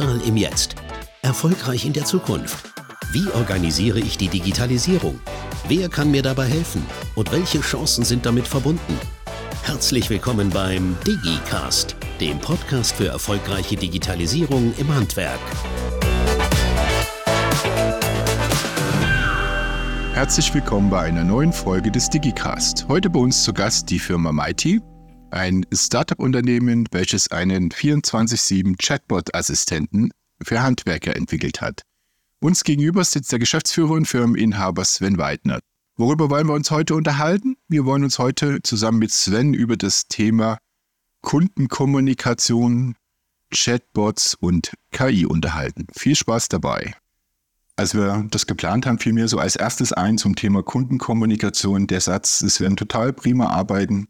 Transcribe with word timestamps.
Digital 0.00 0.26
im 0.26 0.36
Jetzt. 0.38 0.76
Erfolgreich 1.20 1.84
in 1.84 1.92
der 1.92 2.06
Zukunft. 2.06 2.72
Wie 3.12 3.28
organisiere 3.32 3.98
ich 3.98 4.16
die 4.16 4.28
Digitalisierung? 4.28 5.20
Wer 5.68 5.90
kann 5.90 6.10
mir 6.10 6.22
dabei 6.22 6.46
helfen? 6.46 6.86
Und 7.16 7.30
welche 7.32 7.60
Chancen 7.60 8.04
sind 8.04 8.24
damit 8.24 8.48
verbunden? 8.48 8.98
Herzlich 9.62 10.08
willkommen 10.08 10.48
beim 10.48 10.96
DigiCast, 11.06 11.96
dem 12.18 12.38
Podcast 12.38 12.96
für 12.96 13.08
erfolgreiche 13.08 13.76
Digitalisierung 13.76 14.72
im 14.78 14.94
Handwerk. 14.94 15.38
Herzlich 20.14 20.54
willkommen 20.54 20.88
bei 20.88 21.02
einer 21.02 21.24
neuen 21.24 21.52
Folge 21.52 21.90
des 21.90 22.08
DigiCast. 22.08 22.86
Heute 22.88 23.10
bei 23.10 23.20
uns 23.20 23.44
zu 23.44 23.52
Gast 23.52 23.90
die 23.90 23.98
Firma 23.98 24.32
Mighty, 24.32 24.80
ein 25.32 25.66
Startup-Unternehmen, 25.72 26.86
welches 26.90 27.30
einen 27.30 27.70
24-7 27.70 28.76
Chatbot-Assistenten 28.78 30.10
für 30.42 30.62
Handwerker 30.62 31.16
entwickelt 31.16 31.60
hat. 31.60 31.82
Uns 32.40 32.64
gegenüber 32.64 33.04
sitzt 33.04 33.32
der 33.32 33.38
Geschäftsführer 33.38 33.92
und 33.92 34.06
Firmeninhaber 34.06 34.84
Sven 34.84 35.18
Weidner. 35.18 35.60
Worüber 35.96 36.30
wollen 36.30 36.46
wir 36.46 36.54
uns 36.54 36.70
heute 36.70 36.94
unterhalten? 36.94 37.56
Wir 37.68 37.84
wollen 37.84 38.04
uns 38.04 38.18
heute 38.18 38.62
zusammen 38.62 38.98
mit 38.98 39.10
Sven 39.10 39.52
über 39.52 39.76
das 39.76 40.08
Thema 40.08 40.58
Kundenkommunikation, 41.20 42.96
Chatbots 43.52 44.34
und 44.34 44.72
KI 44.92 45.26
unterhalten. 45.26 45.86
Viel 45.94 46.16
Spaß 46.16 46.48
dabei. 46.48 46.94
Als 47.76 47.94
wir 47.94 48.26
das 48.30 48.46
geplant 48.46 48.86
haben, 48.86 48.98
fiel 48.98 49.12
mir 49.12 49.28
so 49.28 49.38
als 49.38 49.56
erstes 49.56 49.92
ein 49.92 50.18
zum 50.18 50.36
Thema 50.36 50.62
Kundenkommunikation 50.62 51.86
der 51.86 52.00
Satz, 52.00 52.42
es 52.42 52.60
werden 52.60 52.76
total 52.76 53.12
prima 53.12 53.48
arbeiten, 53.48 54.08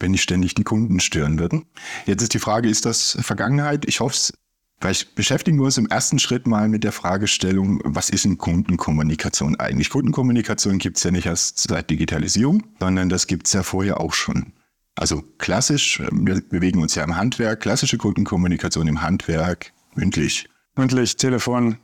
wenn 0.00 0.10
nicht 0.10 0.22
ständig 0.22 0.54
die 0.54 0.64
Kunden 0.64 1.00
stören 1.00 1.38
würden. 1.38 1.66
Jetzt 2.06 2.22
ist 2.22 2.34
die 2.34 2.38
Frage, 2.38 2.68
ist 2.68 2.84
das 2.84 3.16
Vergangenheit? 3.20 3.84
Ich 3.86 4.00
hoffe 4.00 4.14
es. 4.14 4.32
Vielleicht 4.80 5.14
beschäftigen 5.14 5.58
wir 5.58 5.64
uns 5.64 5.78
im 5.78 5.86
ersten 5.86 6.18
Schritt 6.18 6.46
mal 6.46 6.68
mit 6.68 6.84
der 6.84 6.92
Fragestellung, 6.92 7.80
was 7.84 8.10
ist 8.10 8.24
denn 8.24 8.36
Kundenkommunikation 8.36 9.58
eigentlich? 9.58 9.88
Kundenkommunikation 9.88 10.78
gibt 10.78 10.98
es 10.98 11.04
ja 11.04 11.10
nicht 11.10 11.26
erst 11.26 11.58
seit 11.58 11.88
Digitalisierung, 11.88 12.64
sondern 12.80 13.08
das 13.08 13.26
gibt 13.26 13.46
es 13.46 13.54
ja 13.54 13.62
vorher 13.62 14.00
auch 14.00 14.12
schon. 14.12 14.52
Also 14.96 15.22
klassisch, 15.38 16.02
wir 16.12 16.40
bewegen 16.42 16.82
uns 16.82 16.94
ja 16.94 17.04
im 17.04 17.16
Handwerk, 17.16 17.60
klassische 17.60 17.98
Kundenkommunikation 17.98 18.86
im 18.86 19.00
Handwerk, 19.00 19.72
mündlich. 19.94 20.48
Mündlich, 20.76 21.16
Telefon, 21.16 21.78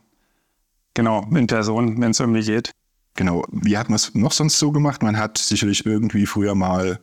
genau, 0.95 1.27
in 1.35 1.47
Person, 1.47 2.01
wenn 2.01 2.11
es 2.11 2.21
irgendwie 2.21 2.43
geht. 2.45 2.71
Genau, 3.15 3.45
wie 3.51 3.79
hat 3.79 3.89
man 3.89 3.97
es 3.97 4.15
noch 4.15 4.33
sonst 4.33 4.59
so 4.59 4.73
gemacht? 4.73 5.03
Man 5.03 5.17
hat 5.17 5.39
sicherlich 5.39 5.87
irgendwie 5.87 6.27
früher 6.27 6.55
mal 6.55 7.01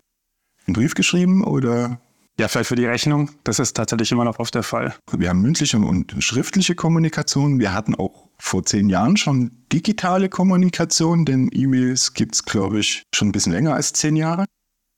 einen 0.68 0.76
Brief 0.76 0.94
geschrieben 0.94 1.44
oder? 1.44 2.00
Ja, 2.40 2.48
vielleicht 2.48 2.68
für 2.70 2.76
die 2.76 2.86
Rechnung. 2.86 3.32
Das 3.44 3.58
ist 3.58 3.76
tatsächlich 3.76 4.12
immer 4.12 4.23
noch 4.23 4.38
oft 4.38 4.54
der 4.54 4.62
Fall. 4.62 4.94
Wir 5.12 5.30
haben 5.30 5.42
mündliche 5.42 5.80
und 5.80 6.16
schriftliche 6.20 6.76
Kommunikation. 6.76 7.60
Wir 7.60 7.73
hatten 7.73 7.96
auch 7.96 8.30
vor 8.38 8.64
zehn 8.64 8.90
Jahren 8.90 9.18
schon 9.18 9.52
digitale 9.73 10.30
Kommunikation, 10.30 11.26
denn 11.26 11.50
E-Mails 11.52 12.14
gibt 12.14 12.36
es, 12.36 12.45
glaube 12.45 12.80
ich, 12.80 13.04
schon 13.16 13.30
ein 13.30 13.32
bisschen 13.32 13.54
länger 13.54 13.73
als 13.73 13.94
zehn 13.94 14.16
Jahre. 14.16 14.45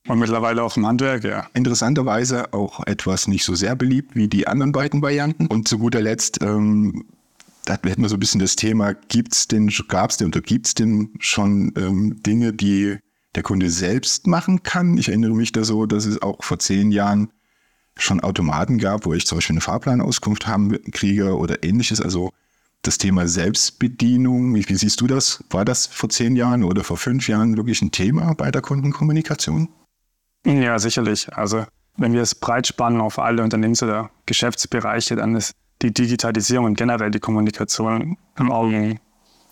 Und 0.08 0.20
mittlerweile 0.20 0.64
auch 0.64 0.76
im 0.76 0.86
Handwerk, 0.86 1.24
ja. 1.24 1.48
Interessanterweise 1.54 2.54
auch 2.54 2.86
etwas 2.86 3.28
nicht 3.28 3.46
so 3.46 3.56
sehr 3.56 3.76
beliebt 3.76 4.16
wie 4.16 4.28
die 4.28 4.48
anderen 4.48 4.72
beiden 4.72 5.02
Varianten. 5.02 5.48
Und 5.48 5.68
zu 5.68 5.78
guter 5.78 6.02
Letzt, 6.02 6.42
ähm, 6.42 7.06
da 7.66 7.74
hätten 7.74 8.02
wir 8.02 8.10
so 8.10 8.16
ein 8.16 8.20
bisschen 8.20 8.42
das 8.42 8.56
Thema, 8.56 8.94
gibt's 8.94 9.48
denn, 9.48 9.72
gab's 9.88 10.18
denn 10.18 10.28
oder 10.28 10.42
gibt's 10.42 10.74
denn 10.74 11.14
schon 11.20 11.74
ähm, 11.78 12.22
Dinge, 12.24 12.52
die 12.52 12.98
der 13.36 13.44
Kunde 13.44 13.70
selbst 13.70 14.28
machen 14.28 14.64
kann. 14.64 14.98
Ich 14.98 15.10
erinnere 15.10 15.34
mich 15.34 15.52
da 15.52 15.64
so, 15.64 15.86
dass 15.86 16.06
es 16.06 16.22
auch 16.22 16.44
vor 16.44 16.60
zehn 16.60 16.92
Jahren 16.92 17.32
schon 17.98 18.22
Automaten 18.22 18.78
gab, 18.78 19.06
wo 19.06 19.14
ich 19.14 19.26
zum 19.26 19.38
Beispiel 19.38 19.56
eine 19.56 19.62
Fahrplanauskunft 19.62 20.48
haben 20.48 20.72
kriege 20.92 21.38
oder 21.38 21.64
ähnliches. 21.64 22.02
Also 22.02 22.32
das 22.82 22.98
Thema 22.98 23.28
Selbstbedienung, 23.28 24.56
wie, 24.56 24.68
wie, 24.68 24.76
siehst 24.76 25.02
du 25.02 25.08
das? 25.08 25.44
War 25.50 25.66
das 25.66 25.86
vor 25.88 26.10
zehn 26.10 26.36
Jahren 26.36 26.64
oder 26.64 26.84
vor 26.84 26.98
fünf 26.98 27.28
Jahren 27.28 27.58
wirklich 27.58 27.82
ein 27.82 27.92
Thema 27.92 28.34
bei 28.36 28.52
der 28.52 28.62
Kundenkommunikation? 28.62 29.70
Ja, 30.46 30.80
sicherlich. 30.80 31.32
Also 31.34 31.66
wenn 31.98 32.14
wir 32.14 32.22
es 32.22 32.36
breit 32.36 32.68
spannen 32.68 33.02
auf 33.02 33.20
alle 33.20 33.44
Unternehmens- 33.44 33.84
oder 33.84 34.10
Geschäftsbereiche, 34.26 35.18
dann 35.18 35.36
ist 35.36 35.54
die 35.82 35.94
Digitalisierung 35.94 36.66
und 36.66 36.78
generell 36.78 37.12
die 37.12 37.20
Kommunikation 37.20 38.18
im 38.38 38.52
Augen 38.52 39.00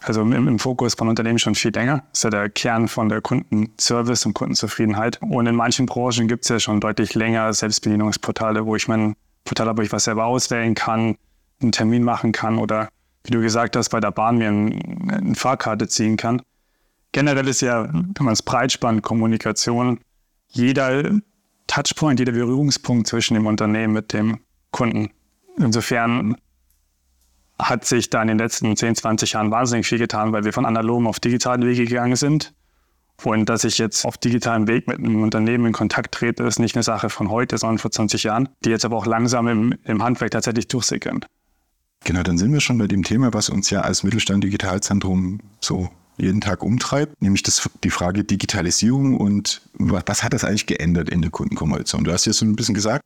also 0.02 0.22
im, 0.22 0.34
im, 0.34 0.60
Fokus 0.60 0.94
von 0.94 1.08
Unternehmen 1.08 1.40
schon 1.40 1.56
viel 1.56 1.72
länger. 1.72 2.04
Das 2.12 2.20
ist 2.20 2.24
ja 2.24 2.30
der 2.30 2.50
Kern 2.50 2.88
von 2.88 3.10
der 3.10 3.22
Kundenservice 3.22 4.26
und 4.26 4.34
Kundenzufriedenheit. 4.34 5.20
Und 5.22 5.48
in 5.48 5.56
manchen 5.56 5.86
Branchen 5.86 6.28
gibt 6.28 6.44
es 6.44 6.50
ja 6.50 6.60
schon 6.60 6.80
deutlich 6.80 7.16
länger 7.16 7.52
Selbstbedienungsportale, 7.54 8.66
wo 8.66 8.76
ich 8.76 8.88
mein 8.88 9.16
Portal 9.44 9.68
habe, 9.68 9.80
wo 9.80 9.82
ich 9.84 9.92
was 9.92 10.04
selber 10.04 10.26
auswählen 10.26 10.76
kann, 10.76 11.16
einen 11.62 11.72
Termin 11.72 12.04
machen 12.04 12.32
kann 12.32 12.60
oder 12.60 12.90
wie 13.24 13.32
du 13.32 13.42
gesagt 13.42 13.76
hast, 13.76 13.90
bei 13.90 14.00
der 14.00 14.12
Bahn 14.12 14.38
mir 14.38 14.50
ein, 14.50 15.12
eine 15.12 15.36
Fahrkarte 15.36 15.88
ziehen 15.88 16.16
kann. 16.16 16.42
Generell 17.12 17.48
ist 17.48 17.62
ja, 17.62 17.92
wenn 17.92 18.26
man 18.26 18.34
es 18.34 18.44
breit 18.44 18.72
spannt, 18.72 19.02
Kommunikation, 19.02 20.00
jeder 20.50 21.12
Touchpoint, 21.68 22.20
jeder 22.20 22.32
Berührungspunkt 22.32 23.08
zwischen 23.08 23.34
dem 23.34 23.48
Unternehmen 23.48 23.94
mit 23.94 24.14
dem 24.14 24.40
Kunden. 24.72 25.10
Insofern 25.58 26.38
hat 27.60 27.86
sich 27.86 28.10
da 28.10 28.22
in 28.22 28.28
den 28.28 28.38
letzten 28.38 28.76
10, 28.76 28.96
20 28.96 29.34
Jahren 29.34 29.52
wahnsinnig 29.52 29.88
viel 29.88 29.98
getan, 29.98 30.32
weil 30.32 30.44
wir 30.44 30.54
von 30.54 30.66
analogen 30.66 31.08
auf 31.08 31.20
digitalen 31.20 31.66
Wege 31.66 31.86
gegangen 31.86 32.16
sind. 32.16 32.54
Und 33.24 33.50
dass 33.50 33.64
ich 33.64 33.80
jetzt 33.80 34.06
auf 34.06 34.18
digitalem 34.18 34.68
Weg 34.68 34.88
mit 34.88 35.00
einem 35.00 35.24
Unternehmen 35.24 35.66
in 35.66 35.74
Kontakt 35.74 36.14
trete, 36.14 36.44
ist 36.44 36.60
nicht 36.60 36.76
eine 36.76 36.84
Sache 36.84 37.10
von 37.10 37.32
heute, 37.32 37.58
sondern 37.58 37.80
vor 37.80 37.90
20 37.90 38.24
Jahren, 38.24 38.50
die 38.64 38.70
jetzt 38.70 38.86
aber 38.86 38.96
auch 38.96 39.08
langsam 39.08 39.48
im, 39.48 39.74
im 39.86 40.04
Handwerk 40.04 40.32
tatsächlich 40.32 40.68
durchsickern. 40.68 41.26
Genau, 42.04 42.22
dann 42.22 42.38
sind 42.38 42.54
wir 42.54 42.62
schon 42.62 42.78
bei 42.78 42.88
dem 42.88 43.04
Thema, 43.04 43.34
was 43.34 43.50
uns 43.50 43.72
ja 43.72 43.82
als 43.82 44.04
Mittelstand 44.04 44.44
Digitalzentrum 44.44 45.40
so 45.62 45.90
jeden 46.18 46.42
Tag 46.42 46.64
umtreibt, 46.64 47.22
nämlich 47.22 47.44
das, 47.44 47.70
die 47.84 47.90
Frage 47.90 48.24
Digitalisierung 48.24 49.18
und 49.18 49.62
was, 49.74 50.04
was 50.06 50.24
hat 50.24 50.34
das 50.34 50.44
eigentlich 50.44 50.66
geändert 50.66 51.10
in 51.10 51.22
der 51.22 51.32
Kundenkommunikation? 51.32 52.04
Du 52.04 52.12
hast 52.12 52.26
ja 52.26 52.34
so 52.34 52.46
ein 52.46 52.56
bisschen 52.56 52.76
gesagt, 52.76 53.04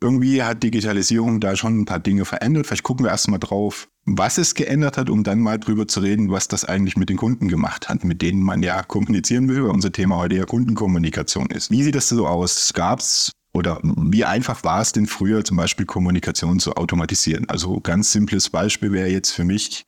irgendwie 0.00 0.42
hat 0.42 0.62
Digitalisierung 0.62 1.40
da 1.40 1.56
schon 1.56 1.80
ein 1.80 1.84
paar 1.84 2.00
Dinge 2.00 2.24
verändert. 2.24 2.66
Vielleicht 2.66 2.82
gucken 2.82 3.06
wir 3.06 3.10
erstmal 3.10 3.38
drauf, 3.38 3.88
was 4.04 4.38
es 4.38 4.54
geändert 4.54 4.98
hat, 4.98 5.10
um 5.10 5.24
dann 5.24 5.40
mal 5.40 5.58
drüber 5.58 5.88
zu 5.88 6.00
reden, 6.00 6.30
was 6.30 6.48
das 6.48 6.64
eigentlich 6.64 6.96
mit 6.96 7.08
den 7.08 7.16
Kunden 7.16 7.48
gemacht 7.48 7.88
hat, 7.88 8.04
mit 8.04 8.22
denen 8.22 8.42
man 8.42 8.62
ja 8.62 8.82
kommunizieren 8.82 9.48
will, 9.48 9.64
weil 9.64 9.70
unser 9.70 9.92
Thema 9.92 10.16
heute 10.16 10.36
ja 10.36 10.44
Kundenkommunikation 10.44 11.46
ist. 11.46 11.70
Wie 11.70 11.82
sieht 11.82 11.94
das 11.94 12.08
so 12.08 12.26
aus? 12.26 12.72
Gab 12.74 13.00
es 13.00 13.32
oder 13.52 13.80
wie 13.82 14.24
einfach 14.26 14.64
war 14.64 14.82
es 14.82 14.92
denn 14.92 15.06
früher 15.06 15.42
zum 15.42 15.56
Beispiel 15.56 15.86
Kommunikation 15.86 16.60
zu 16.60 16.74
automatisieren? 16.74 17.48
Also 17.48 17.80
ganz 17.80 18.12
simples 18.12 18.50
Beispiel 18.50 18.92
wäre 18.92 19.08
jetzt 19.08 19.30
für 19.30 19.44
mich 19.44 19.86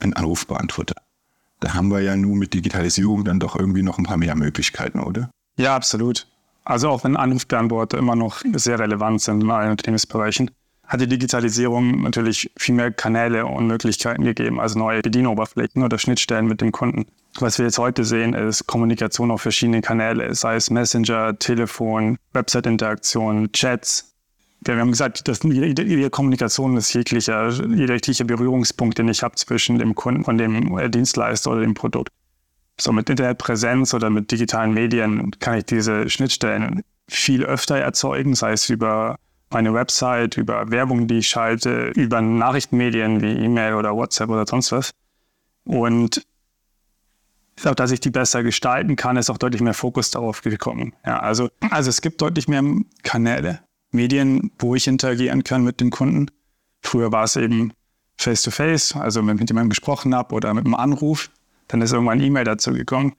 ein 0.00 0.12
Anrufbeantworter. 0.12 0.96
Da 1.60 1.74
haben 1.74 1.88
wir 1.88 2.00
ja 2.00 2.16
nun 2.16 2.38
mit 2.38 2.52
Digitalisierung 2.52 3.24
dann 3.24 3.38
doch 3.38 3.54
irgendwie 3.56 3.82
noch 3.82 3.98
ein 3.98 4.04
paar 4.04 4.16
mehr 4.16 4.34
Möglichkeiten, 4.34 4.98
oder? 4.98 5.30
Ja, 5.56 5.76
absolut. 5.76 6.26
Also 6.64 6.88
auch 6.88 7.04
wenn 7.04 7.16
Anrufbeantworter 7.16 7.98
immer 7.98 8.16
noch 8.16 8.42
sehr 8.54 8.78
relevant 8.78 9.20
sind 9.20 9.42
in 9.42 9.50
allen 9.50 9.72
Unternehmensbereichen, 9.72 10.50
hat 10.86 11.00
die 11.00 11.06
Digitalisierung 11.06 12.02
natürlich 12.02 12.50
viel 12.56 12.74
mehr 12.74 12.90
Kanäle 12.90 13.46
und 13.46 13.66
Möglichkeiten 13.66 14.24
gegeben, 14.24 14.60
also 14.60 14.78
neue 14.78 15.00
Bedienoberflächen 15.00 15.82
oder 15.82 15.98
Schnittstellen 15.98 16.46
mit 16.46 16.60
dem 16.60 16.72
Kunden. 16.72 17.06
Was 17.38 17.58
wir 17.58 17.64
jetzt 17.64 17.78
heute 17.78 18.04
sehen, 18.04 18.34
ist 18.34 18.66
Kommunikation 18.66 19.30
auf 19.30 19.42
verschiedenen 19.42 19.82
Kanälen, 19.82 20.34
sei 20.34 20.56
es 20.56 20.70
Messenger, 20.70 21.38
Telefon, 21.38 22.18
Website-Interaktion, 22.32 23.50
Chats. 23.52 24.14
Wir 24.60 24.76
haben 24.76 24.90
gesagt, 24.90 25.26
dass 25.28 25.42
jede, 25.42 25.82
jede 25.82 26.10
Kommunikation 26.10 26.76
ist 26.76 26.92
jeglicher, 26.94 27.50
jeder 27.50 27.98
Berührungspunkt, 28.24 28.98
den 28.98 29.08
ich 29.08 29.22
habe 29.22 29.34
zwischen 29.34 29.78
dem 29.78 29.94
Kunden 29.94 30.24
und 30.24 30.38
dem 30.38 30.90
Dienstleister 30.90 31.50
oder 31.50 31.60
dem 31.60 31.74
Produkt. 31.74 32.10
So 32.80 32.92
mit 32.92 33.08
Internetpräsenz 33.08 33.94
oder 33.94 34.10
mit 34.10 34.30
digitalen 34.30 34.74
Medien 34.74 35.30
kann 35.38 35.58
ich 35.58 35.64
diese 35.64 36.10
Schnittstellen 36.10 36.82
viel 37.08 37.44
öfter 37.44 37.76
erzeugen, 37.76 38.34
sei 38.34 38.52
es 38.52 38.68
über 38.68 39.16
meine 39.50 39.72
Website, 39.74 40.36
über 40.36 40.70
Werbung, 40.70 41.06
die 41.06 41.18
ich 41.18 41.28
schalte, 41.28 41.92
über 41.94 42.20
Nachrichtenmedien 42.20 43.20
wie 43.20 43.32
E-Mail 43.32 43.74
oder 43.74 43.94
WhatsApp 43.94 44.30
oder 44.30 44.46
sonst 44.46 44.72
was. 44.72 44.90
Und 45.64 46.22
glaube, 47.64 47.76
dass 47.76 47.90
ich 47.90 48.00
die 48.00 48.10
besser 48.10 48.42
gestalten 48.42 48.94
kann, 48.94 49.16
ist 49.16 49.30
auch 49.30 49.38
deutlich 49.38 49.62
mehr 49.62 49.74
Fokus 49.74 50.10
darauf 50.10 50.42
gekommen. 50.42 50.92
Ja, 51.04 51.18
also, 51.18 51.48
also 51.70 51.88
es 51.88 52.02
gibt 52.02 52.20
deutlich 52.20 52.46
mehr 52.46 52.62
Kanäle, 53.02 53.60
Medien, 53.90 54.52
wo 54.58 54.74
ich 54.74 54.86
interagieren 54.86 55.42
kann 55.42 55.64
mit 55.64 55.80
den 55.80 55.90
Kunden. 55.90 56.30
Früher 56.82 57.10
war 57.10 57.24
es 57.24 57.36
eben 57.36 57.72
face-to-face, 58.18 58.94
-face, 58.94 59.00
also 59.00 59.26
wenn 59.26 59.36
ich 59.36 59.40
mit 59.40 59.50
jemandem 59.50 59.70
gesprochen 59.70 60.14
habe 60.14 60.34
oder 60.34 60.52
mit 60.54 60.66
einem 60.66 60.74
Anruf. 60.74 61.30
Dann 61.74 61.82
ist 61.82 61.92
irgendwann 61.92 62.20
E-Mail 62.20 62.44
dazu 62.44 62.70
gekommen. 62.70 63.14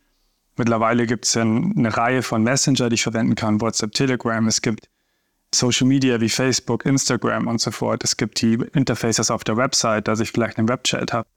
Mittlerweile 0.56 1.08
gibt 1.08 1.26
es 1.26 1.34
ja 1.34 1.42
eine 1.42 1.98
Reihe 1.98 2.22
von 2.22 2.42
Messenger, 2.42 2.88
die 2.88 2.94
ich 2.94 3.04
verwenden 3.04 3.36
kann, 3.36 3.60
WhatsApp, 3.60 3.92
Telegram. 3.92 4.48
Es 4.48 4.62
gibt 4.62 4.88
Social 5.54 5.86
Media 5.86 6.22
wie 6.22 6.30
Facebook, 6.30 6.86
Instagram 6.86 7.48
und 7.48 7.60
so 7.60 7.72
fort. 7.72 8.06
Es 8.06 8.16
gibt 8.16 8.42
die 8.42 8.54
Interfaces 8.72 9.30
auf 9.30 9.44
der 9.44 9.58
Website, 9.58 10.08
dass 10.08 10.22
ich 10.22 10.32
vielleicht 10.32 10.58
einen 10.58 10.70
Webchat 10.70 11.12
habe. 11.12 11.28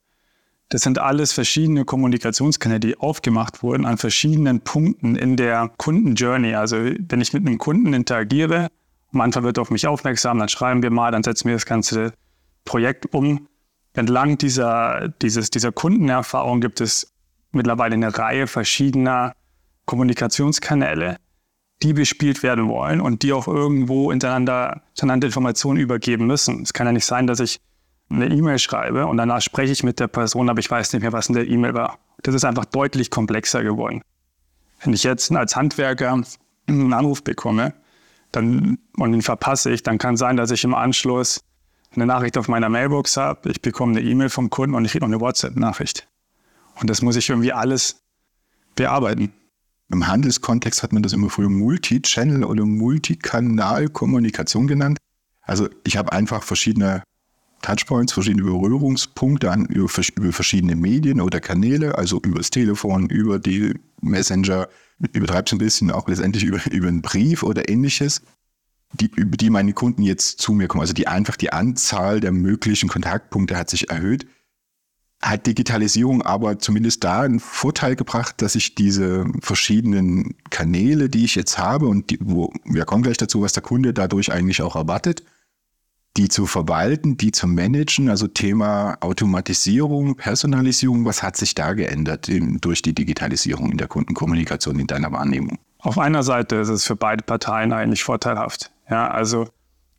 Das 0.69 0.83
sind 0.83 1.01
alles 1.01 1.33
verschiedene 1.33 1.85
Kommunikationskanäle, 1.85 2.79
die 2.79 2.97
aufgemacht 2.97 3.65
wurden 3.65 3.85
an 3.85 3.99
verschiedenen 3.99 4.61
Punkten 4.61 5.17
in 5.17 5.37
der 5.37 5.73
Kundenjourney. 5.77 6.55
Also 6.55 6.77
wenn 6.77 7.21
ich 7.21 7.33
mit 7.33 7.45
einem 7.45 7.59
Kunden 7.59 7.95
interagiere, 7.95 8.69
am 9.13 9.23
Anfang 9.23 9.43
wird 9.43 9.59
er 9.59 9.63
auf 9.63 9.73
mich 9.73 9.89
aufmerksam, 9.89 10.39
dann 10.39 10.49
schreiben 10.49 10.85
wir 10.85 10.93
mal, 10.93 11.11
dann 11.11 11.25
setzen 11.25 11.49
wir 11.49 11.57
das 11.57 11.67
Ganze 11.67 12.13
Projekt 12.65 13.13
um. 13.13 13.49
Entlang 13.95 14.39
dieser, 14.39 15.09
dieses, 15.09 15.51
dieser 15.51 15.73
Kundenerfahrung 15.73 16.61
gibt 16.61 16.81
es 16.81 17.13
mittlerweile 17.53 17.95
eine 17.95 18.17
Reihe 18.17 18.47
verschiedener 18.47 19.35
Kommunikationskanäle, 19.87 21.17
die 21.83 21.93
bespielt 21.93 22.43
werden 22.43 22.69
wollen 22.69 23.01
und 23.01 23.23
die 23.23 23.33
auch 23.33 23.49
irgendwo 23.49 24.11
untereinander, 24.11 24.83
untereinander 24.91 25.27
Informationen 25.27 25.79
übergeben 25.79 26.27
müssen. 26.27 26.63
Es 26.63 26.73
kann 26.73 26.87
ja 26.87 26.93
nicht 26.93 27.07
sein, 27.07 27.27
dass 27.27 27.41
ich 27.41 27.59
eine 28.11 28.27
E-Mail 28.29 28.59
schreibe 28.59 29.07
und 29.07 29.17
danach 29.17 29.43
spreche 29.43 29.73
ich 29.73 29.83
mit 29.83 30.01
der 30.01 30.09
Person, 30.09 30.49
aber 30.49 30.61
ich 30.61 30.71
weiß 30.71 30.93
nicht 30.93 31.03
mehr, 31.03 31.13
was 31.13 31.29
in 31.29 31.35
der 31.35 31.47
E-Mail 31.47 31.75
war. 31.75 31.99
Das 32.23 32.35
ist 32.35 32.45
einfach 32.45 32.65
deutlich 32.65 33.11
komplexer 33.11 33.63
geworden. 33.63 34.03
Wenn 34.83 34.93
ich 34.93 35.03
jetzt 35.03 35.31
als 35.33 35.57
Handwerker 35.57 36.23
einen 36.67 36.93
Anruf 36.93 37.23
bekomme 37.23 37.75
dann, 38.33 38.79
und 38.97 39.13
den 39.13 39.23
verpasse 39.23 39.71
ich, 39.71 39.83
dann 39.83 39.99
kann 39.99 40.17
sein, 40.17 40.37
dass 40.37 40.51
ich 40.51 40.65
im 40.65 40.75
Anschluss 40.75 41.41
eine 41.95 42.07
Nachricht 42.07 42.39
auf 42.39 42.49
meiner 42.49 42.69
Mailbox 42.69 43.17
habe, 43.17 43.51
ich 43.51 43.63
bekomme 43.63 43.99
eine 43.99 44.09
E-Mail 44.09 44.29
vom 44.29 44.51
Kunden 44.51 44.75
und 44.75 44.85
ich 44.85 44.93
kriege 44.93 45.05
noch 45.05 45.13
eine 45.13 45.21
WhatsApp-Nachricht. 45.21 46.09
Und 46.81 46.91
das 46.91 47.03
muss 47.03 47.17
ich 47.17 47.29
irgendwie 47.29 47.53
alles 47.53 48.03
bearbeiten. 48.77 49.33
Im 49.91 50.07
Handelskontext 50.07 50.83
hat 50.83 50.93
man 50.93 51.03
das 51.03 51.15
immer 51.15 51.31
früher 51.31 51.49
Multi-Channel 51.49 52.45
oder 52.45 52.67
Multikanal-Kommunikation 52.67 54.67
genannt. 54.67 54.99
Also 55.43 55.69
ich 55.85 55.97
habe 55.97 56.13
einfach 56.13 56.43
verschiedene 56.43 57.03
Touchpoints, 57.63 58.13
verschiedene 58.13 58.45
Berührungspunkte 58.45 59.51
an, 59.51 59.65
über, 59.67 59.91
über, 60.17 60.33
verschiedene 60.33 60.77
Medien 60.77 61.21
oder 61.21 61.41
Kanäle, 61.41 61.97
also 61.97 62.21
über 62.23 62.39
das 62.39 62.51
Telefon, 62.51 63.09
über 63.09 63.39
die 63.39 63.75
Messenger, 64.01 64.69
übertreibt 65.13 65.49
es 65.49 65.53
ein 65.55 65.59
bisschen, 65.59 65.91
auch 65.91 66.07
letztendlich 66.07 66.45
über, 66.45 66.61
über 66.71 66.89
einen 66.89 67.03
Brief 67.03 67.43
oder 67.43 67.69
ähnliches, 67.69 68.23
die, 68.93 69.11
über 69.15 69.37
die 69.37 69.51
meine 69.51 69.73
Kunden 69.73 70.03
jetzt 70.03 70.41
zu 70.41 70.53
mir 70.53 70.69
kommen. 70.69 70.83
Also 70.83 70.95
die 70.95 71.09
einfach 71.09 71.37
die 71.37 71.53
Anzahl 71.53 72.21
der 72.21 72.33
möglichen 72.33 72.89
Kontaktpunkte 72.89 73.57
hat 73.57 73.71
sich 73.71 73.91
erhöht. 73.91 74.27
Hat 75.21 75.47
Digitalisierung 75.47 76.23
aber 76.23 76.59
zumindest 76.59 77.03
da 77.03 77.23
einen 77.23 77.41
Vorteil 77.41 77.97
gebracht, 77.97 78.41
dass 78.41 78.55
ich 78.55 78.77
diese 78.77 79.27
verschiedenen 79.41 80.37
Kanäle, 80.51 81.09
die 81.09 81.25
ich 81.25 81.35
jetzt 81.35 81.59
habe 81.59 81.89
und 81.89 82.11
die, 82.11 82.19
wo, 82.21 82.53
wir 82.65 82.85
kommen 82.85 83.03
gleich 83.03 83.17
dazu, 83.17 83.43
was 83.43 83.53
der 83.53 83.63
Kunde 83.63 83.93
dadurch 83.93 84.33
eigentlich 84.33 84.63
auch 84.63 84.77
erwartet, 84.77 85.25
die 86.17 86.29
zu 86.29 86.47
verwalten, 86.47 87.17
die 87.17 87.33
zu 87.33 87.47
managen, 87.47 88.09
also 88.09 88.29
Thema 88.29 88.97
Automatisierung, 89.01 90.17
Personalisierung, 90.17 91.05
was 91.05 91.23
hat 91.23 91.37
sich 91.37 91.55
da 91.55 91.75
geändert 91.75 92.29
in, 92.29 92.61
durch 92.61 92.83
die 92.83 92.95
Digitalisierung 92.95 93.71
in 93.71 93.79
der 93.79 93.89
Kundenkommunikation 93.89 94.79
in 94.79 94.87
deiner 94.87 95.13
Wahrnehmung? 95.13 95.59
Auf 95.81 95.99
einer 95.99 96.23
Seite 96.23 96.57
ist 96.57 96.69
es 96.69 96.85
für 96.85 96.97
beide 96.97 97.23
Parteien 97.23 97.73
eigentlich 97.73 98.03
vorteilhaft. 98.03 98.73
Ja, 98.91 99.09
also 99.09 99.49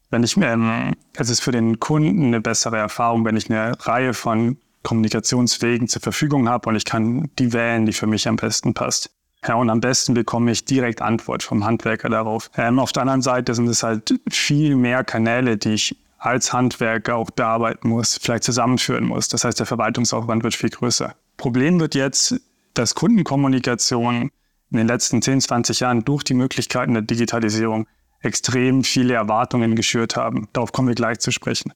wenn 0.09 0.24
ich 0.24 0.36
ähm, 0.38 0.95
es 1.15 1.30
ist 1.30 1.41
für 1.41 1.51
den 1.51 1.80
Kunden 1.80 2.25
eine 2.25 2.41
bessere 2.41 2.77
Erfahrung, 2.77 3.25
wenn 3.25 3.38
ich 3.38 3.50
eine 3.50 3.74
Reihe 3.86 4.13
von 4.13 4.57
Kommunikationswegen 4.83 5.88
zur 5.88 6.01
Verfügung 6.01 6.50
habe 6.50 6.69
und 6.69 6.75
ich 6.75 6.86
kann 6.86 7.30
die 7.38 7.53
wählen, 7.53 7.86
die 7.86 7.94
für 7.94 8.07
mich 8.07 8.27
am 8.27 8.38
besten 8.38 8.74
passt. 8.74 9.12
Ja, 9.47 9.56
und 9.56 9.69
am 9.69 9.80
besten 9.80 10.13
bekomme 10.13 10.51
ich 10.51 10.65
direkt 10.65 11.01
Antwort 11.01 11.44
vom 11.44 11.63
Handwerker 11.63 12.09
darauf. 12.09 12.50
Ähm, 12.57 12.80
auf 12.80 12.91
der 12.91 13.03
anderen 13.03 13.21
Seite 13.21 13.53
sind 13.53 13.68
es 13.68 13.83
halt 13.83 14.19
viel 14.30 14.75
mehr 14.75 15.03
Kanäle, 15.03 15.57
die 15.57 15.74
ich 15.74 15.95
als 16.18 16.51
Handwerker 16.51 17.15
auch 17.15 17.31
bearbeiten 17.31 17.88
muss, 17.88 18.19
vielleicht 18.21 18.44
zusammenführen 18.44 19.06
muss. 19.06 19.30
Das 19.30 19.45
heißt, 19.45 19.59
der 19.59 19.65
Verwaltungsaufwand 19.65 20.44
wird 20.44 20.56
viel 20.56 20.69
größer. 20.69 21.15
Problem 21.38 21.80
wird 21.80 21.95
jetzt, 21.95 22.42
dass 22.74 22.95
Kundenkommunikation 22.95 24.30
in 24.71 24.77
den 24.77 24.88
letzten 24.88 25.21
10, 25.21 25.42
20 25.42 25.80
Jahren 25.80 26.03
durch 26.03 26.24
die 26.24 26.33
Möglichkeiten 26.33 26.94
der 26.94 27.03
Digitalisierung 27.03 27.88
extrem 28.21 28.83
viele 28.83 29.13
Erwartungen 29.13 29.75
geschürt 29.75 30.16
haben. 30.16 30.48
Darauf 30.54 30.71
kommen 30.71 30.88
wir 30.88 30.95
gleich 30.95 31.19
zu 31.19 31.31
sprechen. 31.31 31.71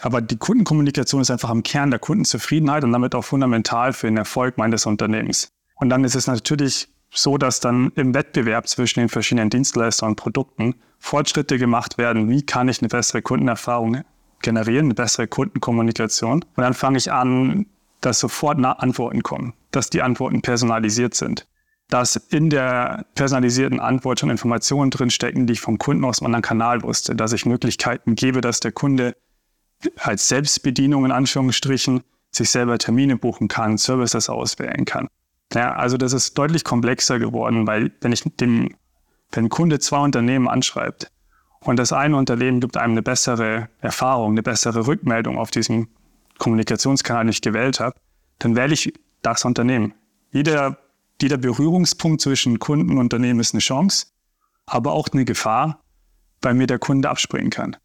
Aber 0.00 0.20
die 0.20 0.36
Kundenkommunikation 0.36 1.20
ist 1.20 1.30
einfach 1.30 1.50
am 1.50 1.62
Kern 1.62 1.90
der 1.90 1.98
Kundenzufriedenheit 1.98 2.84
und 2.84 2.92
damit 2.92 3.14
auch 3.14 3.24
fundamental 3.24 3.92
für 3.92 4.06
den 4.06 4.16
Erfolg 4.16 4.58
meines 4.58 4.86
Unternehmens. 4.86 5.48
Und 5.76 5.90
dann 5.90 6.04
ist 6.04 6.14
es 6.14 6.26
natürlich 6.26 6.88
so, 7.10 7.38
dass 7.38 7.60
dann 7.60 7.90
im 7.96 8.14
Wettbewerb 8.14 8.68
zwischen 8.68 9.00
den 9.00 9.08
verschiedenen 9.08 9.50
Dienstleistern 9.50 10.10
und 10.10 10.16
Produkten 10.16 10.74
Fortschritte 10.98 11.58
gemacht 11.58 11.98
werden. 11.98 12.28
Wie 12.28 12.42
kann 12.42 12.68
ich 12.68 12.80
eine 12.80 12.88
bessere 12.88 13.22
Kundenerfahrung 13.22 14.02
generieren, 14.42 14.86
eine 14.86 14.94
bessere 14.94 15.26
Kundenkommunikation? 15.26 16.42
Und 16.42 16.62
dann 16.62 16.74
fange 16.74 16.98
ich 16.98 17.10
an, 17.10 17.66
dass 18.00 18.20
sofort 18.20 18.62
Antworten 18.64 19.22
kommen, 19.22 19.54
dass 19.70 19.90
die 19.90 20.02
Antworten 20.02 20.42
personalisiert 20.42 21.14
sind, 21.14 21.46
dass 21.88 22.16
in 22.16 22.50
der 22.50 23.06
personalisierten 23.14 23.80
Antwort 23.80 24.20
schon 24.20 24.30
Informationen 24.30 24.90
drinstecken, 24.90 25.46
die 25.46 25.54
ich 25.54 25.60
vom 25.60 25.78
Kunden 25.78 26.04
aus 26.04 26.20
einem 26.20 26.26
anderen 26.26 26.42
Kanal 26.42 26.82
wusste, 26.82 27.16
dass 27.16 27.32
ich 27.32 27.46
Möglichkeiten 27.46 28.14
gebe, 28.14 28.40
dass 28.40 28.60
der 28.60 28.72
Kunde 28.72 29.16
als 29.96 30.28
Selbstbedienung 30.28 31.04
in 31.04 31.12
Anführungsstrichen 31.12 32.02
sich 32.30 32.50
selber 32.50 32.78
Termine 32.78 33.16
buchen 33.16 33.48
kann, 33.48 33.78
Services 33.78 34.28
auswählen 34.28 34.84
kann. 34.84 35.08
Ja, 35.54 35.74
also 35.74 35.96
das 35.96 36.12
ist 36.12 36.36
deutlich 36.36 36.62
komplexer 36.62 37.18
geworden, 37.18 37.66
weil 37.66 37.90
wenn 38.02 38.12
ich 38.12 38.22
dem, 38.22 38.74
wenn 39.32 39.46
ein 39.46 39.48
Kunde 39.48 39.78
zwei 39.78 40.00
Unternehmen 40.00 40.46
anschreibt 40.46 41.10
und 41.60 41.78
das 41.78 41.92
eine 41.92 42.16
Unternehmen 42.16 42.60
gibt 42.60 42.76
einem 42.76 42.92
eine 42.92 43.02
bessere 43.02 43.70
Erfahrung, 43.80 44.32
eine 44.32 44.42
bessere 44.42 44.86
Rückmeldung 44.86 45.38
auf 45.38 45.50
diesen 45.50 45.88
Kommunikationskanal, 46.38 47.24
den 47.24 47.30
ich 47.30 47.40
gewählt 47.40 47.80
habe, 47.80 47.96
dann 48.40 48.56
wähle 48.56 48.74
ich 48.74 48.92
das 49.22 49.44
Unternehmen. 49.44 49.94
Jeder, 50.30 50.76
jeder 51.20 51.36
Berührungspunkt 51.36 52.20
zwischen 52.20 52.58
Kunden 52.60 52.92
und 52.92 52.98
Unternehmen 52.98 53.40
ist 53.40 53.52
eine 53.52 53.60
Chance, 53.60 54.06
aber 54.66 54.92
auch 54.92 55.08
eine 55.12 55.24
Gefahr, 55.24 55.82
weil 56.42 56.54
mir 56.54 56.68
der 56.68 56.78
Kunde 56.78 57.10
abspringen 57.10 57.50
kann. 57.50 57.76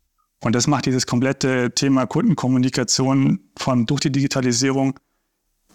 Und 0.42 0.54
das 0.54 0.68
macht 0.68 0.86
dieses 0.86 1.08
komplette 1.08 1.74
Thema 1.74 2.06
Kundenkommunikation 2.06 3.40
von 3.58 3.86
durch 3.86 4.02
die 4.02 4.12
Digitalisierung 4.12 5.00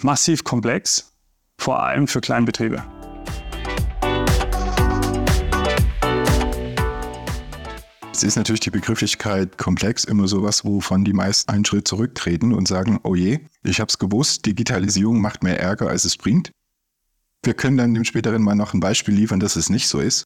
massiv 0.00 0.44
komplex 0.44 1.16
vor 1.56 1.82
allem 1.82 2.06
für 2.06 2.20
Kleinbetriebe. 2.20 2.84
Es 8.12 8.22
ist 8.24 8.36
natürlich 8.36 8.60
die 8.60 8.70
Begrifflichkeit 8.70 9.58
komplex 9.58 10.04
immer 10.04 10.28
sowas, 10.28 10.64
wovon 10.64 11.04
die 11.04 11.12
meisten 11.12 11.50
einen 11.50 11.64
Schritt 11.64 11.88
zurücktreten 11.88 12.52
und 12.52 12.68
sagen, 12.68 13.00
oh 13.04 13.14
je, 13.14 13.40
ich 13.62 13.80
habe 13.80 13.88
es 13.88 13.98
gewusst, 13.98 14.44
Digitalisierung 14.44 15.20
macht 15.20 15.42
mehr 15.42 15.60
Ärger, 15.60 15.88
als 15.88 16.04
es 16.04 16.16
bringt. 16.16 16.52
Wir 17.44 17.54
können 17.54 17.76
dann 17.76 17.94
dem 17.94 18.04
späteren 18.04 18.42
mal 18.42 18.54
noch 18.54 18.74
ein 18.74 18.80
Beispiel 18.80 19.14
liefern, 19.14 19.40
dass 19.40 19.56
es 19.56 19.70
nicht 19.70 19.88
so 19.88 20.00
ist. 20.00 20.24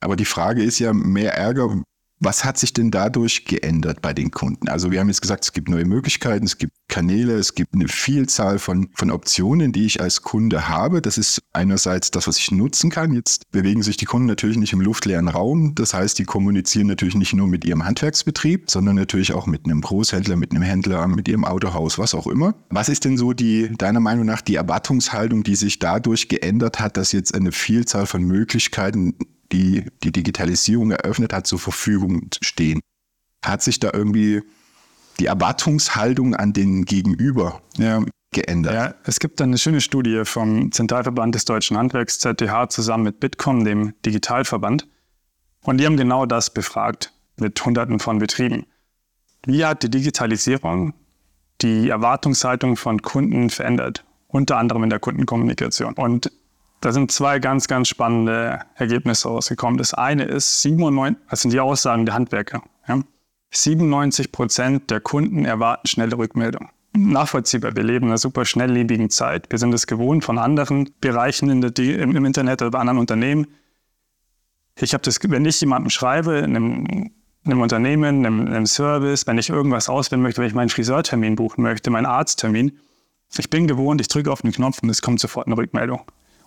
Aber 0.00 0.16
die 0.16 0.24
Frage 0.24 0.62
ist 0.62 0.78
ja, 0.78 0.92
mehr 0.92 1.34
Ärger 1.34 1.82
was 2.20 2.44
hat 2.44 2.58
sich 2.58 2.72
denn 2.72 2.90
dadurch 2.90 3.44
geändert 3.44 4.00
bei 4.00 4.12
den 4.14 4.30
Kunden? 4.30 4.68
Also 4.68 4.90
wir 4.90 5.00
haben 5.00 5.08
jetzt 5.08 5.20
gesagt, 5.20 5.44
es 5.44 5.52
gibt 5.52 5.68
neue 5.68 5.84
Möglichkeiten, 5.84 6.46
es 6.46 6.58
gibt 6.58 6.72
Kanäle, 6.88 7.34
es 7.34 7.54
gibt 7.54 7.74
eine 7.74 7.88
Vielzahl 7.88 8.58
von, 8.58 8.88
von 8.94 9.10
Optionen, 9.10 9.72
die 9.72 9.84
ich 9.86 10.00
als 10.00 10.22
Kunde 10.22 10.68
habe. 10.68 11.02
Das 11.02 11.18
ist 11.18 11.42
einerseits 11.52 12.10
das, 12.10 12.26
was 12.26 12.38
ich 12.38 12.50
nutzen 12.50 12.90
kann. 12.90 13.12
Jetzt 13.12 13.50
bewegen 13.50 13.82
sich 13.82 13.96
die 13.96 14.04
Kunden 14.04 14.26
natürlich 14.26 14.56
nicht 14.56 14.72
im 14.72 14.80
luftleeren 14.80 15.28
Raum. 15.28 15.74
Das 15.74 15.92
heißt, 15.92 16.18
die 16.18 16.24
kommunizieren 16.24 16.86
natürlich 16.86 17.16
nicht 17.16 17.34
nur 17.34 17.48
mit 17.48 17.64
ihrem 17.64 17.84
Handwerksbetrieb, 17.84 18.70
sondern 18.70 18.96
natürlich 18.96 19.32
auch 19.32 19.46
mit 19.46 19.64
einem 19.64 19.80
Großhändler, 19.80 20.36
mit 20.36 20.52
einem 20.52 20.62
Händler, 20.62 21.06
mit 21.08 21.28
ihrem 21.28 21.44
Autohaus, 21.44 21.98
was 21.98 22.14
auch 22.14 22.26
immer. 22.26 22.54
Was 22.70 22.88
ist 22.88 23.04
denn 23.04 23.16
so 23.16 23.32
die, 23.32 23.72
deiner 23.76 24.00
Meinung 24.00 24.24
nach, 24.24 24.40
die 24.40 24.54
Erwartungshaltung, 24.54 25.42
die 25.42 25.56
sich 25.56 25.78
dadurch 25.78 26.28
geändert 26.28 26.80
hat, 26.80 26.96
dass 26.96 27.12
jetzt 27.12 27.34
eine 27.34 27.52
Vielzahl 27.52 28.06
von 28.06 28.22
Möglichkeiten 28.22 29.14
die 29.54 29.84
die 30.02 30.12
Digitalisierung 30.12 30.90
eröffnet 30.90 31.32
hat, 31.32 31.46
zur 31.46 31.58
Verfügung 31.58 32.28
stehen. 32.42 32.80
Hat 33.44 33.62
sich 33.62 33.78
da 33.78 33.90
irgendwie 33.92 34.42
die 35.20 35.26
Erwartungshaltung 35.26 36.34
an 36.34 36.52
den 36.52 36.84
Gegenüber 36.84 37.62
ja, 37.78 38.02
geändert? 38.32 38.74
Ja, 38.74 38.94
es 39.04 39.20
gibt 39.20 39.40
eine 39.40 39.58
schöne 39.58 39.80
Studie 39.80 40.22
vom 40.24 40.72
Zentralverband 40.72 41.34
des 41.34 41.44
Deutschen 41.44 41.76
Handwerks, 41.76 42.18
ZDH, 42.18 42.68
zusammen 42.68 43.04
mit 43.04 43.20
Bitkom, 43.20 43.64
dem 43.64 43.94
Digitalverband. 44.04 44.88
Und 45.62 45.78
die 45.78 45.86
haben 45.86 45.96
genau 45.96 46.26
das 46.26 46.52
befragt 46.52 47.12
mit 47.36 47.64
Hunderten 47.64 48.00
von 48.00 48.18
Betrieben. 48.18 48.66
Wie 49.46 49.64
hat 49.64 49.82
die 49.82 49.90
Digitalisierung 49.90 50.94
die 51.60 51.88
Erwartungshaltung 51.88 52.76
von 52.76 53.00
Kunden 53.02 53.50
verändert? 53.50 54.04
Unter 54.26 54.56
anderem 54.56 54.82
in 54.82 54.90
der 54.90 54.98
Kundenkommunikation. 54.98 55.94
Und 55.94 56.32
da 56.84 56.92
sind 56.92 57.10
zwei 57.10 57.38
ganz, 57.38 57.66
ganz 57.66 57.88
spannende 57.88 58.60
Ergebnisse 58.74 59.28
rausgekommen. 59.28 59.78
Das 59.78 59.94
eine 59.94 60.24
ist, 60.24 60.60
97, 60.60 61.24
das 61.30 61.40
sind 61.40 61.52
die 61.52 61.60
Aussagen 61.60 62.04
der 62.04 62.14
Handwerker. 62.14 62.62
Ja. 62.86 63.00
97 63.52 64.30
Prozent 64.32 64.90
der 64.90 65.00
Kunden 65.00 65.46
erwarten 65.46 65.86
schnelle 65.86 66.18
Rückmeldung. 66.18 66.68
Nachvollziehbar, 66.92 67.74
wir 67.74 67.82
leben 67.82 68.04
in 68.04 68.10
einer 68.10 68.18
super 68.18 68.44
schnelllebigen 68.44 69.08
Zeit. 69.08 69.50
Wir 69.50 69.58
sind 69.58 69.72
es 69.72 69.86
gewohnt 69.86 70.24
von 70.24 70.38
anderen 70.38 70.90
Bereichen 71.00 71.48
in 71.48 71.62
der, 71.62 71.72
im, 71.78 72.22
Internet 72.22 72.60
oder 72.60 72.72
bei 72.72 72.80
anderen 72.80 72.98
Unternehmen. 72.98 73.46
Ich 74.78 74.92
habe 74.92 75.02
das, 75.02 75.18
wenn 75.22 75.46
ich 75.46 75.58
jemandem 75.62 75.88
schreibe, 75.88 76.36
in 76.36 76.54
einem, 76.54 76.86
in 76.86 77.12
einem 77.46 77.62
Unternehmen, 77.62 78.18
in 78.20 78.26
einem, 78.26 78.46
in 78.46 78.52
einem 78.52 78.66
Service, 78.66 79.26
wenn 79.26 79.38
ich 79.38 79.48
irgendwas 79.48 79.88
auswählen 79.88 80.20
möchte, 80.20 80.42
wenn 80.42 80.48
ich 80.48 80.54
meinen 80.54 80.68
Friseurtermin 80.68 81.34
buchen 81.36 81.62
möchte, 81.62 81.88
meinen 81.88 82.06
Arzttermin, 82.06 82.78
ich 83.38 83.48
bin 83.48 83.66
gewohnt, 83.66 84.02
ich 84.02 84.08
drücke 84.08 84.30
auf 84.30 84.42
den 84.42 84.52
Knopf 84.52 84.82
und 84.82 84.90
es 84.90 85.00
kommt 85.00 85.18
sofort 85.18 85.46
eine 85.46 85.56
Rückmeldung. 85.56 86.02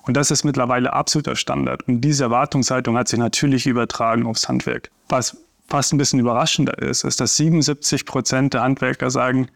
Und 0.08 0.16
das 0.16 0.32
ist 0.32 0.46
mittlerweile 0.46 0.94
absoluter 0.94 1.36
Standard. 1.36 1.88
Und 1.88 2.02
diese 2.02 2.24
Erwartungshaltung 2.24 2.98
hat 2.98 3.10
sich 3.10 3.20
natürlich 3.20 3.68
übertragen 3.68 4.26
aufs 4.26 4.48
Handwerk. 4.48 4.90
Was 5.10 5.38
fast 5.68 5.94
ein 5.94 5.98
bisschen 5.98 6.20
überraschender 6.20 6.80
ist, 6.80 7.04
ist, 7.04 7.20
dass 7.20 7.36
77 7.36 8.06
Prozent 8.06 8.54
der 8.54 8.62
Handwerker 8.62 9.12
sagen, 9.12 9.50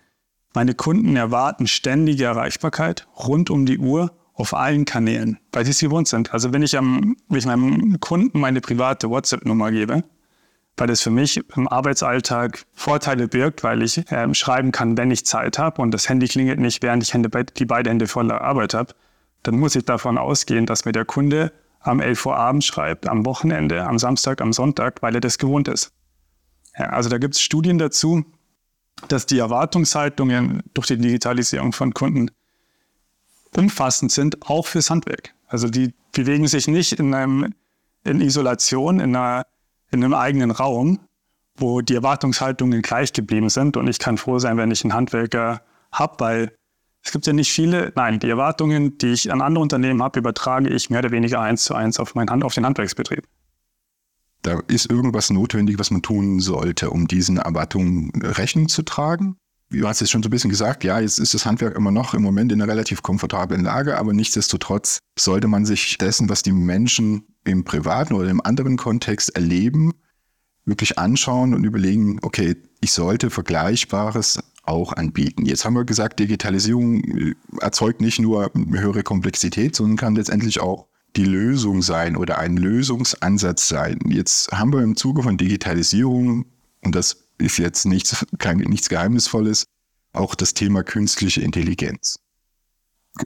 meine 0.54 0.74
Kunden 0.74 1.16
erwarten 1.16 1.68
ständige 1.68 2.26
Erreichbarkeit 2.26 3.08
rund 3.18 3.50
um 3.50 3.66
die 3.66 3.78
Uhr 3.78 4.12
auf 4.34 4.54
allen 4.54 4.84
Kanälen, 4.84 5.40
weil 5.54 5.64
sie 5.64 5.72
es 5.72 5.80
gewohnt 5.80 6.10
sind. 6.10 6.34
Also 6.34 6.52
wenn 6.52 6.64
ich, 6.64 6.78
am, 6.78 7.16
wenn 7.30 7.38
ich 7.38 7.46
meinem 7.46 8.00
Kunden 8.02 8.40
meine 8.40 8.60
private 8.60 9.10
WhatsApp-Nummer 9.10 9.72
gebe, 9.72 10.04
weil 10.76 10.88
das 10.88 11.02
für 11.02 11.12
mich 11.12 11.40
im 11.56 11.68
Arbeitsalltag 11.68 12.66
Vorteile 12.74 13.28
birgt, 13.28 13.64
weil 13.64 13.84
ich 13.84 14.00
äh, 14.12 14.34
schreiben 14.34 14.72
kann, 14.72 14.98
wenn 14.98 15.12
ich 15.12 15.26
Zeit 15.26 15.58
habe 15.60 15.82
und 15.82 15.92
das 15.92 16.10
Handy 16.10 16.28
klingelt 16.28 16.60
nicht, 16.60 16.82
während 16.82 17.04
ich 17.04 17.14
Hände, 17.14 17.30
die 17.30 17.66
beide 17.66 17.90
Hände 17.90 18.08
voller 18.08 18.42
Arbeit 18.42 18.74
habe, 18.74 18.94
dann 19.44 19.60
muss 19.60 19.76
ich 19.76 19.86
davon 19.86 20.18
ausgehen, 20.18 20.66
dass 20.66 20.86
mir 20.86 20.92
der 20.92 21.06
Kunde 21.06 21.52
am 21.80 22.00
11 22.00 22.26
Uhr 22.26 22.38
abends 22.38 22.66
schreibt, 22.66 23.08
am 23.08 23.26
Wochenende, 23.26 23.84
am 23.84 23.98
Samstag, 23.98 24.42
am 24.42 24.54
Sonntag, 24.54 25.02
weil 25.02 25.16
er 25.16 25.22
das 25.22 25.38
gewohnt 25.38 25.68
ist. 25.68 25.92
Ja, 26.78 26.90
also 26.90 27.10
da 27.10 27.18
gibt 27.18 27.36
es 27.36 27.42
Studien 27.42 27.78
dazu, 27.78 28.24
dass 29.08 29.26
die 29.26 29.40
Erwartungshaltungen 29.40 30.62
durch 30.74 30.88
die 30.88 30.98
Digitalisierung 30.98 31.74
von 31.74 31.94
Kunden 31.94 32.30
umfassend 33.56 34.12
sind, 34.12 34.48
auch 34.48 34.68
fürs 34.68 34.90
Handwerk. 34.90 35.34
Also 35.48 35.68
die 35.68 35.94
bewegen 36.12 36.48
sich 36.48 36.68
nicht 36.68 36.94
in, 36.94 37.14
einem, 37.14 37.54
in 38.04 38.22
Isolation, 38.22 39.00
in, 39.00 39.16
einer, 39.16 39.46
in 39.92 40.04
einem 40.04 40.14
eigenen 40.14 40.52
Raum, 40.52 41.00
wo 41.56 41.82
die 41.82 41.96
Erwartungshaltungen 41.96 42.82
gleich 42.82 43.12
geblieben 43.12 43.50
sind. 43.50 43.76
Und 43.76 43.88
ich 43.88 44.00
kann 44.00 44.18
froh 44.18 44.40
sein, 44.40 44.58
wenn 44.58 44.72
ich 44.72 44.84
einen 44.84 44.94
Handwerker 44.94 45.62
habe, 45.92 46.16
weil 46.20 46.58
es 47.04 47.12
gibt 47.12 47.26
ja 47.26 47.34
nicht 47.34 47.52
viele, 47.52 47.92
nein, 47.96 48.20
die 48.20 48.30
Erwartungen, 48.30 48.98
die 48.98 49.08
ich 49.08 49.32
an 49.32 49.42
andere 49.42 49.62
Unternehmen 49.62 50.04
habe, 50.04 50.20
übertrage 50.20 50.70
ich 50.70 50.90
mehr 50.90 51.00
oder 51.00 51.12
weniger 51.12 51.42
eins 51.42 51.64
zu 51.64 51.74
eins 51.74 52.00
auf, 52.00 52.16
mein 52.16 52.30
Hand, 52.30 52.44
auf 52.44 52.54
den 52.54 52.66
Handwerksbetrieb. 52.66 53.28
Da 54.44 54.60
ist 54.68 54.90
irgendwas 54.90 55.30
notwendig, 55.30 55.78
was 55.80 55.92
man 55.92 56.02
tun 56.02 56.40
sollte, 56.40 56.90
um 56.90 57.08
diesen 57.08 57.38
Erwartungen 57.38 58.12
Rechnung 58.22 58.70
zu 58.70 58.84
tragen. 58.84 59.38
Du 59.70 59.88
hast 59.88 60.02
es 60.02 60.10
schon 60.10 60.22
so 60.22 60.28
ein 60.28 60.32
bisschen 60.32 60.50
gesagt, 60.50 60.84
ja, 60.84 61.00
jetzt 61.00 61.18
ist 61.18 61.34
das 61.34 61.46
Handwerk 61.46 61.76
immer 61.76 61.92
noch 61.92 62.14
im 62.14 62.22
Moment 62.22 62.52
in 62.52 62.62
einer 62.62 62.72
relativ 62.72 63.02
komfortablen 63.04 63.64
Lage, 63.64 63.98
aber 63.98 64.14
nichtsdestotrotz 64.14 65.00
sollte 65.18 65.48
man 65.48 65.66
sich 65.66 65.98
dessen, 65.98 66.28
was 66.28 66.44
die 66.44 66.52
Menschen 66.52 67.24
im 67.46 67.64
privaten 67.64 68.14
oder 68.14 68.30
im 68.30 68.42
anderen 68.42 68.78
Kontext 68.78 69.34
erleben, 69.36 69.94
wirklich 70.66 71.00
anschauen 71.00 71.54
und 71.54 71.64
überlegen, 71.64 72.20
okay, 72.22 72.56
ich 72.82 72.92
sollte 72.92 73.30
Vergleichbares 73.30 74.40
auch 74.64 74.94
anbieten. 74.94 75.46
Jetzt 75.46 75.66
haben 75.66 75.74
wir 75.74 75.86
gesagt, 75.86 76.20
Digitalisierung 76.20 77.04
äh, 77.04 77.34
erzeugt 77.60 78.02
nicht 78.02 78.20
nur 78.20 78.52
höhere 78.54 79.04
Komplexität, 79.04 79.76
sondern 79.76 79.98
kann 79.98 80.16
letztendlich 80.16 80.60
auch 80.60 80.88
die 81.16 81.26
Lösung 81.26 81.82
sein 81.82 82.16
oder 82.16 82.38
ein 82.38 82.58
Lösungsansatz 82.58 83.68
sein. 83.68 84.00
Jetzt 84.08 84.52
haben 84.52 84.72
wir 84.72 84.82
im 84.82 84.96
Zuge 84.96 85.24
von 85.24 85.38
Digitalisierung, 85.38 86.46
und 86.84 86.96
das 86.96 87.28
ist 87.38 87.58
jetzt 87.58 87.86
nichts, 87.86 88.26
kein, 88.38 88.58
nichts 88.58 88.88
Geheimnisvolles, 88.88 89.66
auch 90.14 90.36
das 90.36 90.54
Thema 90.54 90.84
künstliche 90.84 91.42
Intelligenz. 91.42 92.20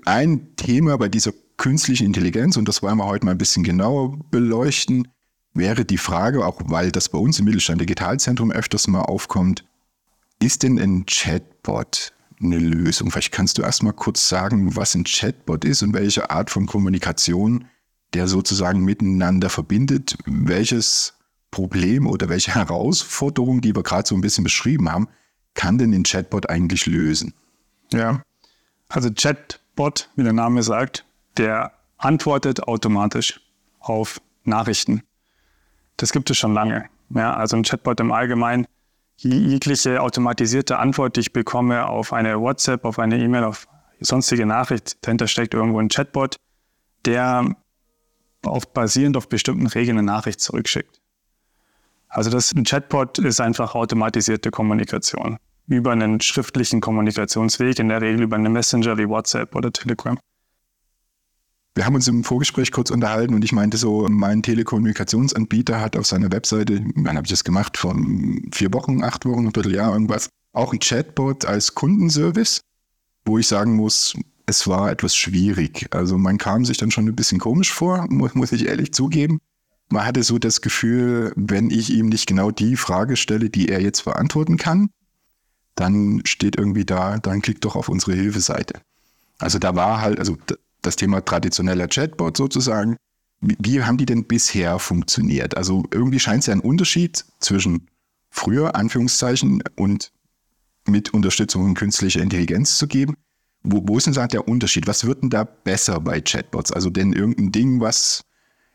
Ein 0.06 0.56
Thema 0.56 0.98
bei 0.98 1.10
dieser 1.10 1.32
künstlichen 1.58 2.08
Intelligenz, 2.08 2.58
und 2.58 2.68
das 2.68 2.82
wollen 2.82 2.98
wir 2.98 3.06
heute 3.06 3.25
mal 3.25 3.32
ein 3.32 3.38
bisschen 3.38 3.63
genauer 3.63 4.18
beleuchten, 4.32 5.08
wäre 5.54 5.86
die 5.86 5.98
Frage, 5.98 6.46
auch 6.46 6.62
weil 6.65 6.92
das 6.92 7.10
bei 7.10 7.18
uns 7.18 7.39
im 7.39 7.46
Mittelstand 7.46 7.82
Digitalzentrum 7.82 8.51
öfters 8.51 8.88
mal 8.88 9.01
aufkommt, 9.01 9.63
ist 10.39 10.63
denn 10.63 10.80
ein 10.80 11.06
Chatbot 11.06 12.13
eine 12.42 12.60
Lösung? 12.60 13.12
Vielleicht 13.12 13.32
kannst 13.32 13.58
du 13.58 13.62
erst 13.62 13.84
mal 13.84 13.94
kurz 13.94 14.27
sagen, 14.27 14.75
was 14.75 14.96
ein 14.96 15.04
Chatbot 15.04 15.65
ist 15.65 15.84
und 15.84 15.94
welche 15.94 16.30
Art 16.30 16.50
von 16.50 16.65
Kommunikation 16.65 17.65
der 18.13 18.27
sozusagen 18.27 18.84
miteinander 18.84 19.50
verbindet. 19.50 20.18
Welches 20.25 21.13
Problem 21.51 22.08
oder 22.08 22.30
welche 22.30 22.56
Herausforderung, 22.56 23.62
die 23.62 23.75
wir 23.75 23.84
gerade 23.84 24.08
so 24.08 24.15
ein 24.15 24.22
bisschen 24.22 24.44
beschrieben 24.44 24.92
haben, 24.92 25.10
kann 25.54 25.77
denn 25.77 25.94
ein 25.94 26.04
Chatbot 26.04 26.50
eigentlich 26.50 26.86
lösen? 26.86 27.34
Ja, 27.92 28.22
also 28.89 29.10
Chatbot, 29.12 30.10
wie 30.15 30.24
der 30.24 30.34
Name 30.34 30.63
sagt, 30.63 31.06
der 31.38 31.74
antwortet 31.98 32.63
automatisch 32.63 33.42
auf 33.80 34.22
Nachrichten. 34.44 35.04
Das 35.98 36.12
gibt 36.12 36.30
es 36.30 36.38
schon 36.38 36.54
lange. 36.54 36.86
Ja, 37.10 37.34
also 37.34 37.58
ein 37.58 37.63
Chatbot 37.63 38.00
im 38.00 38.12
Allgemeinen 38.12 38.68
jegliche 39.17 40.01
automatisierte 40.01 40.77
Antwort, 40.77 41.15
die 41.15 41.22
ich 41.22 41.34
bekomme 41.34 41.88
auf 41.88 42.13
eine 42.13 42.39
WhatsApp, 42.39 42.86
auf 42.86 43.00
eine 43.00 43.17
E-Mail, 43.17 43.43
auf 43.43 43.67
sonstige 44.00 44.45
Nachricht, 44.45 44.98
dahinter 45.05 45.27
steckt 45.27 45.53
irgendwo 45.53 45.79
ein 45.79 45.89
Chatbot, 45.89 46.38
der 47.05 47.55
auf, 48.43 48.67
basierend 48.74 49.17
auf 49.17 49.29
bestimmten 49.29 49.67
Regeln 49.67 49.98
eine 49.98 50.05
Nachricht 50.05 50.39
zurückschickt. 50.39 51.01
Also 52.07 52.29
das 52.29 52.53
ein 52.53 52.63
Chatbot 52.63 53.19
ist 53.19 53.41
einfach 53.41 53.75
automatisierte 53.75 54.51
Kommunikation 54.51 55.38
über 55.67 55.91
einen 55.91 56.22
schriftlichen 56.22 56.79
Kommunikationsweg, 56.79 57.79
in 57.79 57.89
der 57.89 58.01
Regel 58.01 58.24
über 58.24 58.36
einen 58.36 58.53
Messenger 58.53 58.98
wie 58.98 59.10
WhatsApp 59.10 59.55
oder 59.55 59.72
Telegram. 59.72 60.17
Wir 61.75 61.86
haben 61.86 61.96
uns 61.96 62.08
im 62.08 62.24
Vorgespräch 62.24 62.72
kurz 62.72 62.89
unterhalten 62.89 63.34
und 63.36 63.44
ich 63.44 63.51
meinte 63.51 63.75
so, 63.75 64.08
mein 64.10 64.41
Telekommunikationsanbieter 64.41 65.82
hat 65.82 65.98
auf 65.98 66.08
seiner 66.08 66.32
Webseite, 66.32 66.82
wann 66.96 67.17
habe 67.17 67.25
ich 67.25 67.32
das 67.32 67.44
gemacht, 67.44 67.75
vor 67.75 67.94
vier 68.53 68.74
Wochen, 68.74 69.03
acht 69.03 69.25
Wochen, 69.25 69.48
ein 69.48 69.53
Vierteljahr, 69.53 69.91
irgendwas, 69.91 70.29
auch 70.53 70.72
ein 70.72 70.79
Chatbot 70.79 71.44
als 71.44 71.75
Kundenservice, 71.75 72.62
wo 73.25 73.38
ich 73.38 73.48
sagen 73.48 73.75
muss, 73.75 74.15
es 74.46 74.67
war 74.67 74.89
etwas 74.89 75.17
schwierig. 75.17 75.88
Also 75.91 76.17
man 76.17 76.38
kam 76.38 76.63
sich 76.63 76.77
dann 76.77 76.91
schon 76.91 77.10
ein 77.10 77.15
bisschen 77.15 77.39
komisch 77.39 77.74
vor, 77.74 78.08
muss 78.10 78.53
ich 78.53 78.67
ehrlich 78.67 78.94
zugeben. 78.94 79.39
Man 79.89 80.05
hatte 80.05 80.24
so 80.24 80.39
das 80.39 80.62
Gefühl, 80.62 81.34
wenn 81.36 81.70
ich 81.70 81.91
ihm 81.91 82.08
nicht 82.08 82.25
genau 82.25 82.51
die 82.51 82.77
Frage 82.77 83.17
stelle, 83.17 83.50
die 83.50 83.67
er 83.67 83.82
jetzt 83.82 84.05
beantworten 84.05 84.55
kann, 84.55 84.91
dann 85.75 86.22
steht 86.24 86.58
irgendwie 86.58 86.86
da, 86.86 87.17
dann 87.17 87.41
klickt 87.41 87.65
doch 87.65 87.75
auf 87.75 87.89
unsere 87.89 88.13
Hilfeseite. 88.13 88.79
Also 89.39 89.60
da 89.60 89.75
war 89.75 90.01
halt, 90.01 90.20
also 90.20 90.38
das 90.86 90.96
Thema 90.96 91.24
traditioneller 91.24 91.88
Chatbot 91.88 92.38
sozusagen. 92.38 92.98
Wie, 93.42 93.84
haben 93.84 93.98
die 93.98 94.06
denn 94.06 94.25
bisher 94.25 94.80
funktioniert? 94.80 95.58
Also 95.58 95.84
irgendwie 95.92 96.20
scheint 96.20 96.42
es 96.42 96.48
ja 96.48 96.54
einen 96.54 96.62
Unterschied 96.62 97.25
zwischen 97.39 97.88
früher, 98.30 98.75
Anführungszeichen, 98.75 99.63
und 99.75 100.12
mit 100.88 101.13
Unterstützung 101.13 101.74
künstlicher 101.74 102.22
Intelligenz 102.22 102.77
zu 102.77 102.88
geben. 102.88 103.15
Wo, 103.63 103.84
wo 103.86 103.98
ist 103.98 104.08
denn 104.08 104.13
da 104.13 104.27
der 104.27 104.48
Unterschied? 104.48 104.88
Was 104.88 105.06
wird 105.06 105.24
denn 105.24 105.30
da 105.30 105.44
besser 105.44 106.00
bei 106.00 106.22
Chatbots? 106.22 106.72
Also 106.72 106.89
denn 106.89 107.13
irgendein 107.13 107.51
Ding, 107.51 107.82
was, 107.82 108.24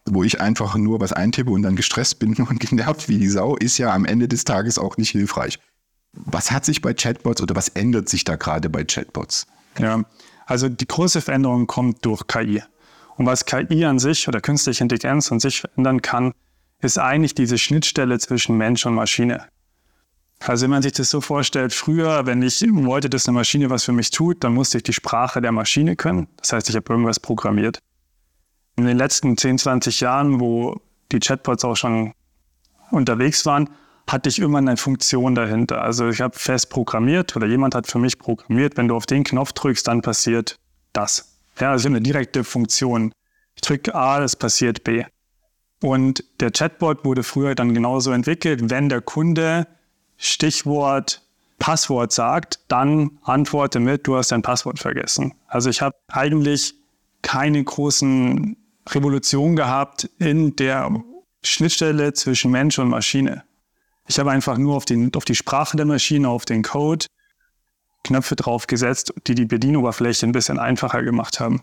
wo 0.04 0.24
ich 0.24 0.40
einfach 0.40 0.76
nur 0.76 1.00
was 1.00 1.12
eintippe 1.12 1.50
und 1.50 1.62
dann 1.62 1.76
gestresst 1.76 2.18
bin 2.18 2.34
und 2.36 2.60
genervt 2.60 3.08
wie 3.08 3.18
die 3.18 3.28
Sau, 3.28 3.56
ist 3.56 3.78
ja 3.78 3.92
am 3.94 4.04
Ende 4.04 4.28
des 4.28 4.44
Tages 4.44 4.78
auch 4.78 4.96
nicht 4.96 5.10
hilfreich. 5.10 5.58
Was 6.12 6.50
hat 6.50 6.64
sich 6.64 6.82
bei 6.82 6.92
Chatbots 6.92 7.40
oder 7.40 7.54
was 7.54 7.68
ändert 7.68 8.08
sich 8.08 8.24
da 8.24 8.34
gerade 8.34 8.68
bei 8.68 8.84
Chatbots? 8.84 9.46
Ja, 9.78 10.04
also 10.50 10.68
die 10.68 10.88
große 10.88 11.20
Veränderung 11.20 11.68
kommt 11.68 12.04
durch 12.04 12.26
KI. 12.26 12.60
Und 13.16 13.24
was 13.26 13.44
KI 13.44 13.84
an 13.84 14.00
sich 14.00 14.26
oder 14.26 14.40
künstliche 14.40 14.82
Intelligenz 14.82 15.30
an 15.30 15.38
sich 15.38 15.60
verändern 15.60 16.02
kann, 16.02 16.32
ist 16.80 16.98
eigentlich 16.98 17.36
diese 17.36 17.56
Schnittstelle 17.56 18.18
zwischen 18.18 18.56
Mensch 18.56 18.84
und 18.84 18.94
Maschine. 18.94 19.44
Also 20.40 20.64
wenn 20.64 20.70
man 20.70 20.82
sich 20.82 20.94
das 20.94 21.08
so 21.08 21.20
vorstellt, 21.20 21.72
früher, 21.72 22.26
wenn 22.26 22.42
ich 22.42 22.64
wollte, 22.68 23.08
dass 23.08 23.28
eine 23.28 23.36
Maschine 23.36 23.70
was 23.70 23.84
für 23.84 23.92
mich 23.92 24.10
tut, 24.10 24.42
dann 24.42 24.52
musste 24.52 24.78
ich 24.78 24.82
die 24.82 24.92
Sprache 24.92 25.40
der 25.40 25.52
Maschine 25.52 25.94
können. 25.94 26.26
Das 26.38 26.52
heißt, 26.52 26.68
ich 26.68 26.74
habe 26.74 26.92
irgendwas 26.92 27.20
programmiert. 27.20 27.78
In 28.74 28.86
den 28.86 28.96
letzten 28.96 29.36
10, 29.36 29.58
20 29.58 30.00
Jahren, 30.00 30.40
wo 30.40 30.80
die 31.12 31.20
Chatbots 31.20 31.64
auch 31.64 31.76
schon 31.76 32.12
unterwegs 32.90 33.46
waren, 33.46 33.70
hatte 34.12 34.28
ich 34.28 34.38
immer 34.38 34.58
eine 34.58 34.76
Funktion 34.76 35.34
dahinter. 35.34 35.82
Also 35.82 36.08
ich 36.08 36.20
habe 36.20 36.38
fest 36.38 36.70
programmiert 36.70 37.36
oder 37.36 37.46
jemand 37.46 37.74
hat 37.74 37.86
für 37.86 37.98
mich 37.98 38.18
programmiert, 38.18 38.76
wenn 38.76 38.88
du 38.88 38.96
auf 38.96 39.06
den 39.06 39.24
Knopf 39.24 39.52
drückst, 39.52 39.86
dann 39.86 40.02
passiert 40.02 40.56
das. 40.92 41.38
Ja, 41.58 41.70
also 41.70 41.88
eine 41.88 42.00
direkte 42.00 42.42
Funktion. 42.42 43.12
Ich 43.54 43.62
drücke 43.62 43.94
A, 43.94 44.22
es 44.22 44.36
passiert 44.36 44.84
B. 44.84 45.04
Und 45.82 46.24
der 46.40 46.50
Chatbot 46.50 47.04
wurde 47.04 47.22
früher 47.22 47.54
dann 47.54 47.74
genauso 47.74 48.10
entwickelt, 48.10 48.68
wenn 48.70 48.88
der 48.88 49.00
Kunde 49.00 49.66
Stichwort 50.16 51.22
Passwort 51.58 52.10
sagt, 52.10 52.58
dann 52.68 53.18
antworte 53.22 53.80
mit, 53.80 54.06
du 54.06 54.16
hast 54.16 54.32
dein 54.32 54.42
Passwort 54.42 54.78
vergessen. 54.78 55.34
Also 55.46 55.70
ich 55.70 55.82
habe 55.82 55.94
eigentlich 56.08 56.74
keine 57.22 57.62
großen 57.62 58.56
Revolution 58.88 59.56
gehabt 59.56 60.10
in 60.18 60.56
der 60.56 60.90
Schnittstelle 61.42 62.12
zwischen 62.14 62.50
Mensch 62.50 62.78
und 62.78 62.88
Maschine. 62.88 63.44
Ich 64.10 64.18
habe 64.18 64.32
einfach 64.32 64.58
nur 64.58 64.74
auf, 64.74 64.84
den, 64.84 65.14
auf 65.14 65.24
die 65.24 65.36
Sprache 65.36 65.76
der 65.76 65.86
Maschine, 65.86 66.28
auf 66.28 66.44
den 66.44 66.64
Code 66.64 67.06
Knöpfe 68.02 68.34
draufgesetzt, 68.34 69.14
die 69.28 69.36
die 69.36 69.44
Bedienoberfläche 69.44 70.26
ein 70.26 70.32
bisschen 70.32 70.58
einfacher 70.58 71.04
gemacht 71.04 71.38
haben. 71.38 71.62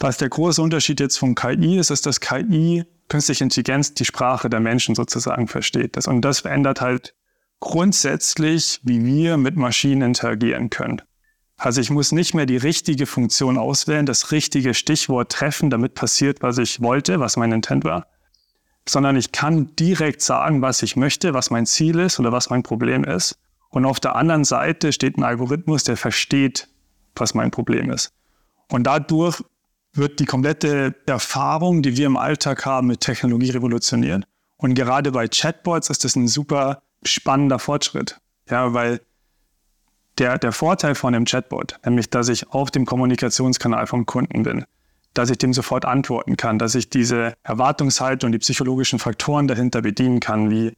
Was 0.00 0.16
der 0.16 0.28
große 0.28 0.60
Unterschied 0.60 0.98
jetzt 0.98 1.18
von 1.18 1.36
KI 1.36 1.78
ist, 1.78 1.90
ist, 1.90 2.04
dass 2.04 2.18
KI, 2.18 2.82
künstliche 3.08 3.44
Intelligenz, 3.44 3.94
die 3.94 4.04
Sprache 4.04 4.50
der 4.50 4.58
Menschen 4.58 4.96
sozusagen 4.96 5.46
versteht. 5.46 5.96
Das, 5.96 6.08
und 6.08 6.22
das 6.22 6.40
verändert 6.40 6.80
halt 6.80 7.14
grundsätzlich, 7.60 8.80
wie 8.82 9.04
wir 9.04 9.36
mit 9.36 9.54
Maschinen 9.54 10.02
interagieren 10.02 10.70
können. 10.70 11.00
Also 11.58 11.80
ich 11.80 11.90
muss 11.90 12.10
nicht 12.10 12.34
mehr 12.34 12.46
die 12.46 12.56
richtige 12.56 13.06
Funktion 13.06 13.56
auswählen, 13.56 14.04
das 14.04 14.32
richtige 14.32 14.74
Stichwort 14.74 15.30
treffen, 15.30 15.70
damit 15.70 15.94
passiert, 15.94 16.42
was 16.42 16.58
ich 16.58 16.80
wollte, 16.80 17.20
was 17.20 17.36
mein 17.36 17.52
Intent 17.52 17.84
war, 17.84 18.08
sondern 18.88 19.16
ich 19.16 19.32
kann 19.32 19.74
direkt 19.76 20.22
sagen, 20.22 20.62
was 20.62 20.82
ich 20.82 20.96
möchte, 20.96 21.34
was 21.34 21.50
mein 21.50 21.66
Ziel 21.66 21.98
ist 21.98 22.18
oder 22.18 22.32
was 22.32 22.50
mein 22.50 22.62
Problem 22.62 23.04
ist. 23.04 23.38
Und 23.70 23.84
auf 23.84 24.00
der 24.00 24.16
anderen 24.16 24.44
Seite 24.44 24.92
steht 24.92 25.18
ein 25.18 25.24
Algorithmus, 25.24 25.84
der 25.84 25.96
versteht, 25.96 26.68
was 27.14 27.34
mein 27.34 27.50
Problem 27.50 27.90
ist. 27.90 28.12
Und 28.70 28.84
dadurch 28.84 29.42
wird 29.92 30.20
die 30.20 30.24
komplette 30.24 30.94
Erfahrung, 31.06 31.82
die 31.82 31.96
wir 31.96 32.06
im 32.06 32.16
Alltag 32.16 32.64
haben, 32.64 32.86
mit 32.86 33.00
Technologie 33.00 33.50
revolutioniert. 33.50 34.24
Und 34.56 34.74
gerade 34.74 35.12
bei 35.12 35.28
Chatbots 35.28 35.90
ist 35.90 36.04
das 36.04 36.16
ein 36.16 36.28
super 36.28 36.82
spannender 37.04 37.58
Fortschritt. 37.58 38.20
Ja, 38.50 38.72
weil 38.74 39.00
der, 40.18 40.38
der 40.38 40.52
Vorteil 40.52 40.94
von 40.94 41.12
dem 41.12 41.24
Chatbot, 41.24 41.78
nämlich, 41.84 42.10
dass 42.10 42.28
ich 42.28 42.50
auf 42.50 42.70
dem 42.70 42.86
Kommunikationskanal 42.86 43.86
vom 43.86 44.04
Kunden 44.06 44.42
bin, 44.42 44.64
dass 45.18 45.30
ich 45.30 45.38
dem 45.38 45.52
sofort 45.52 45.84
antworten 45.84 46.36
kann, 46.36 46.60
dass 46.60 46.76
ich 46.76 46.90
diese 46.90 47.34
Erwartungshaltung, 47.42 48.30
die 48.30 48.38
psychologischen 48.38 49.00
Faktoren 49.00 49.48
dahinter 49.48 49.82
bedienen 49.82 50.20
kann, 50.20 50.48
wie 50.48 50.74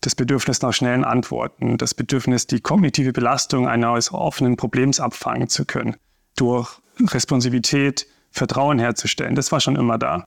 das 0.00 0.14
Bedürfnis 0.14 0.62
nach 0.62 0.72
schnellen 0.72 1.04
Antworten, 1.04 1.76
das 1.76 1.92
Bedürfnis, 1.92 2.46
die 2.46 2.60
kognitive 2.60 3.12
Belastung 3.12 3.68
eines 3.68 4.10
offenen 4.10 4.56
Problems 4.56 5.00
abfangen 5.00 5.48
zu 5.48 5.66
können, 5.66 5.96
durch 6.34 6.80
Responsivität, 6.98 8.06
Vertrauen 8.30 8.78
herzustellen. 8.78 9.34
Das 9.34 9.52
war 9.52 9.60
schon 9.60 9.76
immer 9.76 9.98
da. 9.98 10.24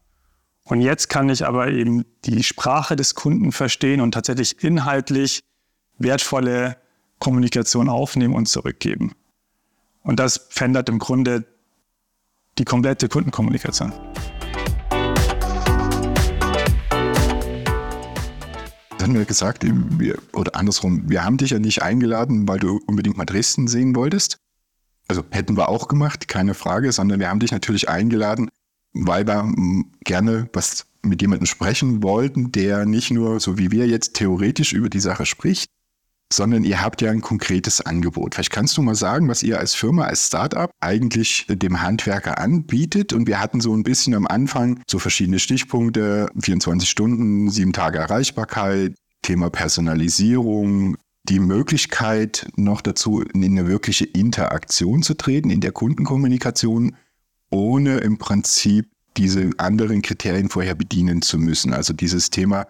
Und 0.64 0.82
jetzt 0.82 1.10
kann 1.10 1.28
ich 1.30 1.46
aber 1.46 1.70
eben 1.70 2.06
die 2.26 2.44
Sprache 2.44 2.96
des 2.96 3.16
Kunden 3.16 3.52
verstehen 3.52 4.02
und 4.02 4.14
tatsächlich 4.14 4.64
inhaltlich 4.64 5.42
wertvolle 5.98 6.78
Kommunikation 7.18 7.90
aufnehmen 7.90 8.36
und 8.36 8.48
zurückgeben. 8.48 9.14
Und 10.04 10.20
das 10.20 10.48
verändert 10.50 10.90
im 10.90 11.00
Grunde 11.00 11.46
die 12.58 12.66
komplette 12.66 13.08
Kundenkommunikation. 13.10 13.94
haben 19.08 19.16
wir 19.16 19.26
gesagt, 19.26 19.64
wir, 19.64 20.18
oder 20.34 20.56
andersrum, 20.56 21.10
wir 21.10 21.24
haben 21.24 21.38
dich 21.38 21.52
ja 21.52 21.60
nicht 21.60 21.82
eingeladen, 21.82 22.46
weil 22.48 22.60
du 22.60 22.82
unbedingt 22.88 23.16
mal 23.16 23.24
Dresden 23.24 23.68
sehen 23.68 23.96
wolltest. 23.96 24.38
Also 25.08 25.24
hätten 25.32 25.56
wir 25.56 25.70
auch 25.70 25.88
gemacht, 25.88 26.28
keine 26.28 26.54
Frage, 26.54 26.92
sondern 26.92 27.22
wir 27.22 27.30
haben 27.30 27.40
dich 27.40 27.52
natürlich 27.52 27.88
eingeladen, 27.88 28.50
weil 28.92 29.26
wir 29.26 29.44
hm, 29.44 29.94
gerne 30.04 30.50
was 30.52 30.88
mit 31.04 31.22
jemandem 31.22 31.46
sprechen 31.46 32.04
wollten, 32.04 32.52
der 32.52 32.86
nicht 32.86 33.12
nur, 33.12 33.40
so 33.40 33.58
wie 33.58 33.72
wir 33.72 33.88
jetzt, 33.88 34.16
theoretisch 34.16 34.74
über 34.74 34.90
die 34.90 35.00
Sache 35.00 35.26
spricht, 35.26 35.70
sondern 36.32 36.64
ihr 36.64 36.82
habt 36.82 37.02
ja 37.02 37.12
ein 37.12 37.22
konkretes 37.22 37.82
Angebot. 37.82 38.36
Vielleicht 38.36 38.52
kannst 38.52 38.78
du 38.78 38.82
mal 38.82 38.96
sagen, 38.96 39.28
was 39.30 39.44
ihr 39.44 39.60
als 39.60 39.76
Firma, 39.76 40.06
als 40.06 40.28
Startup 40.28 40.70
eigentlich 40.80 41.46
dem 41.50 41.82
Handwerker 41.82 42.40
anbietet. 42.40 43.14
Und 43.14 43.28
wir 43.28 43.40
hatten 43.40 43.62
so 43.62 43.74
ein 43.74 43.84
bisschen 43.84 44.14
am 44.14 44.28
Anfang 44.28 44.82
so 44.88 45.00
verschiedene 45.00 45.40
Stichpunkte, 45.40 46.30
24 46.40 46.90
Stunden, 46.90 47.50
sieben 47.50 47.74
Tage 47.74 48.00
Erreichbarkeit, 48.00 48.96
Thema 49.22 49.50
Personalisierung, 49.50 50.98
die 51.24 51.40
Möglichkeit 51.40 52.48
noch 52.56 52.82
dazu, 52.82 53.22
in 53.22 53.44
eine 53.44 53.68
wirkliche 53.68 54.06
Interaktion 54.06 55.04
zu 55.04 55.14
treten, 55.14 55.50
in 55.50 55.62
der 55.62 55.72
Kundenkommunikation, 55.72 56.96
ohne 57.50 57.98
im 57.98 58.18
Prinzip 58.18 58.90
diese 59.18 59.50
anderen 59.58 60.02
Kriterien 60.02 60.50
vorher 60.50 60.76
bedienen 60.76 61.22
zu 61.22 61.38
müssen. 61.38 61.74
Also 61.74 61.94
dieses 61.94 62.30
Thema 62.30 62.68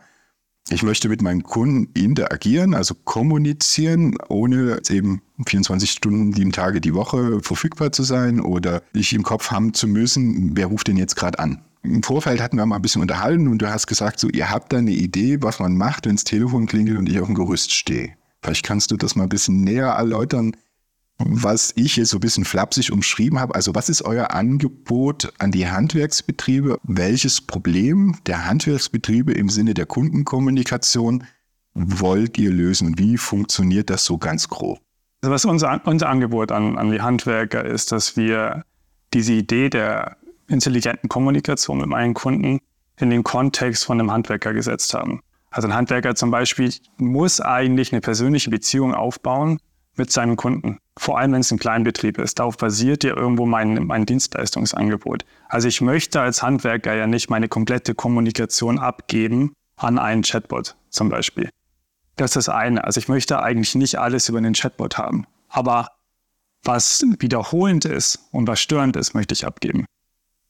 ich 0.69 0.83
möchte 0.83 1.09
mit 1.09 1.21
meinen 1.21 1.43
Kunden 1.43 1.89
interagieren, 1.93 2.73
also 2.73 2.93
kommunizieren, 2.93 4.17
ohne 4.27 4.79
eben 4.89 5.21
24 5.45 5.89
Stunden, 5.89 6.33
sieben 6.33 6.51
Tage 6.51 6.81
die 6.81 6.93
Woche 6.93 7.39
verfügbar 7.41 7.91
zu 7.91 8.03
sein 8.03 8.39
oder 8.39 8.81
ich 8.93 9.13
im 9.13 9.23
Kopf 9.23 9.51
haben 9.51 9.73
zu 9.73 9.87
müssen, 9.87 10.57
wer 10.57 10.67
ruft 10.67 10.87
denn 10.87 10.97
jetzt 10.97 11.15
gerade 11.15 11.39
an. 11.39 11.61
Im 11.83 12.03
Vorfeld 12.03 12.41
hatten 12.41 12.57
wir 12.57 12.65
mal 12.65 12.75
ein 12.75 12.81
bisschen 12.81 13.01
unterhalten 13.01 13.47
und 13.47 13.61
du 13.61 13.69
hast 13.69 13.87
gesagt, 13.87 14.19
so 14.19 14.27
ihr 14.29 14.49
habt 14.49 14.73
da 14.73 14.77
eine 14.77 14.91
Idee, 14.91 15.37
was 15.41 15.59
man 15.59 15.77
macht, 15.77 16.05
wenn 16.05 16.15
das 16.15 16.25
Telefon 16.25 16.65
klingelt 16.65 16.97
und 16.97 17.07
ich 17.07 17.19
auf 17.19 17.27
dem 17.27 17.35
Gerüst 17.35 17.73
stehe. 17.73 18.13
Vielleicht 18.41 18.65
kannst 18.65 18.91
du 18.91 18.97
das 18.97 19.15
mal 19.15 19.23
ein 19.23 19.29
bisschen 19.29 19.63
näher 19.63 19.87
erläutern, 19.87 20.55
was 21.19 21.73
ich 21.75 21.93
hier 21.95 22.05
so 22.05 22.17
ein 22.17 22.21
bisschen 22.21 22.45
flapsig 22.45 22.91
umschrieben 22.91 23.39
habe. 23.39 23.55
Also 23.55 23.73
was 23.73 23.89
ist 23.89 24.03
euer 24.03 24.31
Angebot 24.31 25.33
an 25.39 25.51
die 25.51 25.67
Handwerksbetriebe? 25.67 26.79
Welches 26.83 27.41
Problem 27.41 28.17
der 28.27 28.45
Handwerksbetriebe 28.45 29.31
im 29.33 29.49
Sinne 29.49 29.73
der 29.73 29.85
Kundenkommunikation 29.85 31.23
wollt 31.73 32.37
ihr 32.37 32.51
lösen? 32.51 32.97
Wie 32.97 33.17
funktioniert 33.17 33.89
das 33.89 34.05
so 34.05 34.17
ganz 34.17 34.47
grob? 34.47 34.79
Also 35.21 35.33
was 35.33 35.45
unser, 35.45 35.81
unser 35.85 36.09
Angebot 36.09 36.51
an, 36.51 36.77
an 36.77 36.91
die 36.91 37.01
Handwerker 37.01 37.65
ist, 37.65 37.91
dass 37.91 38.15
wir 38.15 38.63
diese 39.13 39.33
Idee 39.33 39.69
der 39.69 40.17
intelligenten 40.47 41.09
Kommunikation 41.09 41.79
mit 41.79 41.87
meinen 41.87 42.13
Kunden 42.13 42.59
in 42.99 43.09
den 43.09 43.23
Kontext 43.23 43.85
von 43.85 43.99
einem 43.99 44.11
Handwerker 44.11 44.53
gesetzt 44.53 44.93
haben. 44.93 45.21
Also 45.49 45.67
ein 45.67 45.73
Handwerker 45.73 46.15
zum 46.15 46.29
Beispiel 46.29 46.73
muss 46.97 47.41
eigentlich 47.41 47.91
eine 47.91 48.01
persönliche 48.01 48.49
Beziehung 48.49 48.93
aufbauen 48.93 49.59
mit 49.95 50.11
seinem 50.11 50.35
Kunden. 50.35 50.77
Vor 50.97 51.19
allem, 51.19 51.31
wenn 51.33 51.41
es 51.41 51.51
ein 51.51 51.59
Kleinbetrieb 51.59 52.17
ist. 52.17 52.39
Darauf 52.39 52.57
basiert 52.57 53.03
ja 53.03 53.15
irgendwo 53.15 53.45
mein, 53.45 53.85
mein 53.85 54.05
Dienstleistungsangebot. 54.05 55.25
Also 55.47 55.67
ich 55.67 55.81
möchte 55.81 56.19
als 56.19 56.41
Handwerker 56.41 56.93
ja 56.95 57.07
nicht 57.07 57.29
meine 57.29 57.47
komplette 57.47 57.95
Kommunikation 57.95 58.79
abgeben 58.79 59.53
an 59.75 59.99
einen 59.99 60.23
Chatbot 60.23 60.75
zum 60.89 61.09
Beispiel. 61.09 61.49
Das 62.15 62.31
ist 62.31 62.47
das 62.47 62.49
eine. 62.49 62.83
Also 62.83 62.99
ich 62.99 63.07
möchte 63.07 63.41
eigentlich 63.41 63.75
nicht 63.75 63.99
alles 63.99 64.27
über 64.27 64.39
einen 64.39 64.53
Chatbot 64.53 64.97
haben. 64.97 65.27
Aber 65.49 65.89
was 66.63 67.03
wiederholend 67.19 67.85
ist 67.85 68.19
und 68.31 68.47
was 68.47 68.59
störend 68.59 68.95
ist, 68.95 69.13
möchte 69.13 69.33
ich 69.33 69.45
abgeben. 69.45 69.85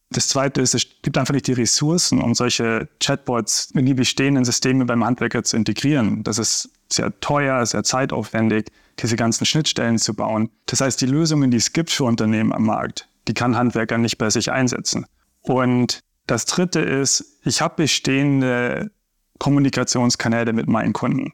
Das 0.09 0.29
zweite 0.29 0.61
ist, 0.61 0.73
es 0.73 0.87
gibt 1.01 1.17
einfach 1.17 1.33
nicht 1.33 1.47
die 1.47 1.53
Ressourcen, 1.53 2.21
um 2.21 2.33
solche 2.33 2.87
Chatbots 3.01 3.71
in 3.71 3.85
die 3.85 3.93
bestehenden 3.93 4.45
Systeme 4.45 4.85
beim 4.85 5.03
Handwerker 5.03 5.43
zu 5.43 5.57
integrieren. 5.57 6.23
Das 6.23 6.39
ist 6.39 6.69
sehr 6.91 7.19
teuer, 7.19 7.65
sehr 7.65 7.83
zeitaufwendig, 7.83 8.71
diese 8.99 9.15
ganzen 9.15 9.45
Schnittstellen 9.45 9.97
zu 9.97 10.13
bauen. 10.13 10.49
Das 10.65 10.81
heißt, 10.81 10.99
die 11.01 11.05
Lösungen, 11.05 11.51
die 11.51 11.57
es 11.57 11.73
gibt 11.73 11.91
für 11.91 12.05
Unternehmen 12.05 12.53
am 12.53 12.65
Markt, 12.65 13.07
die 13.27 13.33
kann 13.33 13.57
Handwerker 13.57 13.97
nicht 13.97 14.17
bei 14.17 14.29
sich 14.29 14.51
einsetzen. 14.51 15.05
Und 15.41 15.99
das 16.25 16.45
dritte 16.45 16.79
ist, 16.79 17.39
ich 17.43 17.61
habe 17.61 17.75
bestehende 17.77 18.91
Kommunikationskanäle 19.39 20.53
mit 20.53 20.67
meinen 20.67 20.93
Kunden 20.93 21.33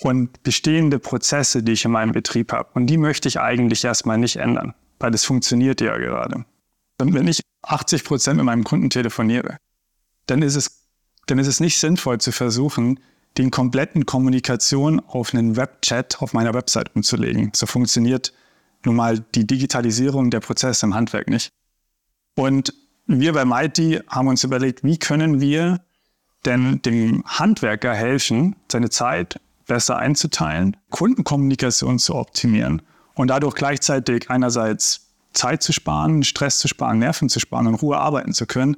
und 0.00 0.42
bestehende 0.42 0.98
Prozesse, 0.98 1.62
die 1.62 1.72
ich 1.72 1.84
in 1.84 1.90
meinem 1.90 2.12
Betrieb 2.12 2.52
habe. 2.52 2.70
Und 2.74 2.86
die 2.86 2.96
möchte 2.96 3.28
ich 3.28 3.40
eigentlich 3.40 3.84
erstmal 3.84 4.18
nicht 4.18 4.36
ändern, 4.36 4.74
weil 4.98 5.10
das 5.10 5.24
funktioniert 5.24 5.80
ja 5.80 5.96
gerade. 5.96 6.44
Und 6.98 7.14
wenn 7.14 7.28
ich 7.28 7.40
80 7.62 8.04
Prozent 8.04 8.36
mit 8.36 8.46
meinem 8.46 8.64
Kunden 8.64 8.90
telefoniere, 8.90 9.58
dann 10.26 10.42
ist 10.42 10.56
es, 10.56 10.86
dann 11.26 11.38
ist 11.38 11.46
es 11.46 11.60
nicht 11.60 11.78
sinnvoll 11.78 12.18
zu 12.18 12.32
versuchen, 12.32 13.00
den 13.38 13.50
kompletten 13.50 14.06
Kommunikation 14.06 15.00
auf 15.00 15.34
einen 15.34 15.56
Webchat 15.56 16.20
auf 16.20 16.32
meiner 16.32 16.54
Website 16.54 16.94
umzulegen. 16.94 17.52
So 17.54 17.66
funktioniert 17.66 18.32
nun 18.84 18.96
mal 18.96 19.20
die 19.34 19.46
Digitalisierung 19.46 20.30
der 20.30 20.40
Prozesse 20.40 20.86
im 20.86 20.94
Handwerk 20.94 21.28
nicht. 21.28 21.50
Und 22.36 22.72
wir 23.06 23.32
bei 23.32 23.44
Mighty 23.44 24.00
haben 24.08 24.28
uns 24.28 24.44
überlegt, 24.44 24.84
wie 24.84 24.98
können 24.98 25.40
wir 25.40 25.80
denn 26.44 26.80
dem 26.82 27.22
Handwerker 27.26 27.94
helfen, 27.94 28.56
seine 28.70 28.88
Zeit 28.90 29.40
besser 29.66 29.98
einzuteilen, 29.98 30.76
Kundenkommunikation 30.90 31.98
zu 31.98 32.14
optimieren 32.14 32.82
und 33.14 33.28
dadurch 33.28 33.54
gleichzeitig 33.54 34.30
einerseits 34.30 35.10
Zeit 35.32 35.62
zu 35.62 35.72
sparen, 35.72 36.24
Stress 36.24 36.58
zu 36.58 36.68
sparen, 36.68 36.98
Nerven 36.98 37.28
zu 37.28 37.40
sparen 37.40 37.66
und 37.66 37.74
Ruhe 37.76 37.98
arbeiten 37.98 38.32
zu 38.32 38.46
können 38.46 38.76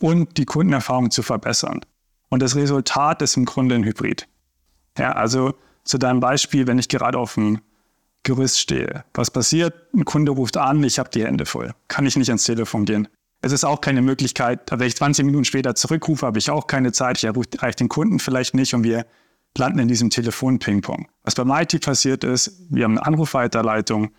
und 0.00 0.36
die 0.36 0.44
Kundenerfahrung 0.44 1.10
zu 1.10 1.22
verbessern. 1.22 1.80
Und 2.28 2.42
das 2.42 2.56
Resultat 2.56 3.22
ist 3.22 3.36
im 3.36 3.44
Grunde 3.44 3.74
ein 3.74 3.84
Hybrid. 3.84 4.28
Ja, 4.98 5.12
also 5.12 5.54
zu 5.84 5.98
deinem 5.98 6.20
Beispiel, 6.20 6.66
wenn 6.66 6.78
ich 6.78 6.88
gerade 6.88 7.18
auf 7.18 7.34
dem 7.34 7.60
Gerüst 8.22 8.58
stehe, 8.58 9.04
was 9.14 9.30
passiert? 9.30 9.74
Ein 9.94 10.04
Kunde 10.04 10.32
ruft 10.32 10.56
an, 10.56 10.82
ich 10.82 10.98
habe 10.98 11.10
die 11.10 11.24
Hände 11.24 11.46
voll, 11.46 11.72
kann 11.86 12.06
ich 12.06 12.16
nicht 12.16 12.28
ans 12.28 12.44
Telefon 12.44 12.84
gehen. 12.84 13.08
Es 13.40 13.52
ist 13.52 13.64
auch 13.64 13.80
keine 13.80 14.02
Möglichkeit, 14.02 14.60
wenn 14.72 14.86
ich 14.88 14.96
20 14.96 15.24
Minuten 15.24 15.44
später 15.44 15.76
zurückrufe, 15.76 16.26
habe 16.26 16.38
ich 16.38 16.50
auch 16.50 16.66
keine 16.66 16.90
Zeit, 16.90 17.18
ich 17.18 17.24
erreiche 17.24 17.76
den 17.76 17.88
Kunden 17.88 18.18
vielleicht 18.18 18.54
nicht 18.54 18.74
und 18.74 18.82
wir 18.82 19.06
landen 19.56 19.78
in 19.78 19.88
diesem 19.88 20.10
Telefon-Ping-Pong. 20.10 21.08
Was 21.22 21.36
bei 21.36 21.44
MIT 21.44 21.80
passiert 21.84 22.24
ist, 22.24 22.66
wir 22.68 22.84
haben 22.84 22.98
eine 22.98 23.06
Anrufweiterleitung, 23.06 24.10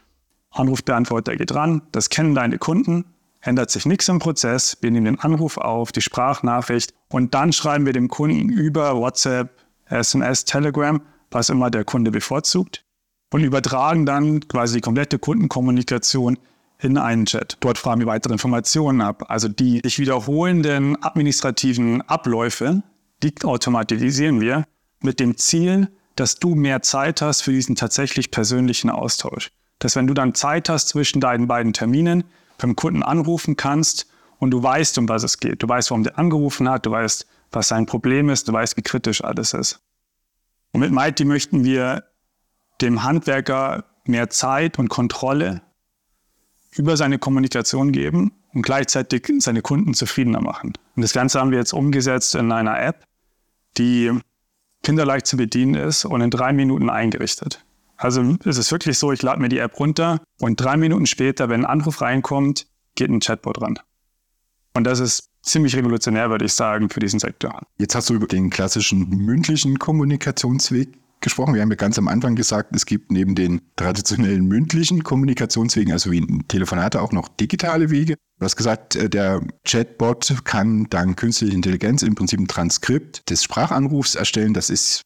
Anrufbeantworter 0.51 1.35
geht 1.35 1.53
ran, 1.53 1.81
das 1.91 2.09
kennen 2.09 2.33
deine 2.33 2.57
Kunden, 2.57 3.05
ändert 3.41 3.71
sich 3.71 3.85
nichts 3.85 4.07
im 4.07 4.19
Prozess, 4.19 4.77
wir 4.81 4.91
nehmen 4.91 5.05
den 5.05 5.19
Anruf 5.19 5.57
auf, 5.57 5.91
die 5.91 6.01
Sprachnachricht 6.01 6.93
und 7.09 7.33
dann 7.33 7.53
schreiben 7.53 7.85
wir 7.85 7.93
dem 7.93 8.07
Kunden 8.07 8.49
über 8.49 8.95
WhatsApp, 8.97 9.49
SMS, 9.85 10.45
Telegram, 10.45 11.01
was 11.31 11.49
immer 11.49 11.69
der 11.69 11.85
Kunde 11.85 12.11
bevorzugt 12.11 12.83
und 13.31 13.43
übertragen 13.43 14.05
dann 14.05 14.41
quasi 14.47 14.75
die 14.75 14.81
komplette 14.81 15.19
Kundenkommunikation 15.19 16.37
in 16.79 16.97
einen 16.97 17.25
Chat. 17.25 17.57
Dort 17.59 17.77
fragen 17.77 18.01
wir 18.01 18.07
weitere 18.07 18.33
Informationen 18.33 19.01
ab. 19.01 19.25
Also 19.29 19.47
die 19.47 19.81
sich 19.83 19.97
wiederholenden 19.97 21.01
administrativen 21.01 22.01
Abläufe, 22.03 22.83
die 23.23 23.33
automatisieren 23.43 24.41
wir 24.41 24.65
mit 25.01 25.19
dem 25.19 25.37
Ziel, 25.37 25.89
dass 26.15 26.35
du 26.35 26.55
mehr 26.55 26.81
Zeit 26.81 27.21
hast 27.21 27.41
für 27.41 27.51
diesen 27.51 27.75
tatsächlich 27.75 28.31
persönlichen 28.31 28.89
Austausch 28.89 29.49
dass 29.79 29.95
wenn 29.95 30.07
du 30.07 30.13
dann 30.13 30.33
Zeit 30.33 30.69
hast 30.69 30.89
zwischen 30.89 31.21
deinen 31.21 31.47
beiden 31.47 31.73
Terminen, 31.73 32.23
beim 32.57 32.75
Kunden 32.75 33.03
anrufen 33.03 33.55
kannst 33.55 34.07
und 34.39 34.51
du 34.51 34.61
weißt, 34.61 34.97
um 34.97 35.09
was 35.09 35.23
es 35.23 35.39
geht. 35.39 35.63
Du 35.63 35.69
weißt, 35.69 35.91
warum 35.91 36.03
der 36.03 36.17
angerufen 36.17 36.69
hat, 36.69 36.85
du 36.85 36.91
weißt, 36.91 37.25
was 37.51 37.67
sein 37.67 37.85
Problem 37.85 38.29
ist, 38.29 38.47
du 38.47 38.53
weißt, 38.53 38.77
wie 38.77 38.81
kritisch 38.81 39.23
alles 39.23 39.53
ist. 39.53 39.79
Und 40.71 40.81
mit 40.81 40.91
Mighty 40.91 41.25
möchten 41.25 41.63
wir 41.63 42.03
dem 42.81 43.03
Handwerker 43.03 43.85
mehr 44.05 44.29
Zeit 44.29 44.79
und 44.79 44.89
Kontrolle 44.89 45.61
über 46.71 46.97
seine 46.97 47.19
Kommunikation 47.19 47.91
geben 47.91 48.31
und 48.53 48.61
gleichzeitig 48.61 49.27
seine 49.39 49.61
Kunden 49.61 49.93
zufriedener 49.93 50.41
machen. 50.41 50.73
Und 50.95 51.01
das 51.01 51.13
Ganze 51.13 51.39
haben 51.39 51.51
wir 51.51 51.57
jetzt 51.57 51.73
umgesetzt 51.73 52.35
in 52.35 52.51
einer 52.51 52.79
App, 52.79 53.05
die 53.77 54.11
kinderleicht 54.83 55.27
zu 55.27 55.37
bedienen 55.37 55.75
ist 55.75 56.05
und 56.05 56.21
in 56.21 56.29
drei 56.29 56.53
Minuten 56.53 56.89
eingerichtet. 56.89 57.65
Also 57.97 58.37
es 58.45 58.57
ist 58.57 58.71
wirklich 58.71 58.97
so, 58.97 59.11
ich 59.11 59.21
lade 59.21 59.41
mir 59.41 59.49
die 59.49 59.57
App 59.57 59.79
runter 59.79 60.21
und 60.39 60.61
drei 60.61 60.77
Minuten 60.77 61.07
später, 61.07 61.49
wenn 61.49 61.61
ein 61.61 61.65
Anruf 61.65 62.01
reinkommt, 62.01 62.67
geht 62.95 63.09
ein 63.09 63.19
Chatbot 63.19 63.61
ran. 63.61 63.79
Und 64.73 64.83
das 64.83 64.99
ist 64.99 65.29
ziemlich 65.41 65.75
revolutionär, 65.75 66.29
würde 66.29 66.45
ich 66.45 66.53
sagen, 66.53 66.89
für 66.89 66.99
diesen 66.99 67.19
Sektor. 67.19 67.61
Jetzt 67.79 67.95
hast 67.95 68.09
du 68.09 68.13
über 68.13 68.27
den 68.27 68.49
klassischen 68.49 69.09
mündlichen 69.09 69.79
Kommunikationsweg 69.79 70.89
gesprochen. 71.19 71.55
Wir 71.55 71.61
haben 71.61 71.71
ja 71.71 71.75
ganz 71.75 71.97
am 71.97 72.07
Anfang 72.07 72.35
gesagt, 72.35 72.75
es 72.75 72.85
gibt 72.85 73.11
neben 73.11 73.33
den 73.33 73.61
traditionellen 73.75 74.45
mündlichen 74.45 75.03
Kommunikationswegen, 75.03 75.91
also 75.91 76.11
wie 76.11 76.25
Telefonate, 76.47 77.01
auch 77.01 77.11
noch 77.11 77.27
digitale 77.27 77.89
Wege. 77.89 78.15
Du 78.39 78.45
hast 78.45 78.55
gesagt, 78.55 78.95
äh, 78.95 79.09
der 79.09 79.41
Chatbot 79.65 80.43
kann 80.43 80.85
dank 80.89 81.17
künstlicher 81.17 81.53
Intelligenz 81.53 82.03
im 82.03 82.13
Prinzip 82.13 82.39
ein 82.39 82.47
Transkript 82.47 83.29
des 83.29 83.43
Sprachanrufs 83.43 84.13
erstellen. 84.13 84.53
Das 84.53 84.69
ist 84.69 85.01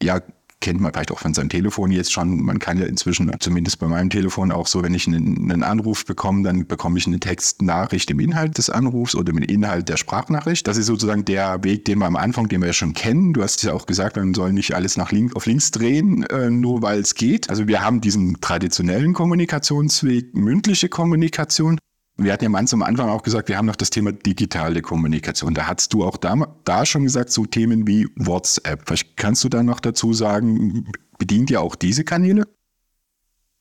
ja 0.00 0.20
kennt 0.60 0.80
man 0.80 0.92
vielleicht 0.92 1.12
auch 1.12 1.18
von 1.18 1.34
seinem 1.34 1.48
Telefon 1.48 1.90
jetzt 1.90 2.12
schon. 2.12 2.42
Man 2.42 2.58
kann 2.58 2.78
ja 2.78 2.86
inzwischen, 2.86 3.30
zumindest 3.40 3.78
bei 3.78 3.86
meinem 3.86 4.10
Telefon 4.10 4.50
auch 4.50 4.66
so, 4.66 4.82
wenn 4.82 4.94
ich 4.94 5.06
einen, 5.06 5.50
einen 5.50 5.62
Anruf 5.62 6.04
bekomme, 6.04 6.42
dann 6.42 6.66
bekomme 6.66 6.98
ich 6.98 7.06
eine 7.06 7.20
Textnachricht 7.20 8.10
im 8.10 8.20
Inhalt 8.20 8.58
des 8.58 8.70
Anrufs 8.70 9.14
oder 9.14 9.30
im 9.30 9.38
Inhalt 9.38 9.88
der 9.88 9.96
Sprachnachricht. 9.96 10.66
Das 10.66 10.76
ist 10.76 10.86
sozusagen 10.86 11.24
der 11.24 11.62
Weg, 11.64 11.84
den 11.84 11.98
wir 11.98 12.06
am 12.06 12.16
Anfang, 12.16 12.48
den 12.48 12.60
wir 12.60 12.68
ja 12.68 12.72
schon 12.72 12.94
kennen. 12.94 13.32
Du 13.32 13.42
hast 13.42 13.62
ja 13.62 13.72
auch 13.72 13.86
gesagt, 13.86 14.16
man 14.16 14.34
soll 14.34 14.52
nicht 14.52 14.74
alles 14.74 14.96
nach 14.96 15.12
links, 15.12 15.36
auf 15.36 15.46
links 15.46 15.70
drehen, 15.70 16.24
äh, 16.24 16.50
nur 16.50 16.82
weil 16.82 17.00
es 17.00 17.14
geht. 17.14 17.50
Also 17.50 17.68
wir 17.68 17.82
haben 17.82 18.00
diesen 18.00 18.40
traditionellen 18.40 19.12
Kommunikationsweg, 19.12 20.34
mündliche 20.34 20.88
Kommunikation. 20.88 21.78
Wir 22.20 22.32
hatten 22.32 22.44
ja 22.44 22.48
am 22.50 22.82
Anfang 22.82 23.08
auch 23.08 23.22
gesagt, 23.22 23.48
wir 23.48 23.56
haben 23.56 23.66
noch 23.66 23.76
das 23.76 23.90
Thema 23.90 24.10
digitale 24.10 24.82
Kommunikation. 24.82 25.54
Da 25.54 25.68
hast 25.68 25.94
du 25.94 26.04
auch 26.04 26.16
da, 26.16 26.34
da 26.64 26.84
schon 26.84 27.04
gesagt, 27.04 27.30
so 27.30 27.46
Themen 27.46 27.86
wie 27.86 28.08
WhatsApp. 28.16 28.82
Vielleicht 28.86 29.16
kannst 29.16 29.44
du 29.44 29.48
da 29.48 29.62
noch 29.62 29.78
dazu 29.78 30.12
sagen, 30.12 30.90
bedient 31.16 31.48
ihr 31.50 31.60
auch 31.60 31.76
diese 31.76 32.02
Kanäle? 32.02 32.48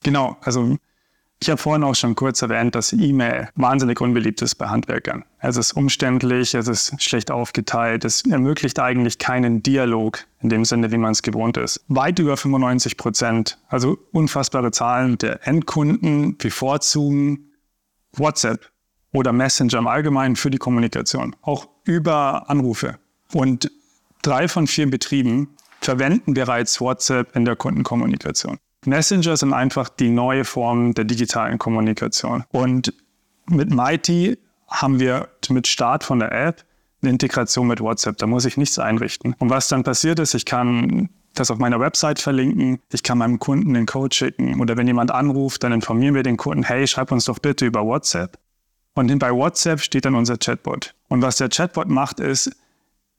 Genau, 0.04 0.38
also 0.42 0.76
ich 1.40 1.52
habe 1.52 1.62
vorhin 1.62 1.84
auch 1.84 1.94
schon 1.94 2.16
kurz 2.16 2.42
erwähnt, 2.42 2.74
dass 2.74 2.94
E-Mail 2.94 3.50
wahnsinnig 3.54 4.02
unbeliebt 4.02 4.42
ist 4.42 4.56
bei 4.56 4.68
Handwerkern. 4.68 5.24
Es 5.38 5.56
ist 5.56 5.74
umständlich, 5.74 6.56
es 6.56 6.68
ist 6.68 7.02
schlecht 7.02 7.30
aufgeteilt, 7.30 8.06
es 8.06 8.26
ermöglicht 8.26 8.80
eigentlich 8.80 9.20
keinen 9.20 9.62
Dialog 9.62 10.26
in 10.42 10.50
dem 10.50 10.66
Sinne, 10.66 10.92
wie 10.92 10.98
man 10.98 11.12
es 11.12 11.22
gewohnt 11.22 11.58
ist. 11.58 11.86
Weit 11.90 12.18
über 12.18 12.38
95 12.38 12.98
Prozent, 12.98 13.60
also 13.68 14.00
unfassbare 14.12 14.72
Zahlen 14.72 15.20
der 15.20 15.48
Endkunden 15.48 16.38
bevorzugen 16.38 17.52
WhatsApp 18.20 18.72
oder 19.12 19.34
Messenger 19.34 19.78
im 19.78 19.88
Allgemeinen 19.88 20.36
für 20.36 20.50
die 20.50 20.58
Kommunikation, 20.58 21.36
auch 21.42 21.68
über 21.84 22.50
Anrufe. 22.50 22.98
Und 23.34 23.72
drei 24.22 24.48
von 24.48 24.68
vier 24.68 24.90
Betrieben 24.90 25.56
verwenden 25.82 26.34
bereits 26.34 26.82
WhatsApp 26.82 27.36
in 27.36 27.46
der 27.46 27.56
Kundenkommunikation. 27.56 28.58
Messenger 28.86 29.38
sind 29.38 29.54
einfach 29.54 29.90
die 29.90 30.10
neue 30.10 30.46
Form 30.46 30.94
der 30.94 31.06
digitalen 31.06 31.58
Kommunikation. 31.58 32.44
Und 32.52 32.94
mit 33.50 33.72
Mighty 33.72 34.38
haben 34.68 35.00
wir 35.00 35.30
mit 35.50 35.68
Start 35.68 36.04
von 36.04 36.20
der 36.20 36.32
App 36.32 36.64
eine 37.02 37.12
Integration 37.12 37.68
mit 37.68 37.80
WhatsApp. 37.80 38.18
Da 38.18 38.28
muss 38.28 38.46
ich 38.46 38.58
nichts 38.58 38.80
einrichten. 38.80 39.36
Und 39.40 39.50
was 39.50 39.68
dann 39.68 39.84
passiert 39.84 40.20
ist, 40.20 40.34
ich 40.34 40.46
kann 40.46 41.10
das 41.40 41.52
auf 41.52 41.58
meiner 41.58 41.80
Website 41.80 42.20
verlinken. 42.20 42.80
Ich 42.92 43.04
kann 43.04 43.18
meinem 43.18 43.40
Kunden 43.40 43.74
den 43.74 43.86
Code 43.86 44.16
schicken. 44.16 44.60
Oder 44.60 44.78
wenn 44.78 44.88
jemand 44.88 45.12
anruft, 45.12 45.64
dann 45.64 45.72
informieren 45.72 46.16
wir 46.16 46.24
den 46.24 46.38
Kunden, 46.38 46.64
hey, 46.64 46.88
schreib 46.88 47.12
uns 47.12 47.26
doch 47.26 47.40
bitte 47.40 47.66
über 47.66 47.86
WhatsApp. 47.86 48.38
Und 48.94 49.20
bei 49.20 49.32
WhatsApp 49.32 49.80
steht 49.80 50.06
dann 50.06 50.16
unser 50.16 50.38
Chatbot. 50.38 50.96
Und 51.08 51.22
was 51.22 51.38
der 51.38 51.50
Chatbot 51.50 51.88
macht, 51.88 52.20
ist, 52.20 52.52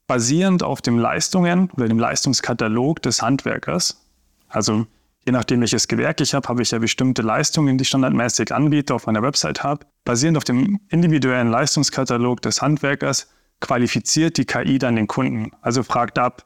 basierend 0.07 0.63
auf 0.63 0.81
den 0.81 0.97
Leistungen 0.97 1.69
oder 1.71 1.87
dem 1.87 1.99
Leistungskatalog 1.99 3.01
des 3.01 3.21
Handwerkers, 3.21 4.05
also 4.49 4.87
je 5.25 5.31
nachdem, 5.31 5.61
welches 5.61 5.87
Gewerk 5.87 6.19
ich 6.21 6.33
habe, 6.33 6.47
habe 6.49 6.61
ich 6.61 6.71
ja 6.71 6.79
bestimmte 6.79 7.21
Leistungen, 7.21 7.77
die 7.77 7.83
ich 7.83 7.87
standardmäßig 7.89 8.51
anbiete, 8.51 8.93
auf 8.93 9.05
meiner 9.05 9.21
Website 9.21 9.63
habe. 9.63 9.85
Basierend 10.03 10.37
auf 10.37 10.43
dem 10.43 10.79
individuellen 10.89 11.49
Leistungskatalog 11.49 12.41
des 12.41 12.61
Handwerkers 12.61 13.29
qualifiziert 13.59 14.37
die 14.37 14.45
KI 14.45 14.79
dann 14.79 14.95
den 14.95 15.07
Kunden. 15.07 15.51
Also 15.61 15.83
fragt 15.83 16.17
ab, 16.17 16.45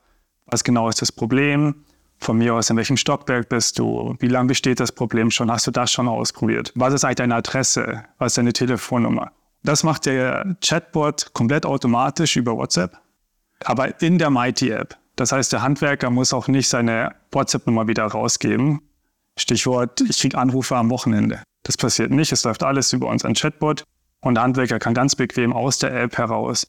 was 0.54 0.64
genau 0.64 0.88
ist 0.88 1.02
das 1.02 1.12
Problem? 1.12 1.84
Von 2.20 2.38
mir 2.38 2.54
aus, 2.54 2.70
in 2.70 2.78
welchem 2.78 2.96
Stockwerk 2.96 3.50
bist 3.50 3.80
du? 3.80 4.16
Wie 4.20 4.28
lange 4.28 4.50
besteht 4.50 4.80
das 4.80 4.92
Problem 4.92 5.32
schon? 5.32 5.52
Hast 5.52 5.66
du 5.66 5.72
das 5.72 5.92
schon 5.92 6.08
ausprobiert? 6.08 6.72
Was 6.76 6.94
ist 6.94 7.04
eigentlich 7.04 7.16
deine 7.16 7.36
Adresse? 7.36 8.06
Was 8.20 8.34
ist 8.34 8.38
deine 8.38 8.54
Telefonnummer? 8.54 9.32
Das 9.64 9.84
macht 9.84 10.06
der 10.06 10.56
Chatbot 10.64 11.34
komplett 11.34 11.66
automatisch 11.66 12.36
über 12.36 12.56
WhatsApp, 12.56 12.98
aber 13.66 14.00
in 14.02 14.20
der 14.20 14.30
Mighty-App. 14.30 14.96
Das 15.16 15.32
heißt, 15.32 15.52
der 15.52 15.64
Handwerker 15.64 16.12
muss 16.12 16.34
auch 16.34 16.48
nicht 16.48 16.70
seine 16.70 17.16
WhatsApp-Nummer 17.32 17.88
wieder 17.88 18.06
rausgeben. 18.06 18.82
Stichwort, 19.38 20.02
ich 20.02 20.20
kriege 20.20 20.38
Anrufe 20.38 20.76
am 20.76 20.92
Wochenende. 20.92 21.42
Das 21.64 21.78
passiert 21.78 22.12
nicht. 22.12 22.32
Es 22.32 22.44
läuft 22.44 22.62
alles 22.62 22.94
über 22.94 23.08
unseren 23.08 23.34
Chatbot 23.34 23.84
und 24.22 24.36
der 24.36 24.44
Handwerker 24.44 24.78
kann 24.78 24.94
ganz 24.94 25.16
bequem 25.16 25.52
aus 25.52 25.80
der 25.80 26.00
App 26.00 26.18
heraus 26.18 26.68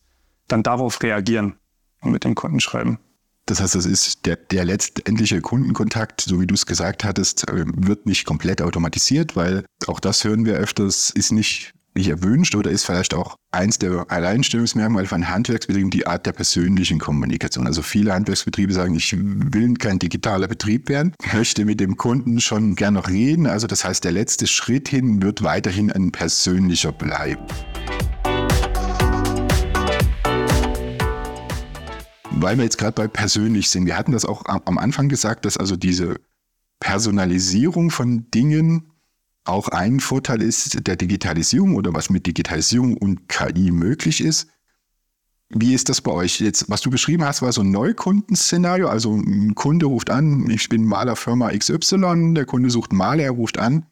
dann 0.49 0.63
darauf 0.63 1.03
reagieren 1.03 1.57
und 2.01 2.13
mit 2.13 2.25
dem 2.25 2.35
Kunden 2.35 2.61
schreiben. 2.61 2.99
Das 3.47 3.61
heißt, 3.61 3.75
das 3.75 3.85
ist 3.85 4.25
der, 4.25 4.37
der 4.37 4.65
letztendliche 4.65 5.41
Kundenkontakt, 5.41 6.23
so 6.23 6.41
wie 6.41 6.47
du 6.47 6.55
es 6.55 6.65
gesagt 6.65 7.05
hattest, 7.05 7.49
äh, 7.49 7.65
wird 7.67 8.07
nicht 8.07 8.25
komplett 8.25 8.63
automatisiert, 8.63 9.37
weil 9.37 9.65
auch 9.87 10.01
das 10.01 10.25
hören 10.25 10.47
wir 10.47 10.55
öfters, 10.55 11.11
ist 11.11 11.31
nicht, 11.31 11.75
nicht 11.95 12.09
erwünscht 12.09 12.55
oder 12.55 12.71
ist 12.71 12.87
vielleicht 12.87 13.13
auch 13.13 13.37
eins 13.53 13.79
der 13.79 14.07
Alleinstellungsmerkmale 14.11 15.07
von 15.07 15.29
Handwerksbetrieben 15.29 15.91
die 15.91 16.07
Art 16.07 16.25
der 16.25 16.33
persönlichen 16.33 16.99
Kommunikation. 16.99 17.67
Also 17.67 17.83
viele 17.83 18.15
Handwerksbetriebe 18.15 18.73
sagen, 18.73 18.95
ich 18.95 19.15
will 19.15 19.75
kein 19.75 19.99
digitaler 19.99 20.49
Betrieb 20.49 20.89
werden, 20.89 21.13
möchte 21.35 21.67
mit 21.67 21.81
dem 21.81 21.99
Kunden 21.99 22.41
schon 22.41 22.77
gern 22.77 22.95
noch 22.95 23.09
reden. 23.09 23.47
Also 23.47 23.67
das 23.67 23.85
heißt, 23.85 24.05
der 24.05 24.13
letzte 24.13 24.47
Schritt 24.47 24.89
hin 24.89 25.23
wird 25.23 25.43
weiterhin 25.43 25.93
ein 25.93 26.13
persönlicher 26.13 26.93
bleiben. 26.93 27.45
Weil 32.37 32.57
wir 32.57 32.65
jetzt 32.65 32.79
gerade 32.79 32.95
bei 32.95 33.09
persönlich 33.09 33.71
sind. 33.71 33.87
Wir 33.87 33.97
hatten 33.97 34.13
das 34.13 34.25
auch 34.25 34.45
am 34.47 34.79
Anfang 34.79 35.09
gesagt, 35.09 35.45
dass 35.45 35.57
also 35.57 35.77
diese 35.77 36.21
Personalisierung 36.81 37.91
von 37.91 38.31
Dingen 38.31 38.91
auch 39.45 39.69
ein 39.69 40.01
Vorteil 40.01 40.43
ist 40.43 40.87
der 40.87 40.97
Digitalisierung 40.97 41.75
oder 41.77 41.93
was 41.93 42.11
mit 42.11 42.27
Digitalisierung 42.27 42.97
und 42.97 43.29
KI 43.29 43.71
möglich 43.71 44.23
ist. 44.23 44.49
Wie 45.51 45.75
ist 45.75 45.89
das 45.89 46.01
bei 46.01 46.11
euch 46.11 46.41
jetzt? 46.41 46.69
Was 46.71 46.81
du 46.81 46.91
beschrieben 46.91 47.25
hast, 47.25 47.43
war 47.43 47.53
so 47.53 47.61
ein 47.61 47.71
Neukundenszenario. 47.71 48.89
Also 48.89 49.15
ein 49.15 49.55
Kunde 49.55 49.87
ruft 49.87 50.11
an, 50.11 50.49
ich 50.51 50.69
bin 50.69 50.85
Malerfirma 50.85 51.51
XY, 51.51 52.35
der 52.35 52.47
Kunde 52.47 52.71
sucht 52.71 52.93
Maler, 52.93 53.25
er 53.25 53.31
ruft 53.33 53.59
an 53.59 53.87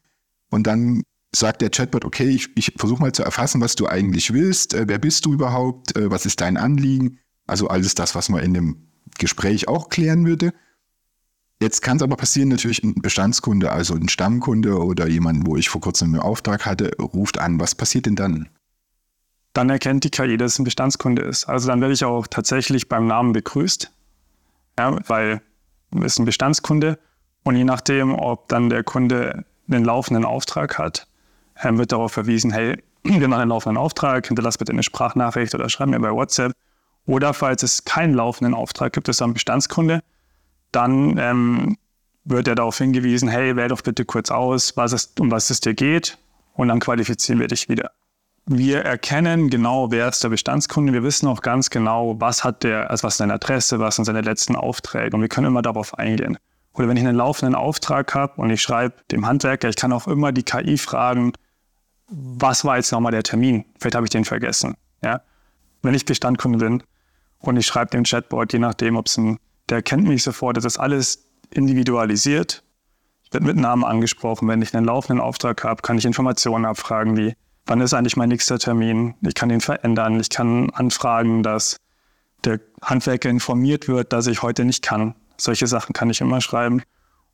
und 0.49 0.67
dann 0.67 1.03
sagt 1.35 1.61
der 1.61 1.69
Chatbot, 1.69 2.05
okay, 2.05 2.29
ich, 2.29 2.49
ich 2.55 2.73
versuche 2.77 3.01
mal 3.01 3.11
zu 3.11 3.23
erfassen, 3.23 3.61
was 3.61 3.75
du 3.75 3.87
eigentlich 3.87 4.33
willst, 4.33 4.73
äh, 4.73 4.85
wer 4.87 4.99
bist 4.99 5.25
du 5.25 5.33
überhaupt, 5.33 5.95
äh, 5.95 6.11
was 6.11 6.25
ist 6.25 6.41
dein 6.41 6.57
Anliegen 6.57 7.19
also 7.53 7.67
alles 7.67 7.93
das, 7.93 8.15
was 8.15 8.29
man 8.29 8.41
in 8.41 8.55
dem 8.55 8.77
Gespräch 9.19 9.67
auch 9.67 9.89
klären 9.89 10.25
würde. 10.25 10.53
Jetzt 11.61 11.83
kann 11.83 11.97
es 11.97 12.03
aber 12.03 12.15
passieren, 12.15 12.49
natürlich 12.49 12.83
ein 12.83 12.95
Bestandskunde, 12.95 13.71
also 13.71 13.93
ein 13.93 14.09
Stammkunde 14.09 14.75
oder 14.83 15.07
jemand, 15.07 15.45
wo 15.45 15.55
ich 15.55 15.69
vor 15.69 15.79
kurzem 15.79 16.15
einen 16.15 16.19
Auftrag 16.19 16.65
hatte, 16.65 16.97
ruft 16.99 17.37
an. 17.37 17.59
Was 17.59 17.75
passiert 17.75 18.07
denn 18.07 18.15
dann? 18.15 18.49
Dann 19.53 19.69
erkennt 19.69 20.03
die 20.03 20.09
KI, 20.09 20.35
dass 20.35 20.53
es 20.53 20.59
ein 20.59 20.63
Bestandskunde 20.63 21.21
ist. 21.21 21.45
Also 21.45 21.67
dann 21.67 21.79
werde 21.79 21.93
ich 21.93 22.03
auch 22.03 22.25
tatsächlich 22.25 22.89
beim 22.89 23.05
Namen 23.05 23.33
begrüßt, 23.33 23.91
ja, 24.79 24.97
weil 25.07 25.43
es 26.03 26.17
ein 26.17 26.25
Bestandskunde. 26.25 26.97
Und 27.43 27.55
je 27.55 27.65
nachdem, 27.65 28.15
ob 28.15 28.49
dann 28.49 28.71
der 28.71 28.83
Kunde 28.83 29.45
einen 29.69 29.85
laufenden 29.85 30.25
Auftrag 30.25 30.79
hat, 30.79 31.05
ähm, 31.61 31.77
wird 31.77 31.91
darauf 31.91 32.13
verwiesen, 32.13 32.49
hey, 32.49 32.81
wir 33.03 33.27
machen 33.27 33.41
einen 33.41 33.49
laufenden 33.51 33.77
Auftrag, 33.77 34.25
hinterlass 34.25 34.57
bitte 34.57 34.71
eine 34.71 34.81
Sprachnachricht 34.81 35.53
oder 35.53 35.69
schreib 35.69 35.89
mir 35.89 35.99
bei 35.99 36.11
WhatsApp. 36.11 36.53
Oder 37.05 37.33
falls 37.33 37.63
es 37.63 37.85
keinen 37.85 38.13
laufenden 38.13 38.53
Auftrag 38.53 38.93
gibt, 38.93 39.07
das 39.07 39.17
ist 39.17 39.21
ein 39.21 39.33
Bestandskunde, 39.33 40.01
dann 40.71 41.17
ähm, 41.17 41.77
wird 42.23 42.47
er 42.47 42.55
darauf 42.55 42.77
hingewiesen, 42.77 43.27
hey, 43.27 43.55
wähl 43.55 43.67
doch 43.67 43.81
bitte 43.81 44.05
kurz 44.05 44.31
aus, 44.31 44.77
was 44.77 44.93
es, 44.93 45.13
um 45.19 45.31
was 45.31 45.49
es 45.49 45.59
dir 45.59 45.73
geht 45.73 46.17
und 46.53 46.69
dann 46.69 46.79
qualifizieren 46.79 47.39
wir 47.39 47.47
dich 47.47 47.69
wieder. 47.69 47.91
Wir 48.45 48.81
erkennen 48.83 49.49
genau, 49.49 49.91
wer 49.91 50.09
ist 50.09 50.23
der 50.23 50.29
Bestandskunde. 50.29 50.91
Wir 50.91 51.03
wissen 51.03 51.27
auch 51.27 51.41
ganz 51.41 51.69
genau, 51.69 52.19
was 52.19 52.43
hat 52.43 52.63
der, 52.63 52.89
also 52.89 53.03
was 53.03 53.13
ist 53.13 53.17
seine 53.19 53.33
Adresse, 53.33 53.79
was 53.79 53.95
sind 53.95 54.05
seine 54.05 54.21
letzten 54.21 54.55
Aufträge 54.55 55.15
und 55.15 55.21
wir 55.21 55.29
können 55.29 55.47
immer 55.47 55.61
darauf 55.61 55.97
eingehen. 55.97 56.37
Oder 56.73 56.87
wenn 56.89 56.97
ich 56.97 57.05
einen 57.05 57.15
laufenden 57.15 57.55
Auftrag 57.55 58.13
habe 58.15 58.41
und 58.41 58.49
ich 58.49 58.61
schreibe 58.61 58.95
dem 59.11 59.25
Handwerker, 59.25 59.69
ich 59.69 59.75
kann 59.75 59.93
auch 59.93 60.07
immer 60.07 60.31
die 60.31 60.43
KI 60.43 60.77
fragen, 60.77 61.33
was 62.07 62.65
war 62.65 62.77
jetzt 62.77 62.91
nochmal 62.91 63.11
der 63.11 63.23
Termin? 63.23 63.65
Vielleicht 63.79 63.95
habe 63.95 64.05
ich 64.05 64.09
den 64.09 64.25
vergessen. 64.25 64.75
Ja? 65.03 65.21
Wenn 65.81 65.93
ich 65.93 66.05
Bestandkunde 66.05 66.57
bin, 66.57 66.83
und 67.43 67.57
ich 67.57 67.65
schreibe 67.65 67.91
dem 67.91 68.03
Chatbot, 68.03 68.53
je 68.53 68.59
nachdem, 68.59 68.95
ob 68.95 69.07
es 69.07 69.17
ein, 69.17 69.37
der 69.69 69.81
kennt 69.81 70.07
mich 70.07 70.23
sofort, 70.23 70.55
das 70.55 70.63
ist 70.63 70.79
alles 70.79 71.27
individualisiert. 71.49 72.63
Ich 73.23 73.33
werde 73.33 73.45
mit 73.45 73.57
Namen 73.57 73.83
angesprochen. 73.83 74.47
Wenn 74.47 74.61
ich 74.61 74.73
einen 74.73 74.85
laufenden 74.85 75.21
Auftrag 75.21 75.63
habe, 75.63 75.81
kann 75.81 75.97
ich 75.97 76.05
Informationen 76.05 76.65
abfragen, 76.65 77.17
wie 77.17 77.33
wann 77.65 77.81
ist 77.81 77.93
eigentlich 77.93 78.15
mein 78.15 78.29
nächster 78.29 78.59
Termin? 78.59 79.15
Ich 79.21 79.35
kann 79.35 79.49
ihn 79.49 79.59
verändern. 79.59 80.19
Ich 80.21 80.29
kann 80.29 80.69
anfragen, 80.69 81.43
dass 81.43 81.77
der 82.45 82.61
Handwerker 82.81 83.29
informiert 83.29 83.89
wird, 83.89 84.13
dass 84.13 84.27
ich 84.27 84.41
heute 84.41 84.63
nicht 84.63 84.81
kann. 84.81 85.15
Solche 85.37 85.67
Sachen 85.67 85.91
kann 85.91 86.09
ich 86.09 86.21
immer 86.21 86.39
schreiben. 86.39 86.81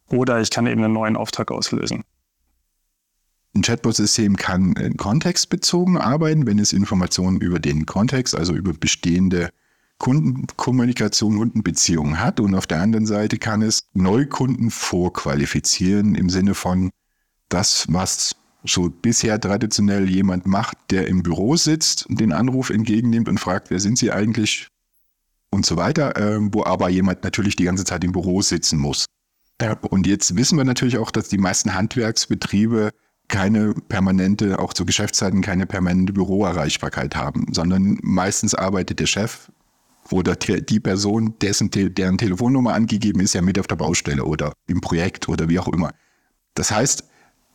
Oder 0.08 0.42
ich 0.42 0.50
kann 0.50 0.66
eben 0.66 0.84
einen 0.84 0.94
neuen 0.94 1.18
Auftrag 1.18 1.52
auslösen. 1.52 2.04
Ein 3.54 3.62
Chatbot-System 3.62 4.38
kann 4.38 4.74
kontextbezogen 4.98 5.98
arbeiten, 5.98 6.48
wenn 6.48 6.58
es 6.58 6.74
Informationen 6.74 7.38
über 7.42 7.60
den 7.60 7.86
Kontext, 7.86 8.36
also 8.36 8.54
über 8.54 8.74
bestehende 8.74 9.50
Kundenkommunikation, 10.00 11.38
Kundenbeziehungen 11.38 12.20
hat. 12.20 12.40
Und 12.40 12.56
auf 12.56 12.66
der 12.66 12.82
anderen 12.82 13.06
Seite 13.06 13.38
kann 13.38 13.62
es 13.62 13.84
Neukunden 13.94 14.72
vorqualifizieren 14.72 16.16
im 16.16 16.30
Sinne 16.30 16.56
von 16.56 16.90
das, 17.50 17.86
was 17.90 18.36
so 18.64 18.90
bisher 18.90 19.40
traditionell 19.40 20.10
jemand 20.10 20.48
macht, 20.48 20.78
der 20.90 21.08
im 21.08 21.24
Büro 21.24 21.56
sitzt, 21.56 22.06
den 22.10 22.34
Anruf 22.34 22.70
entgegennimmt 22.70 23.30
und 23.30 23.40
fragt, 23.40 23.70
wer 23.70 23.80
sind 23.80 23.98
Sie 23.98 24.12
eigentlich 24.12 24.68
und 25.52 25.66
so 25.66 25.78
weiter, 25.78 26.16
äh, 26.18 26.40
wo 26.42 26.64
aber 26.64 26.90
jemand 26.90 27.24
natürlich 27.24 27.56
die 27.56 27.64
ganze 27.64 27.86
Zeit 27.86 28.04
im 28.04 28.12
Büro 28.12 28.42
sitzen 28.42 28.80
muss. 28.80 29.06
Und 29.90 30.08
jetzt 30.08 30.36
wissen 30.38 30.58
wir 30.58 30.64
natürlich 30.64 30.98
auch, 30.98 31.12
dass 31.12 31.28
die 31.28 31.38
meisten 31.38 31.74
Handwerksbetriebe 31.74 32.92
keine 33.28 33.74
permanente, 33.74 34.58
auch 34.60 34.74
zu 34.74 34.86
Geschäftszeiten 34.86 35.42
keine 35.42 35.66
permanente 35.66 36.14
Büroerreichbarkeit 36.14 37.16
haben, 37.16 37.46
sondern 37.52 38.00
meistens 38.02 38.56
arbeitet 38.56 39.00
der 39.00 39.06
Chef 39.06 39.52
oder 40.12 40.36
die 40.36 40.80
Person, 40.80 41.36
dessen, 41.42 41.70
deren 41.72 42.18
Telefonnummer 42.18 42.74
angegeben 42.74 43.20
ist, 43.20 43.34
ja 43.34 43.42
mit 43.42 43.60
auf 43.60 43.68
der 43.68 43.76
Baustelle 43.76 44.24
oder 44.24 44.54
im 44.68 44.82
Projekt 44.82 45.30
oder 45.30 45.50
wie 45.50 45.60
auch 45.60 45.68
immer. 45.68 45.92
Das 46.56 46.72
heißt, 46.72 47.04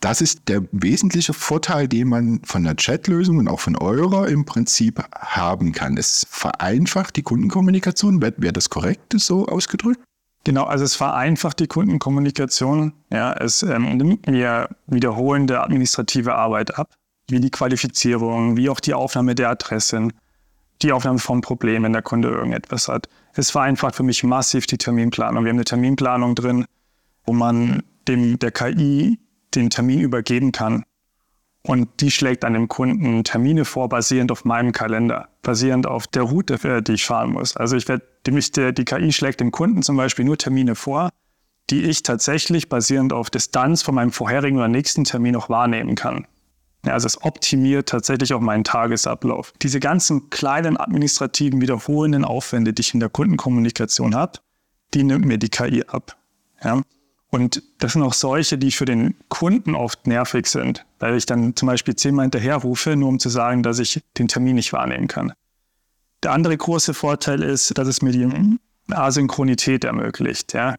das 0.01 0.21
ist 0.21 0.49
der 0.49 0.63
wesentliche 0.71 1.33
Vorteil, 1.33 1.89
den 1.89 2.09
man 2.09 2.41
von 2.45 2.65
der 2.65 2.75
Chatlösung 2.77 3.39
und 3.39 3.49
auch 3.49 3.61
von 3.61 3.75
eurer 3.77 4.29
im 4.29 4.45
Prinzip 4.45 5.03
haben 5.15 5.73
kann. 5.73 5.97
Es 5.97 6.27
vereinfacht 6.29 7.17
die 7.17 7.23
Kundenkommunikation. 7.23 8.21
Wäre 8.21 8.53
das 8.53 8.69
korrekt 8.69 9.15
so 9.17 9.47
ausgedrückt? 9.47 10.01
Genau, 10.45 10.65
also 10.65 10.85
es 10.85 10.95
vereinfacht 10.95 11.59
die 11.61 11.67
Kundenkommunikation. 11.69 12.93
Ja, 13.11 13.33
es 13.33 13.63
ähm, 13.63 13.97
nimmt 13.97 14.27
mir 14.27 14.69
wiederholende 14.87 15.63
administrative 15.63 16.35
Arbeit 16.35 16.79
ab, 16.79 16.93
wie 17.31 17.41
die 17.41 17.51
Qualifizierung, 17.51 18.59
wie 18.59 18.69
auch 18.69 18.81
die 18.81 18.93
Aufnahme 18.93 19.35
der 19.35 19.49
Adressen, 19.49 20.13
die 20.83 20.93
Aufnahme 20.93 21.19
von 21.19 21.41
Problemen, 21.41 21.85
wenn 21.85 21.93
der 21.93 22.03
Kunde 22.03 22.29
irgendetwas 22.29 22.89
hat. 22.89 23.09
Es 23.35 23.51
vereinfacht 23.51 23.97
für 23.97 24.03
mich 24.03 24.23
massiv 24.25 24.67
die 24.67 24.79
Terminplanung. 24.79 25.45
Wir 25.45 25.51
haben 25.51 25.57
eine 25.57 25.65
Terminplanung 25.65 26.35
drin, 26.35 26.67
wo 27.25 27.33
man 27.33 27.83
dem 28.07 28.39
der 28.39 28.51
KI 28.51 29.19
den 29.55 29.71
Termin 29.71 30.01
übergeben 30.01 30.53
kann. 30.53 30.85
Und 31.67 31.89
die 32.01 32.11
schlägt 32.11 32.45
dann 32.45 32.53
dem 32.53 32.69
Kunden 32.69 33.25
Termine 33.25 33.65
vor, 33.65 33.89
basierend 33.89 34.31
auf 34.31 34.45
meinem 34.45 34.73
Kalender, 34.73 35.29
basierend 35.41 35.87
auf 35.87 36.07
der 36.07 36.23
Route, 36.23 36.83
die 36.83 36.93
ich 36.93 37.07
fahren 37.07 37.33
muss. 37.33 37.57
Also 37.57 37.77
ich 37.77 37.89
werde, 37.89 38.05
die 38.27 38.85
KI 38.85 39.13
schlägt 39.13 39.41
dem 39.41 39.51
Kunden 39.51 39.83
zum 39.83 39.97
Beispiel 39.97 40.27
nur 40.27 40.37
Termine 40.37 40.75
vor, 40.75 41.09
die 41.71 41.85
ich 41.85 42.03
tatsächlich 42.03 42.69
basierend 42.69 43.15
auf 43.15 43.31
Distanz 43.31 43.83
von 43.83 43.95
meinem 43.95 44.13
vorherigen 44.13 44.59
oder 44.59 44.69
nächsten 44.69 45.05
Termin 45.05 45.37
auch 45.37 45.49
wahrnehmen 45.49 45.95
kann. 45.95 46.27
Also 46.87 47.07
es 47.07 47.23
optimiert 47.23 47.89
tatsächlich 47.89 48.35
auch 48.35 48.41
meinen 48.41 48.65
Tagesablauf. 48.65 49.53
Diese 49.63 49.81
ganzen 49.81 50.31
kleinen 50.31 50.79
administrativen 50.79 51.61
wiederholenden 51.61 52.25
Aufwände, 52.25 52.73
die 52.73 52.81
ich 52.81 52.95
in 52.95 53.01
der 53.01 53.09
Kundenkommunikation 53.09 54.15
habe, 54.15 54.39
die 54.93 55.05
nimmt 55.05 55.25
mir 55.25 55.39
die 55.39 55.49
KI 55.49 55.85
ab. 55.87 56.17
Ja? 56.63 56.83
Und 57.31 57.63
das 57.79 57.95
sind 57.95 58.03
auch 58.03 58.15
solche, 58.15 58.59
die 58.59 58.71
für 58.71 58.85
den 58.85 59.17
Kunden 59.29 59.75
oft 59.75 60.07
nervig 60.07 60.47
sind, 60.47 60.87
weil 61.01 61.17
ich 61.17 61.27
dann 61.27 61.57
zum 61.57 61.67
Beispiel 61.67 61.97
zehnmal 61.97 62.27
hinterher 62.27 62.57
rufe, 62.57 62.95
nur 62.95 63.09
um 63.09 63.19
zu 63.19 63.29
sagen, 63.29 63.63
dass 63.65 63.81
ich 63.81 64.01
den 64.19 64.29
Termin 64.29 64.55
nicht 64.55 64.73
wahrnehmen 64.73 65.09
kann. 65.09 65.33
Der 66.23 66.33
andere 66.33 66.57
große 66.57 66.95
Vorteil 66.95 67.43
ist, 67.43 67.77
dass 67.77 67.89
es 67.89 68.03
mir 68.03 68.13
die 68.13 68.59
Asynchronität 68.89 69.85
ermöglicht. 69.85 70.55
Ja? 70.55 70.77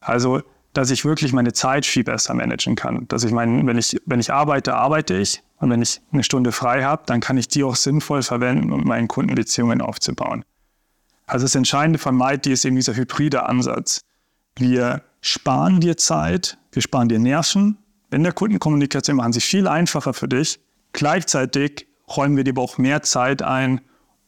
Also, 0.00 0.42
dass 0.72 0.90
ich 0.90 1.04
wirklich 1.04 1.32
meine 1.32 1.52
Zeit 1.52 1.86
viel 1.86 2.04
besser 2.04 2.34
managen 2.34 2.76
kann. 2.76 3.06
Dass 3.08 3.24
ich 3.24 3.32
meine, 3.32 3.66
wenn 3.66 3.78
ich, 3.78 4.00
wenn 4.06 4.20
ich 4.20 4.32
arbeite, 4.32 4.74
arbeite 4.74 5.16
ich. 5.16 5.42
Und 5.60 5.70
wenn 5.70 5.82
ich 5.82 6.00
eine 6.12 6.22
Stunde 6.22 6.52
frei 6.52 6.84
habe, 6.84 7.02
dann 7.06 7.20
kann 7.20 7.36
ich 7.36 7.48
die 7.48 7.64
auch 7.64 7.74
sinnvoll 7.74 8.22
verwenden, 8.22 8.72
um 8.72 8.84
meinen 8.84 9.08
Kundenbeziehungen 9.08 9.80
aufzubauen. 9.80 10.44
Also 11.26 11.44
das 11.44 11.54
Entscheidende 11.54 11.98
von 11.98 12.16
Mighty 12.16 12.52
ist 12.52 12.64
eben 12.64 12.76
dieser 12.76 12.94
hybride 12.94 13.44
Ansatz. 13.44 14.02
Wir 14.56 15.02
sparen 15.20 15.80
dir 15.80 15.96
Zeit, 15.96 16.58
wir 16.72 16.82
sparen 16.82 17.08
dir 17.08 17.18
Nerven. 17.18 17.76
In 18.10 18.22
der 18.22 18.32
Kundenkommunikation 18.32 19.16
machen 19.16 19.32
sie 19.32 19.40
viel 19.40 19.66
einfacher 19.66 20.14
für 20.14 20.28
dich. 20.28 20.60
Gleichzeitig 20.92 21.86
räumen 22.16 22.36
wir 22.36 22.44
dir 22.44 22.52
aber 22.52 22.62
auch 22.62 22.78
mehr 22.78 23.02
Zeit 23.02 23.42
ein, 23.42 23.80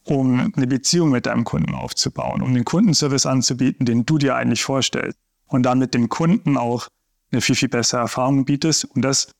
um 0.03 0.51
eine 0.55 0.67
Beziehung 0.67 1.09
mit 1.09 1.25
deinem 1.25 1.43
Kunden 1.43 1.73
aufzubauen, 1.73 2.41
um 2.41 2.53
den 2.53 2.65
Kundenservice 2.65 3.25
anzubieten, 3.25 3.85
den 3.85 4.05
du 4.05 4.17
dir 4.17 4.35
eigentlich 4.35 4.63
vorstellst. 4.63 5.17
Und 5.51 5.63
dann 5.63 5.79
mit 5.79 5.93
dem 5.93 6.07
Kunden 6.07 6.57
auch 6.57 6.87
eine 7.31 7.41
viel, 7.41 7.55
viel 7.55 7.69
bessere 7.69 8.01
Erfahrung 8.01 8.45
bietest. 8.45 8.85
Und 8.85 9.01
das 9.01 9.31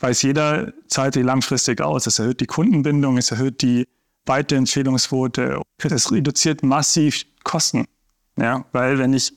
weiß 0.00 0.22
jeder 0.22 0.72
zeitlich 0.88 1.24
langfristig 1.24 1.80
aus. 1.80 2.06
Es 2.06 2.18
erhöht 2.18 2.40
die 2.40 2.46
Kundenbindung, 2.46 3.16
es 3.16 3.30
erhöht 3.30 3.62
die 3.62 3.86
Weiterempfehlungsquote, 4.26 5.62
es 5.82 6.12
reduziert 6.12 6.62
massiv 6.62 7.24
Kosten. 7.44 7.86
Ja, 8.36 8.64
weil 8.72 8.98
wenn 8.98 9.12
ich 9.12 9.32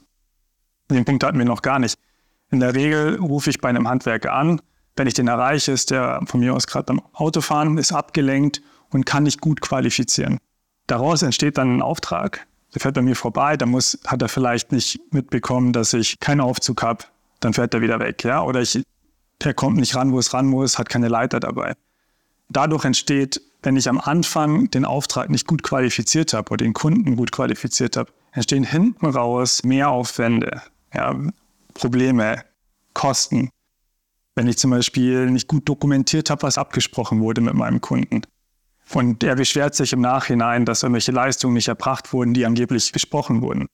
den 0.89 1.05
Punkt 1.05 1.23
hatten 1.23 1.37
wir 1.37 1.45
noch 1.45 1.61
gar 1.61 1.79
nicht. 1.79 1.97
In 2.51 2.59
der 2.59 2.73
Regel 2.75 3.15
rufe 3.15 3.49
ich 3.49 3.61
bei 3.61 3.69
einem 3.69 3.87
Handwerker 3.87 4.33
an. 4.33 4.61
Wenn 4.95 5.07
ich 5.07 5.13
den 5.13 5.27
erreiche, 5.27 5.71
ist 5.71 5.91
der 5.91 6.21
von 6.25 6.39
mir 6.39 6.53
aus 6.53 6.67
gerade 6.67 6.85
beim 6.85 7.01
Autofahren, 7.13 7.77
ist 7.77 7.91
abgelenkt 7.91 8.61
und 8.89 9.05
kann 9.05 9.23
nicht 9.23 9.41
gut 9.41 9.61
qualifizieren. 9.61 10.37
Daraus 10.87 11.21
entsteht 11.21 11.57
dann 11.57 11.77
ein 11.77 11.81
Auftrag. 11.81 12.45
Der 12.73 12.81
fährt 12.81 12.95
bei 12.95 13.01
mir 13.01 13.15
vorbei, 13.15 13.55
da 13.55 13.65
muss, 13.65 13.99
hat 14.07 14.21
er 14.21 14.29
vielleicht 14.29 14.71
nicht 14.71 14.99
mitbekommen, 15.11 15.73
dass 15.73 15.93
ich 15.93 16.19
keinen 16.19 16.41
Aufzug 16.41 16.81
habe. 16.81 17.05
Dann 17.39 17.53
fährt 17.53 17.73
er 17.73 17.81
wieder 17.81 17.99
weg, 17.99 18.23
ja. 18.23 18.41
Oder 18.43 18.61
ich, 18.61 18.81
der 19.41 19.53
kommt 19.53 19.77
nicht 19.77 19.95
ran, 19.95 20.11
wo 20.11 20.19
es 20.19 20.33
ran 20.33 20.47
muss, 20.47 20.79
hat 20.79 20.89
keine 20.89 21.07
Leiter 21.07 21.39
dabei. 21.39 21.75
Dadurch 22.49 22.85
entsteht, 22.85 23.41
wenn 23.61 23.77
ich 23.77 23.87
am 23.87 23.99
Anfang 23.99 24.69
den 24.71 24.85
Auftrag 24.85 25.29
nicht 25.29 25.47
gut 25.47 25.63
qualifiziert 25.63 26.33
habe 26.33 26.51
oder 26.51 26.65
den 26.65 26.73
Kunden 26.73 27.15
gut 27.15 27.31
qualifiziert 27.31 27.95
habe, 27.95 28.11
entstehen 28.31 28.63
hinten 28.63 29.05
raus 29.05 29.63
mehr 29.63 29.89
Aufwände 29.89 30.61
ja, 30.93 31.15
Probleme, 31.73 32.43
Kosten. 32.93 33.49
Wenn 34.35 34.47
ich 34.47 34.57
zum 34.57 34.71
Beispiel 34.71 35.29
nicht 35.29 35.47
gut 35.47 35.67
dokumentiert 35.67 36.29
habe, 36.29 36.43
was 36.43 36.57
abgesprochen 36.57 37.21
wurde 37.21 37.41
mit 37.41 37.53
meinem 37.53 37.81
Kunden. 37.81 38.21
Und 38.93 39.23
er 39.23 39.35
beschwert 39.35 39.75
sich 39.75 39.93
im 39.93 40.01
Nachhinein, 40.01 40.65
dass 40.65 40.83
irgendwelche 40.83 41.11
Leistungen 41.11 41.53
nicht 41.53 41.67
erbracht 41.67 42.13
wurden, 42.13 42.33
die 42.33 42.45
angeblich 42.45 42.91
besprochen 42.91 43.41
wurden. 43.41 43.67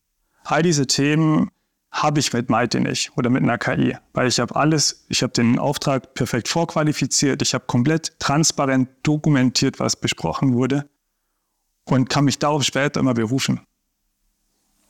All 0.44 0.62
diese 0.62 0.88
Themen 0.88 1.50
habe 1.92 2.20
ich 2.20 2.32
mit 2.34 2.50
Maite 2.50 2.80
nicht 2.80 3.12
oder 3.18 3.30
mit 3.30 3.44
einer 3.44 3.58
KI, 3.58 3.98
weil 4.14 4.28
ich 4.28 4.40
habe 4.40 4.56
alles, 4.56 5.06
ich 5.10 5.24
habe 5.24 5.34
den 5.34 5.58
Auftrag 5.58 6.14
perfekt 6.14 6.48
vorqualifiziert, 6.48 7.42
ich 7.42 7.54
habe 7.54 7.66
komplett 7.66 8.20
transparent 8.20 8.90
dokumentiert, 9.04 9.80
was 9.80 9.96
besprochen 9.96 10.54
wurde 10.54 10.88
und 11.86 12.10
kann 12.10 12.26
mich 12.26 12.38
darauf 12.38 12.64
später 12.64 13.00
immer 13.00 13.16
berufen 13.16 13.62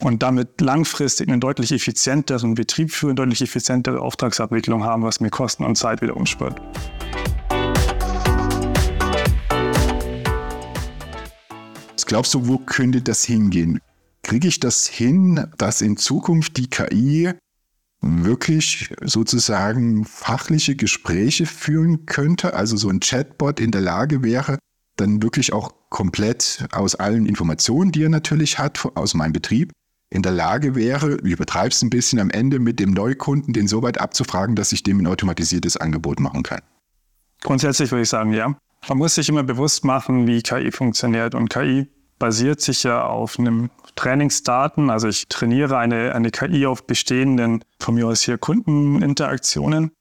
und 0.01 0.23
damit 0.23 0.61
langfristig 0.61 1.29
einen 1.29 1.41
deutlich 1.41 1.71
effizienteren 1.71 2.55
Betrieb 2.55 2.91
führen, 2.91 3.15
deutlich 3.15 3.41
effizientere 3.41 4.01
Auftragsabwicklung 4.01 4.83
haben, 4.83 5.03
was 5.03 5.19
mir 5.19 5.29
Kosten 5.29 5.63
und 5.63 5.77
Zeit 5.77 6.01
wiederum 6.01 6.25
spart. 6.25 6.61
Glaubst 12.09 12.33
du, 12.33 12.47
wo 12.47 12.57
könnte 12.57 13.01
das 13.01 13.23
hingehen? 13.23 13.79
Kriege 14.23 14.47
ich 14.47 14.59
das 14.59 14.87
hin, 14.87 15.47
dass 15.57 15.81
in 15.81 15.95
Zukunft 15.95 16.57
die 16.57 16.67
KI 16.67 17.31
wirklich 18.01 18.89
sozusagen 19.01 20.05
fachliche 20.05 20.75
Gespräche 20.75 21.45
führen 21.45 22.07
könnte, 22.07 22.55
also 22.55 22.77
so 22.77 22.89
ein 22.89 22.99
Chatbot 22.99 23.59
in 23.59 23.71
der 23.71 23.81
Lage 23.81 24.23
wäre, 24.23 24.57
dann 24.95 25.21
wirklich 25.21 25.53
auch 25.53 25.71
komplett 25.89 26.65
aus 26.71 26.95
allen 26.95 27.27
Informationen, 27.27 27.91
die 27.91 28.03
er 28.03 28.09
natürlich 28.09 28.57
hat, 28.57 28.83
aus 28.95 29.13
meinem 29.13 29.33
Betrieb, 29.33 29.71
in 30.09 30.23
der 30.23 30.31
Lage 30.31 30.73
wäre, 30.73 31.17
ich 31.17 31.31
übertreibe 31.31 31.69
es 31.69 31.83
ein 31.83 31.91
bisschen 31.91 32.17
am 32.19 32.31
Ende 32.31 32.57
mit 32.57 32.79
dem 32.79 32.91
Neukunden, 32.91 33.53
den 33.53 33.67
so 33.67 33.83
weit 33.83 34.01
abzufragen, 34.01 34.55
dass 34.55 34.71
ich 34.71 34.81
dem 34.81 34.97
ein 34.99 35.07
automatisiertes 35.07 35.77
Angebot 35.77 36.19
machen 36.19 36.41
kann? 36.41 36.61
Grundsätzlich 37.41 37.91
würde 37.91 38.01
ich 38.01 38.09
sagen, 38.09 38.33
ja. 38.33 38.57
Man 38.87 38.97
muss 38.97 39.13
sich 39.15 39.29
immer 39.29 39.43
bewusst 39.43 39.85
machen, 39.85 40.25
wie 40.25 40.41
KI 40.41 40.71
funktioniert. 40.71 41.35
Und 41.35 41.49
KI 41.49 41.87
basiert 42.19 42.61
sich 42.61 42.83
ja 42.83 43.03
auf 43.03 43.39
einem 43.39 43.69
Trainingsdaten. 43.95 44.89
Also 44.89 45.07
ich 45.07 45.27
trainiere 45.27 45.77
eine, 45.77 46.13
eine 46.13 46.31
KI 46.31 46.65
auf 46.65 46.85
bestehenden, 46.85 47.63
von 47.79 47.95
mir 47.95 48.07
aus 48.07 48.21
hier 48.21 48.37
Kundeninteraktionen. 48.37 49.91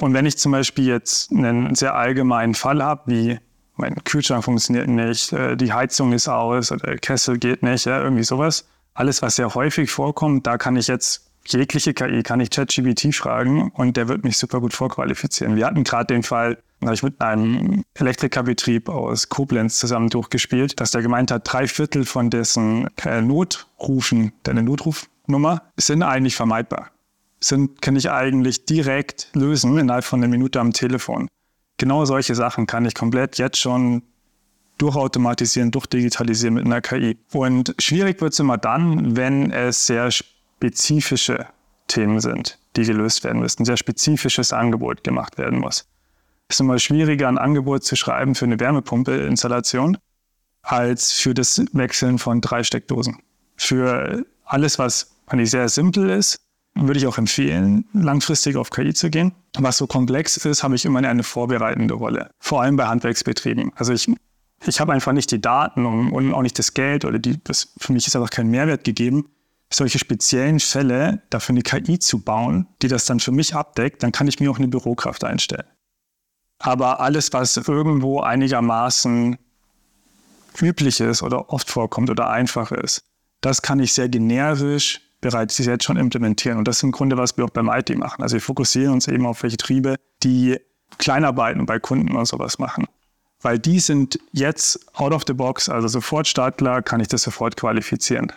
Und 0.00 0.14
wenn 0.14 0.26
ich 0.26 0.38
zum 0.38 0.52
Beispiel 0.52 0.86
jetzt 0.86 1.30
einen 1.30 1.74
sehr 1.74 1.94
allgemeinen 1.94 2.54
Fall 2.54 2.82
habe, 2.82 3.02
wie 3.06 3.38
mein 3.76 3.96
Kühlschrank 4.04 4.44
funktioniert 4.44 4.88
nicht, 4.88 5.32
äh, 5.32 5.56
die 5.56 5.72
Heizung 5.72 6.12
ist 6.12 6.28
aus 6.28 6.72
oder 6.72 6.86
der 6.86 6.98
Kessel 6.98 7.38
geht 7.38 7.62
nicht, 7.62 7.86
ja, 7.86 8.02
irgendwie 8.02 8.24
sowas. 8.24 8.68
Alles, 8.94 9.22
was 9.22 9.36
sehr 9.36 9.54
häufig 9.54 9.90
vorkommt, 9.90 10.46
da 10.46 10.58
kann 10.58 10.76
ich 10.76 10.88
jetzt 10.88 11.30
jegliche 11.46 11.94
KI, 11.94 12.22
kann 12.22 12.40
ich 12.40 12.50
ChatGPT 12.50 13.14
fragen 13.14 13.70
und 13.74 13.96
der 13.96 14.08
wird 14.08 14.24
mich 14.24 14.36
super 14.36 14.60
gut 14.60 14.74
vorqualifizieren. 14.74 15.56
Wir 15.56 15.66
hatten 15.66 15.84
gerade 15.84 16.06
den 16.06 16.22
Fall, 16.22 16.58
da 16.80 16.86
habe 16.86 16.94
ich 16.94 17.02
mit 17.02 17.20
einem 17.20 17.84
Elektrikerbetrieb 17.94 18.88
aus 18.88 19.28
Koblenz 19.28 19.76
zusammen 19.76 20.08
durchgespielt, 20.08 20.80
dass 20.80 20.92
der 20.92 21.02
gemeint 21.02 21.30
hat, 21.30 21.42
drei 21.44 21.66
Viertel 21.66 22.06
von 22.06 22.30
dessen 22.30 22.88
äh, 23.04 23.20
Notrufen, 23.20 24.32
deine 24.44 24.62
Notrufnummer, 24.62 25.62
sind 25.76 26.02
eigentlich 26.02 26.36
vermeidbar. 26.36 26.90
Sind, 27.40 27.82
kann 27.82 27.96
ich 27.96 28.10
eigentlich 28.10 28.64
direkt 28.64 29.28
lösen 29.34 29.76
innerhalb 29.78 30.04
von 30.04 30.20
einer 30.20 30.30
Minute 30.30 30.58
am 30.60 30.72
Telefon. 30.72 31.28
Genau 31.76 32.04
solche 32.06 32.34
Sachen 32.34 32.66
kann 32.66 32.84
ich 32.84 32.94
komplett 32.94 33.38
jetzt 33.38 33.58
schon 33.58 34.02
durchautomatisieren, 34.78 35.70
durchdigitalisieren 35.70 36.54
mit 36.54 36.64
einer 36.64 36.80
KI. 36.80 37.18
Und 37.32 37.74
schwierig 37.78 38.20
wird 38.20 38.32
es 38.32 38.38
immer 38.38 38.56
dann, 38.56 39.16
wenn 39.16 39.50
es 39.50 39.86
sehr 39.86 40.10
spezifische 40.10 41.46
Themen 41.88 42.20
sind, 42.20 42.58
die 42.76 42.84
gelöst 42.84 43.24
werden 43.24 43.40
müssen, 43.40 43.64
sehr 43.64 43.76
spezifisches 43.76 44.52
Angebot 44.52 45.04
gemacht 45.04 45.36
werden 45.36 45.58
muss. 45.58 45.86
Es 46.50 46.56
ist 46.56 46.60
immer 46.62 46.80
schwieriger, 46.80 47.28
ein 47.28 47.38
Angebot 47.38 47.84
zu 47.84 47.94
schreiben 47.94 48.34
für 48.34 48.44
eine 48.44 48.58
Wärmepumpeinstallation 48.58 49.98
als 50.62 51.12
für 51.12 51.32
das 51.32 51.62
Wechseln 51.72 52.18
von 52.18 52.40
drei 52.40 52.64
Steckdosen. 52.64 53.18
Für 53.56 54.26
alles, 54.44 54.76
was 54.76 55.14
eigentlich 55.28 55.52
sehr 55.52 55.68
simpel 55.68 56.10
ist, 56.10 56.40
würde 56.74 56.98
ich 56.98 57.06
auch 57.06 57.18
empfehlen, 57.18 57.84
langfristig 57.92 58.56
auf 58.56 58.70
KI 58.70 58.92
zu 58.92 59.10
gehen. 59.10 59.32
Was 59.60 59.76
so 59.76 59.86
komplex 59.86 60.38
ist, 60.38 60.64
habe 60.64 60.74
ich 60.74 60.84
immer 60.84 60.98
eine 60.98 61.22
vorbereitende 61.22 61.94
Rolle. 61.94 62.32
Vor 62.40 62.62
allem 62.62 62.74
bei 62.74 62.88
Handwerksbetrieben. 62.88 63.70
Also 63.76 63.92
ich, 63.92 64.12
ich 64.66 64.80
habe 64.80 64.92
einfach 64.92 65.12
nicht 65.12 65.30
die 65.30 65.40
Daten 65.40 65.86
und, 65.86 66.10
und 66.10 66.34
auch 66.34 66.42
nicht 66.42 66.58
das 66.58 66.74
Geld 66.74 67.04
oder 67.04 67.20
die, 67.20 67.42
das, 67.44 67.72
für 67.78 67.92
mich 67.92 68.08
ist 68.08 68.16
einfach 68.16 68.30
kein 68.30 68.48
Mehrwert 68.48 68.82
gegeben, 68.82 69.30
solche 69.72 70.00
speziellen 70.00 70.58
Fälle 70.58 71.22
dafür 71.30 71.52
eine 71.52 71.62
KI 71.62 72.00
zu 72.00 72.24
bauen, 72.24 72.66
die 72.82 72.88
das 72.88 73.04
dann 73.04 73.20
für 73.20 73.30
mich 73.30 73.54
abdeckt, 73.54 74.02
dann 74.02 74.10
kann 74.10 74.26
ich 74.26 74.40
mir 74.40 74.50
auch 74.50 74.58
eine 74.58 74.66
Bürokraft 74.66 75.22
einstellen. 75.22 75.66
Aber 76.60 77.00
alles, 77.00 77.32
was 77.32 77.56
irgendwo 77.56 78.20
einigermaßen 78.20 79.38
üblich 80.60 81.00
ist 81.00 81.22
oder 81.22 81.50
oft 81.50 81.70
vorkommt 81.70 82.10
oder 82.10 82.28
einfach 82.28 82.70
ist, 82.70 83.02
das 83.40 83.62
kann 83.62 83.80
ich 83.80 83.94
sehr 83.94 84.08
generisch 84.08 85.00
bereits 85.20 85.58
jetzt 85.58 85.84
schon 85.84 85.96
implementieren. 85.96 86.58
Und 86.58 86.68
das 86.68 86.76
ist 86.78 86.82
im 86.82 86.92
Grunde, 86.92 87.16
was 87.16 87.36
wir 87.36 87.44
auch 87.44 87.50
beim 87.50 87.68
IT 87.68 87.96
machen. 87.96 88.22
Also 88.22 88.34
wir 88.34 88.40
fokussieren 88.40 88.92
uns 88.92 89.08
eben 89.08 89.26
auf 89.26 89.42
welche 89.42 89.56
Triebe, 89.56 89.96
die 90.22 90.58
Kleinarbeiten 90.98 91.66
bei 91.66 91.78
Kunden 91.78 92.14
und 92.14 92.26
sowas 92.26 92.58
machen. 92.58 92.86
Weil 93.40 93.58
die 93.58 93.80
sind 93.80 94.18
jetzt 94.32 94.86
out 94.94 95.12
of 95.12 95.22
the 95.26 95.32
box, 95.32 95.70
also 95.70 95.88
sofort 95.88 96.28
startklar, 96.28 96.82
kann 96.82 97.00
ich 97.00 97.08
das 97.08 97.22
sofort 97.22 97.56
qualifizieren. 97.56 98.32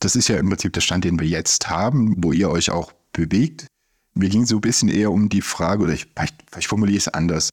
Das 0.00 0.16
ist 0.16 0.28
ja 0.28 0.36
im 0.36 0.48
Prinzip 0.48 0.72
der 0.72 0.80
Stand, 0.80 1.04
den 1.04 1.20
wir 1.20 1.26
jetzt 1.26 1.68
haben, 1.68 2.14
wo 2.18 2.32
ihr 2.32 2.50
euch 2.50 2.70
auch 2.70 2.92
bewegt. 3.12 3.66
Mir 4.16 4.30
ging 4.30 4.46
so 4.46 4.56
ein 4.56 4.60
bisschen 4.62 4.88
eher 4.88 5.12
um 5.12 5.28
die 5.28 5.42
Frage, 5.42 5.82
oder 5.82 5.92
ich, 5.92 6.06
vielleicht, 6.14 6.36
vielleicht 6.50 6.68
formuliere 6.68 6.96
ich 6.96 7.06
es 7.06 7.12
anders. 7.12 7.50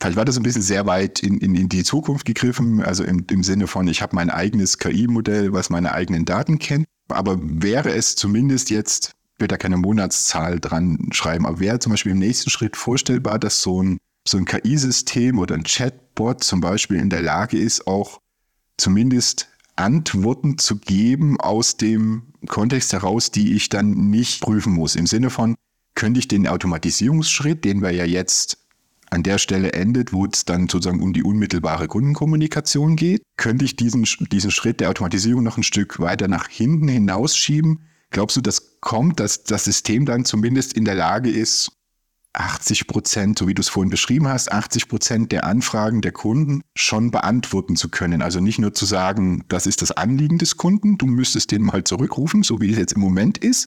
Vielleicht 0.00 0.16
war 0.16 0.24
das 0.24 0.36
ein 0.36 0.42
bisschen 0.42 0.62
sehr 0.62 0.86
weit 0.86 1.22
in, 1.22 1.38
in, 1.38 1.54
in 1.54 1.68
die 1.68 1.82
Zukunft 1.82 2.24
gegriffen, 2.24 2.82
also 2.82 3.04
im, 3.04 3.26
im 3.30 3.42
Sinne 3.42 3.66
von, 3.66 3.88
ich 3.88 4.00
habe 4.00 4.14
mein 4.14 4.30
eigenes 4.30 4.78
KI-Modell, 4.78 5.52
was 5.52 5.70
meine 5.70 5.92
eigenen 5.92 6.24
Daten 6.24 6.58
kennt. 6.58 6.86
Aber 7.08 7.36
wäre 7.40 7.92
es 7.92 8.14
zumindest 8.14 8.70
jetzt, 8.70 9.12
ich 9.34 9.40
will 9.40 9.48
da 9.48 9.56
keine 9.56 9.76
Monatszahl 9.76 10.60
dran 10.60 11.10
schreiben, 11.12 11.46
aber 11.46 11.60
wäre 11.60 11.78
zum 11.78 11.90
Beispiel 11.90 12.12
im 12.12 12.18
nächsten 12.18 12.48
Schritt 12.48 12.76
vorstellbar, 12.76 13.38
dass 13.38 13.60
so 13.60 13.82
ein, 13.82 13.98
so 14.26 14.38
ein 14.38 14.44
KI-System 14.44 15.38
oder 15.38 15.56
ein 15.56 15.64
Chatbot 15.64 16.44
zum 16.44 16.60
Beispiel 16.60 16.98
in 16.98 17.10
der 17.10 17.22
Lage 17.22 17.58
ist, 17.58 17.86
auch 17.86 18.20
zumindest 18.76 19.48
Antworten 19.76 20.58
zu 20.58 20.76
geben 20.76 21.38
aus 21.40 21.76
dem 21.76 22.32
Kontext 22.46 22.92
heraus, 22.92 23.30
die 23.30 23.54
ich 23.54 23.68
dann 23.68 24.10
nicht 24.10 24.40
prüfen 24.40 24.72
muss. 24.72 24.96
Im 24.96 25.06
Sinne 25.06 25.30
von, 25.30 25.56
könnte 25.98 26.20
ich 26.20 26.28
den 26.28 26.46
Automatisierungsschritt, 26.46 27.64
den 27.64 27.82
wir 27.82 27.90
ja 27.90 28.04
jetzt 28.04 28.58
an 29.10 29.24
der 29.24 29.38
Stelle 29.38 29.72
endet, 29.72 30.12
wo 30.12 30.26
es 30.26 30.44
dann 30.44 30.68
sozusagen 30.68 31.02
um 31.02 31.12
die 31.12 31.24
unmittelbare 31.24 31.88
Kundenkommunikation 31.88 32.94
geht, 32.94 33.22
könnte 33.36 33.64
ich 33.64 33.74
diesen, 33.74 34.06
diesen 34.30 34.52
Schritt 34.52 34.78
der 34.78 34.90
Automatisierung 34.90 35.42
noch 35.42 35.56
ein 35.56 35.64
Stück 35.64 35.98
weiter 35.98 36.28
nach 36.28 36.48
hinten 36.48 36.86
hinausschieben? 36.86 37.80
Glaubst 38.10 38.36
du, 38.36 38.40
das 38.40 38.78
kommt, 38.80 39.18
dass 39.18 39.42
das 39.42 39.64
System 39.64 40.06
dann 40.06 40.24
zumindest 40.24 40.74
in 40.74 40.84
der 40.84 40.94
Lage 40.94 41.30
ist, 41.30 41.72
80 42.32 42.86
Prozent, 42.86 43.36
so 43.36 43.48
wie 43.48 43.54
du 43.54 43.60
es 43.60 43.68
vorhin 43.68 43.90
beschrieben 43.90 44.28
hast, 44.28 44.52
80 44.52 44.86
Prozent 44.86 45.32
der 45.32 45.42
Anfragen 45.42 46.00
der 46.00 46.12
Kunden 46.12 46.62
schon 46.76 47.10
beantworten 47.10 47.74
zu 47.74 47.88
können. 47.88 48.22
Also 48.22 48.38
nicht 48.38 48.60
nur 48.60 48.72
zu 48.72 48.86
sagen, 48.86 49.42
das 49.48 49.66
ist 49.66 49.82
das 49.82 49.90
Anliegen 49.90 50.38
des 50.38 50.58
Kunden, 50.58 50.96
du 50.96 51.06
müsstest 51.06 51.50
den 51.50 51.62
mal 51.62 51.82
zurückrufen, 51.82 52.44
so 52.44 52.60
wie 52.60 52.70
es 52.70 52.78
jetzt 52.78 52.92
im 52.92 53.00
Moment 53.00 53.38
ist. 53.38 53.66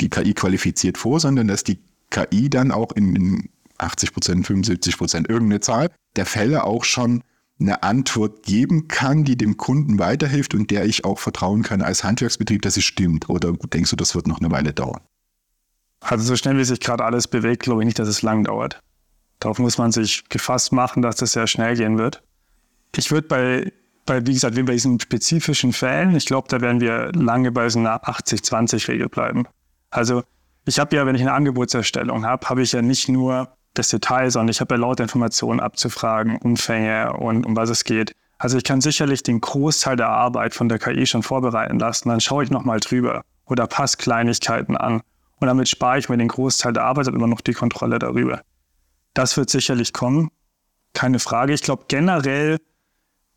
Die 0.00 0.08
KI 0.08 0.34
qualifiziert 0.34 0.98
vor, 0.98 1.20
sondern 1.20 1.48
dass 1.48 1.64
die 1.64 1.78
KI 2.10 2.48
dann 2.48 2.72
auch 2.72 2.92
in, 2.92 3.16
in 3.16 3.48
80 3.78 4.12
Prozent, 4.12 4.46
75 4.46 4.96
Prozent, 4.96 5.28
irgendeine 5.28 5.60
Zahl 5.60 5.90
der 6.16 6.26
Fälle 6.26 6.64
auch 6.64 6.84
schon 6.84 7.22
eine 7.60 7.82
Antwort 7.82 8.44
geben 8.44 8.88
kann, 8.88 9.24
die 9.24 9.36
dem 9.36 9.56
Kunden 9.56 9.98
weiterhilft 9.98 10.54
und 10.54 10.70
der 10.70 10.84
ich 10.84 11.04
auch 11.04 11.18
vertrauen 11.18 11.62
kann 11.62 11.82
als 11.82 12.04
Handwerksbetrieb, 12.04 12.62
dass 12.62 12.74
sie 12.74 12.82
stimmt? 12.82 13.28
Oder 13.28 13.52
denkst 13.52 13.90
du, 13.90 13.96
das 13.96 14.14
wird 14.14 14.28
noch 14.28 14.40
eine 14.40 14.50
Weile 14.50 14.72
dauern? 14.72 15.00
Also 16.00 16.24
so 16.24 16.36
schnell 16.36 16.56
wie 16.56 16.64
sich 16.64 16.80
gerade 16.80 17.04
alles 17.04 17.26
bewegt, 17.26 17.64
glaube 17.64 17.82
ich 17.82 17.86
nicht, 17.86 17.98
dass 17.98 18.08
es 18.08 18.22
lang 18.22 18.44
dauert. 18.44 18.80
Darauf 19.40 19.58
muss 19.58 19.78
man 19.78 19.90
sich 19.90 20.28
gefasst 20.28 20.72
machen, 20.72 21.02
dass 21.02 21.16
das 21.16 21.32
sehr 21.32 21.46
schnell 21.46 21.76
gehen 21.76 21.98
wird. 21.98 22.22
Ich 22.96 23.10
würde 23.10 23.26
bei, 23.26 23.72
bei, 24.06 24.24
wie 24.26 24.32
gesagt, 24.32 24.54
bei 24.54 24.72
diesen 24.72 25.00
spezifischen 25.00 25.72
Fällen, 25.72 26.14
ich 26.16 26.26
glaube, 26.26 26.48
da 26.48 26.60
werden 26.60 26.80
wir 26.80 27.12
lange 27.12 27.50
bei 27.52 27.68
so 27.68 27.78
einer 27.80 28.04
80-20-Regel 28.04 29.08
bleiben. 29.08 29.46
Also 29.90 30.22
ich 30.66 30.78
habe 30.78 30.94
ja, 30.96 31.06
wenn 31.06 31.14
ich 31.14 31.22
eine 31.22 31.32
Angebotserstellung 31.32 32.26
habe, 32.26 32.48
habe 32.48 32.62
ich 32.62 32.72
ja 32.72 32.82
nicht 32.82 33.08
nur 33.08 33.48
das 33.74 33.88
Detail, 33.88 34.30
sondern 34.30 34.50
ich 34.50 34.60
habe 34.60 34.74
ja 34.74 34.80
lauter 34.80 35.04
Informationen 35.04 35.60
abzufragen, 35.60 36.36
Umfänge 36.36 37.12
und 37.14 37.46
um 37.46 37.56
was 37.56 37.70
es 37.70 37.84
geht. 37.84 38.14
Also 38.38 38.56
ich 38.56 38.64
kann 38.64 38.80
sicherlich 38.80 39.22
den 39.22 39.40
Großteil 39.40 39.96
der 39.96 40.08
Arbeit 40.08 40.54
von 40.54 40.68
der 40.68 40.78
KI 40.78 41.06
schon 41.06 41.22
vorbereiten 41.22 41.78
lassen. 41.78 42.08
Dann 42.08 42.20
schaue 42.20 42.44
ich 42.44 42.50
nochmal 42.50 42.80
drüber 42.80 43.22
oder 43.46 43.66
passe 43.66 43.96
Kleinigkeiten 43.96 44.76
an. 44.76 45.00
Und 45.40 45.46
damit 45.46 45.68
spare 45.68 45.98
ich 45.98 46.08
mir 46.08 46.16
den 46.16 46.28
Großteil 46.28 46.72
der 46.72 46.84
Arbeit 46.84 47.08
und 47.08 47.14
immer 47.14 47.26
noch 47.26 47.40
die 47.40 47.52
Kontrolle 47.52 47.98
darüber. 47.98 48.42
Das 49.14 49.36
wird 49.36 49.50
sicherlich 49.50 49.92
kommen. 49.92 50.30
Keine 50.94 51.18
Frage. 51.18 51.52
Ich 51.52 51.62
glaube 51.62 51.84
generell, 51.88 52.58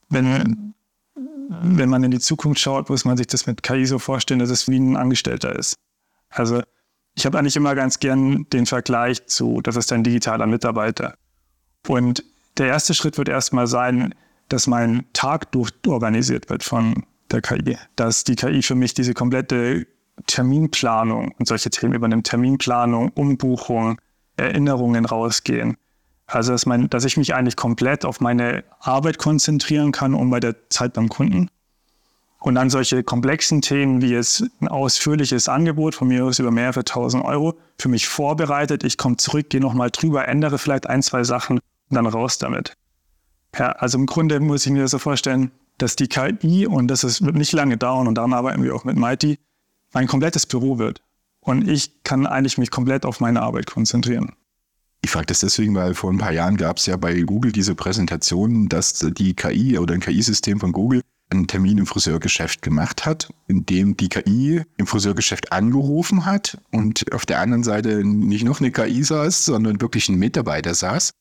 wenn, 0.10 0.74
wenn 1.16 1.90
man 1.90 2.04
in 2.04 2.12
die 2.12 2.20
Zukunft 2.20 2.60
schaut, 2.60 2.90
muss 2.90 3.06
man 3.06 3.18
sich 3.18 3.28
das 3.28 3.48
mit 3.48 3.64
KI 3.64 3.86
so 3.86 4.00
vorstellen, 4.00 4.40
dass 4.40 4.50
es 4.50 4.68
wie 4.68 4.78
ein 4.78 4.98
Angestellter 4.98 5.56
ist. 5.56 5.78
Also 6.32 6.64
ich 7.16 7.26
habe 7.26 7.38
eigentlich 7.38 7.56
immer 7.56 7.76
ganz 7.76 8.00
gern 8.00 8.48
den 8.52 8.66
Vergleich 8.66 9.26
zu, 9.28 9.62
das 9.62 9.76
ist 9.76 9.92
ein 9.92 10.04
digitaler 10.04 10.48
Mitarbeiter. 10.48 11.16
Und 11.88 12.24
der 12.58 12.68
erste 12.68 12.94
Schritt 12.94 13.18
wird 13.18 13.30
erstmal 13.30 13.68
sein, 13.68 14.16
dass 14.50 14.68
mein 14.68 15.06
Tag 15.14 15.52
durchorganisiert 15.52 16.50
wird 16.50 16.64
von 16.64 17.06
der 17.32 17.42
KI. 17.42 17.78
Dass 17.96 18.24
die 18.24 18.36
KI 18.36 18.62
für 18.62 18.76
mich 18.76 18.94
diese 18.94 19.14
komplette 19.14 19.88
Terminplanung 20.28 21.34
und 21.38 21.48
solche 21.48 21.70
Themen 21.70 21.94
übernimmt. 21.94 22.28
Terminplanung, 22.28 23.10
Umbuchung, 23.10 24.00
Erinnerungen 24.38 25.06
rausgehen. 25.06 25.78
Also, 26.28 26.54
dass, 26.54 26.66
mein, 26.66 26.90
dass 26.90 27.04
ich 27.04 27.18
mich 27.18 27.34
eigentlich 27.34 27.56
komplett 27.58 28.06
auf 28.06 28.22
meine 28.22 28.64
Arbeit 28.80 29.18
konzentrieren 29.18 29.92
kann 29.92 30.14
und 30.14 30.30
bei 30.30 30.40
der 30.40 30.56
Zeit 30.70 30.94
beim 30.94 31.10
Kunden. 31.10 31.50
Und 32.42 32.56
dann 32.56 32.72
solche 32.72 33.04
komplexen 33.04 33.62
Themen 33.62 34.02
wie 34.02 34.10
jetzt 34.10 34.44
ein 34.62 34.68
ausführliches 34.68 35.48
Angebot 35.48 35.94
von 35.94 36.08
mir 36.08 36.26
aus 36.26 36.40
über 36.40 36.50
mehrere 36.50 36.84
tausend 36.84 37.24
Euro 37.24 37.54
für 37.78 37.88
mich 37.88 38.08
vorbereitet. 38.08 38.84
Ich 38.84 38.98
komme 38.98 39.18
zurück, 39.18 39.52
gehe 39.52 39.62
nochmal 39.62 39.92
drüber, 39.92 40.28
ändere 40.28 40.58
vielleicht 40.58 40.88
ein, 40.88 41.04
zwei 41.04 41.24
Sachen 41.24 41.60
und 41.60 41.96
dann 41.96 42.08
raus 42.08 42.40
damit. 42.40 42.74
Ja, 43.56 43.74
also 43.74 44.00
im 44.00 44.08
Grunde 44.08 44.40
muss 44.40 44.66
ich 44.66 44.72
mir 44.72 44.82
das 44.82 44.92
so 44.92 44.98
vorstellen, 44.98 45.52
dass 45.78 45.96
die 45.96 46.08
KI, 46.08 46.66
und 46.66 46.88
das 46.88 47.04
ist, 47.04 47.24
wird 47.24 47.36
nicht 47.36 47.52
lange 47.52 47.78
dauern, 47.78 48.08
und 48.08 48.16
daran 48.16 48.34
arbeiten 48.34 48.64
wir 48.64 48.76
auch 48.76 48.86
mit 48.86 48.98
Mighty, 48.98 49.38
mein 49.94 50.08
komplettes 50.08 50.48
Büro 50.48 50.80
wird. 50.80 51.04
Und 51.42 51.68
ich 51.68 52.04
kann 52.04 52.26
eigentlich 52.26 52.58
mich 52.58 52.72
komplett 52.72 53.06
auf 53.06 53.20
meine 53.20 53.44
Arbeit 53.44 53.68
konzentrieren. 53.68 54.34
Ich 55.04 55.12
frage 55.12 55.28
das 55.28 55.42
deswegen, 55.42 55.76
weil 55.76 55.94
vor 55.94 56.12
ein 56.12 56.18
paar 56.18 56.32
Jahren 56.32 56.58
gab 56.58 56.78
es 56.78 56.88
ja 56.88 56.98
bei 56.98 57.22
Google 57.22 57.52
diese 57.52 57.76
Präsentation, 57.76 58.68
dass 58.68 58.94
die 58.94 59.36
KI 59.36 59.78
oder 59.78 59.94
ein 59.94 60.00
KI-System 60.00 60.60
von 60.60 60.72
Google 60.72 61.02
einen 61.32 61.48
Termin 61.48 61.78
im 61.78 61.86
Friseurgeschäft 61.86 62.62
gemacht 62.62 63.06
hat, 63.06 63.34
in 63.48 63.66
dem 63.66 63.96
die 63.98 64.10
KI 64.10 64.64
im 64.78 64.88
Friseurgeschäft 64.88 65.52
angerufen 65.52 66.26
hat 66.26 66.58
und 66.72 67.12
auf 67.14 67.26
der 67.26 67.40
anderen 67.40 67.64
Seite 67.64 68.04
nicht 68.04 68.44
noch 68.44 68.60
eine 68.60 68.72
KI 68.72 69.04
saß, 69.04 69.46
sondern 69.46 69.82
wirklich 69.82 70.10
ein 70.10 70.16
Mitarbeiter 70.16 70.74
saß. 70.74 71.12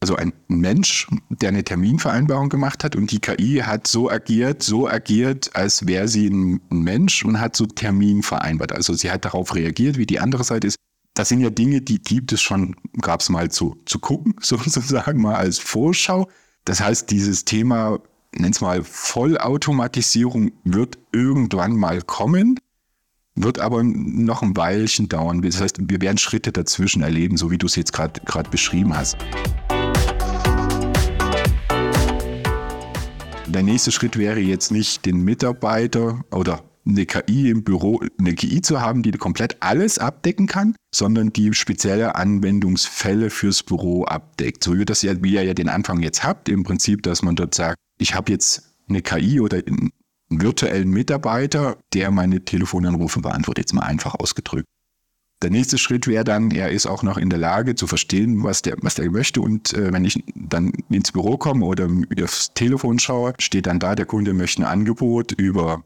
Also 0.00 0.16
ein 0.16 0.34
Mensch, 0.48 1.08
der 1.30 1.48
eine 1.48 1.64
Terminvereinbarung 1.64 2.50
gemacht 2.50 2.84
hat 2.84 2.96
und 2.96 3.10
die 3.10 3.18
KI 3.18 3.62
hat 3.64 3.86
so 3.86 4.10
agiert, 4.10 4.62
so 4.62 4.88
agiert, 4.88 5.56
als 5.56 5.86
wäre 5.86 6.06
sie 6.06 6.28
ein 6.28 6.60
Mensch 6.68 7.24
und 7.24 7.40
hat 7.40 7.56
so 7.56 7.66
Termin 7.66 8.22
vereinbart. 8.22 8.72
Also 8.72 8.92
sie 8.92 9.10
hat 9.10 9.24
darauf 9.24 9.54
reagiert, 9.54 9.96
wie 9.96 10.06
die 10.06 10.20
andere 10.20 10.44
Seite 10.44 10.66
ist. 10.66 10.76
Das 11.14 11.30
sind 11.30 11.40
ja 11.40 11.48
Dinge, 11.48 11.80
die 11.80 11.98
gibt 11.98 12.32
es 12.32 12.42
schon, 12.42 12.76
gab 13.00 13.20
es 13.20 13.30
mal 13.30 13.50
zu, 13.50 13.80
zu 13.86 13.98
gucken, 13.98 14.34
sozusagen 14.40 15.22
mal 15.22 15.36
als 15.36 15.58
Vorschau 15.58 16.28
Das 16.66 16.80
heißt, 16.80 17.10
dieses 17.10 17.46
Thema, 17.46 17.98
nenn's 18.38 18.60
mal 18.60 18.82
Vollautomatisierung, 18.82 20.52
wird 20.64 20.98
irgendwann 21.12 21.76
mal 21.76 22.02
kommen, 22.02 22.60
wird 23.34 23.58
aber 23.58 23.82
noch 23.82 24.42
ein 24.42 24.56
Weilchen 24.56 25.08
dauern. 25.08 25.42
Das 25.42 25.60
heißt, 25.60 25.76
wir 25.80 26.00
werden 26.00 26.18
Schritte 26.18 26.52
dazwischen 26.52 27.02
erleben, 27.02 27.36
so 27.36 27.50
wie 27.50 27.58
du 27.58 27.66
es 27.66 27.76
jetzt 27.76 27.92
gerade 27.92 28.50
beschrieben 28.50 28.96
hast. 28.96 29.16
Der 33.46 33.62
nächste 33.62 33.92
Schritt 33.92 34.18
wäre 34.18 34.40
jetzt 34.40 34.70
nicht 34.70 35.06
den 35.06 35.22
Mitarbeiter 35.22 36.24
oder 36.30 36.62
eine 36.88 37.04
KI 37.04 37.50
im 37.50 37.64
Büro, 37.64 38.00
eine 38.18 38.34
KI 38.34 38.60
zu 38.60 38.80
haben, 38.80 39.02
die 39.02 39.10
komplett 39.12 39.56
alles 39.60 39.98
abdecken 39.98 40.46
kann, 40.46 40.76
sondern 40.94 41.32
die 41.32 41.52
spezielle 41.52 42.14
Anwendungsfälle 42.14 43.30
fürs 43.30 43.62
Büro 43.62 44.04
abdeckt. 44.04 44.62
So 44.62 44.78
wie 44.78 44.84
das 44.84 45.02
ja, 45.02 45.14
wie 45.22 45.34
ihr 45.34 45.42
ja 45.42 45.54
den 45.54 45.68
Anfang 45.68 46.00
jetzt 46.00 46.22
habt, 46.22 46.48
im 46.48 46.62
Prinzip, 46.62 47.02
dass 47.02 47.22
man 47.22 47.34
dort 47.34 47.54
sagt, 47.54 47.76
ich 47.98 48.14
habe 48.14 48.32
jetzt 48.32 48.74
eine 48.88 49.02
KI 49.02 49.40
oder 49.40 49.58
einen 49.66 49.92
virtuellen 50.28 50.90
Mitarbeiter, 50.90 51.78
der 51.92 52.10
meine 52.10 52.44
Telefonanrufe 52.44 53.20
beantwortet, 53.20 53.66
jetzt 53.66 53.72
mal 53.74 53.82
einfach 53.82 54.14
ausgedrückt. 54.14 54.66
Der 55.42 55.50
nächste 55.50 55.76
Schritt 55.76 56.06
wäre 56.06 56.24
dann, 56.24 56.50
er 56.50 56.70
ist 56.70 56.86
auch 56.86 57.02
noch 57.02 57.18
in 57.18 57.28
der 57.28 57.38
Lage 57.38 57.74
zu 57.74 57.86
verstehen, 57.86 58.42
was 58.42 58.62
der, 58.62 58.76
was 58.80 58.94
der 58.94 59.10
möchte. 59.10 59.42
Und 59.42 59.74
äh, 59.74 59.92
wenn 59.92 60.04
ich 60.06 60.24
dann 60.34 60.72
ins 60.88 61.12
Büro 61.12 61.36
komme 61.36 61.66
oder 61.66 61.88
aufs 62.22 62.54
Telefon 62.54 62.98
schaue, 62.98 63.34
steht 63.38 63.66
dann 63.66 63.78
da, 63.78 63.94
der 63.94 64.06
Kunde 64.06 64.32
möchte 64.32 64.62
ein 64.62 64.66
Angebot 64.66 65.32
über 65.32 65.84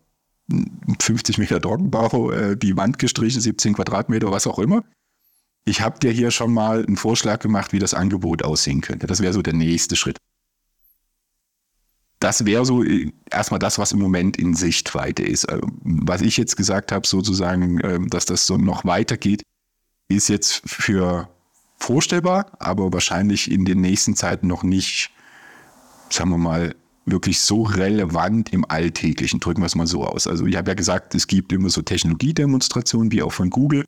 50 1.01 1.39
Meter 1.39 1.61
Trockenbau, 1.61 2.31
äh, 2.31 2.57
die 2.57 2.77
Wand 2.77 3.01
gestrichen, 3.01 3.41
17 3.41 3.75
Quadratmeter, 3.75 4.31
was 4.31 4.47
auch 4.47 4.61
immer. 4.61 4.85
Ich 5.65 5.81
habe 5.81 5.99
dir 5.99 6.13
hier 6.13 6.31
schon 6.31 6.55
mal 6.55 6.85
einen 6.85 6.97
Vorschlag 6.97 7.41
gemacht, 7.41 7.73
wie 7.73 7.81
das 7.81 7.93
Angebot 7.93 8.45
aussehen 8.45 8.81
könnte. 8.81 9.09
Das 9.09 9.21
wäre 9.21 9.33
so 9.33 9.43
der 9.43 9.53
nächste 9.53 9.97
Schritt. 9.97 10.17
Das 12.21 12.45
wäre 12.45 12.67
so 12.67 12.85
äh, 12.85 13.11
erstmal 13.31 13.59
das, 13.59 13.79
was 13.79 13.93
im 13.93 13.99
Moment 13.99 14.37
in 14.37 14.55
Sichtweite 14.55 15.23
ist. 15.23 15.45
Äh, 15.45 15.59
was 15.83 16.21
ich 16.21 16.37
jetzt 16.37 16.57
gesagt 16.57 16.93
habe, 16.93 17.07
sozusagen, 17.07 17.81
äh, 17.81 17.99
dass 18.09 18.27
das 18.27 18.47
so 18.47 18.57
noch 18.59 18.85
weitergeht, 18.85 19.43
ist 20.09 20.29
jetzt 20.29 20.63
für 20.67 21.29
vorstellbar, 21.79 22.53
aber 22.59 22.93
wahrscheinlich 22.93 23.51
in 23.51 23.65
den 23.65 23.81
nächsten 23.81 24.15
Zeiten 24.15 24.47
noch 24.47 24.63
nicht, 24.63 25.11
sagen 26.11 26.31
wir 26.31 26.39
mal, 26.39 26.75
wirklich 27.07 27.41
so 27.41 27.63
relevant 27.63 28.53
im 28.53 28.65
Alltäglichen. 28.69 29.41
Drücken 29.41 29.63
wir 29.63 29.67
es 29.67 29.75
mal 29.75 29.87
so 29.87 30.05
aus. 30.05 30.27
Also 30.27 30.45
ich 30.47 30.57
habe 30.57 30.71
ja 30.71 30.75
gesagt, 30.75 31.15
es 31.15 31.27
gibt 31.27 31.53
immer 31.53 31.71
so 31.71 31.81
Technologiedemonstrationen, 31.81 33.11
wie 33.11 33.23
auch 33.23 33.33
von 33.33 33.49
Google, 33.49 33.85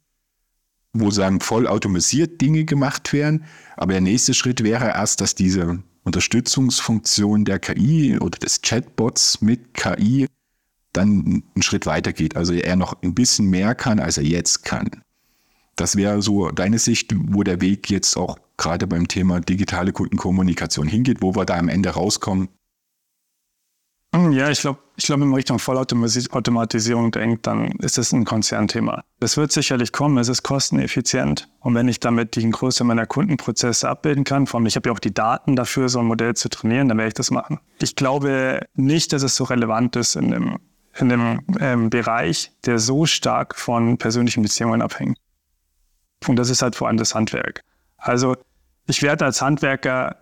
wo 0.95 1.11
sagen, 1.11 1.41
voll 1.41 1.67
automatisiert 1.67 2.41
Dinge 2.41 2.65
gemacht 2.65 3.13
werden. 3.13 3.45
Aber 3.77 3.93
der 3.93 4.01
nächste 4.01 4.33
Schritt 4.33 4.65
wäre 4.65 4.87
erst, 4.87 5.21
dass 5.21 5.35
diese 5.35 5.83
Unterstützungsfunktion 6.05 7.45
der 7.45 7.59
KI 7.59 8.19
oder 8.19 8.39
des 8.39 8.63
Chatbots 8.63 9.41
mit 9.41 9.75
KI 9.75 10.27
dann 10.93 11.43
einen 11.55 11.63
Schritt 11.63 11.87
weiter 11.87 12.13
geht. 12.13 12.37
Also 12.37 12.53
er 12.53 12.77
noch 12.77 13.03
ein 13.03 13.15
bisschen 13.15 13.49
mehr 13.49 13.75
kann, 13.75 13.99
als 14.01 14.19
er 14.19 14.25
jetzt 14.25 14.65
kann. 14.65 14.91
Das 15.77 15.97
wäre 15.97 16.21
so 16.21 16.51
deine 16.51 16.79
Sicht, 16.79 17.15
wo 17.17 17.43
der 17.43 17.61
Weg 17.61 17.89
jetzt 17.89 18.17
auch 18.17 18.39
gerade 18.57 18.87
beim 18.87 19.09
Thema 19.09 19.41
digitale 19.41 19.93
Kundenkommunikation 19.93 20.87
hingeht, 20.87 21.23
wo 21.23 21.35
wir 21.35 21.47
da 21.47 21.57
am 21.57 21.69
Ende 21.69 21.91
rauskommen, 21.91 22.49
ja, 24.15 24.51
ich 24.51 24.61
glaube, 24.61 24.79
ich 24.97 25.07
glaube, 25.07 25.23
wenn 25.23 25.29
man 25.29 25.37
Richtung 25.37 25.59
Vollautomatisierung 25.59 27.13
denkt, 27.13 27.47
dann 27.47 27.73
ist 27.79 27.97
es 27.97 28.13
ein 28.13 28.27
Konzernthema. 28.27 29.05
Das 29.21 29.39
wird 29.39 29.53
sicherlich 29.53 29.91
kommen, 29.91 30.19
es 30.19 30.29
ist 30.29 30.43
kosteneffizient. 30.43 31.49
Und 31.61 31.75
wenn 31.75 31.89
ich 31.89 31.99
damit 31.99 32.37
die 32.37 32.49
Größe 32.49 32.85
meiner 32.85 33.07
Kundenprozesse 33.07 33.89
abbilden 33.89 34.25
kann, 34.25 34.47
vor 34.47 34.59
allem 34.59 34.67
ich 34.67 34.77
habe 34.77 34.91
ja 34.91 34.95
auch 34.95 34.99
die 34.99 35.15
Daten 35.15 35.57
dafür, 35.57 35.89
so 35.89 35.99
ein 35.99 36.05
Modell 36.05 36.35
zu 36.35 36.51
trainieren, 36.51 36.89
dann 36.89 36.99
werde 36.99 37.09
ich 37.09 37.15
das 37.15 37.31
machen. 37.31 37.59
Ich 37.81 37.97
glaube 37.97 38.67
nicht, 38.75 39.15
dass 39.15 39.23
es 39.23 39.35
so 39.35 39.45
relevant 39.45 39.97
ist 39.97 40.15
in 40.15 40.31
dem, 40.31 40.59
in 40.99 41.09
dem 41.09 41.41
ähm, 41.59 41.89
Bereich, 41.89 42.53
der 42.67 42.79
so 42.79 43.07
stark 43.07 43.57
von 43.57 43.97
persönlichen 43.97 44.43
Beziehungen 44.43 44.83
abhängt. 44.83 45.17
Und 46.29 46.37
das 46.37 46.51
ist 46.51 46.61
halt 46.61 46.77
vor 46.77 46.89
allem 46.89 46.99
das 46.99 47.15
Handwerk. 47.15 47.63
Also 47.97 48.37
ich 48.87 49.03
werde 49.03 49.25
als 49.25 49.41
Handwerker 49.41 50.17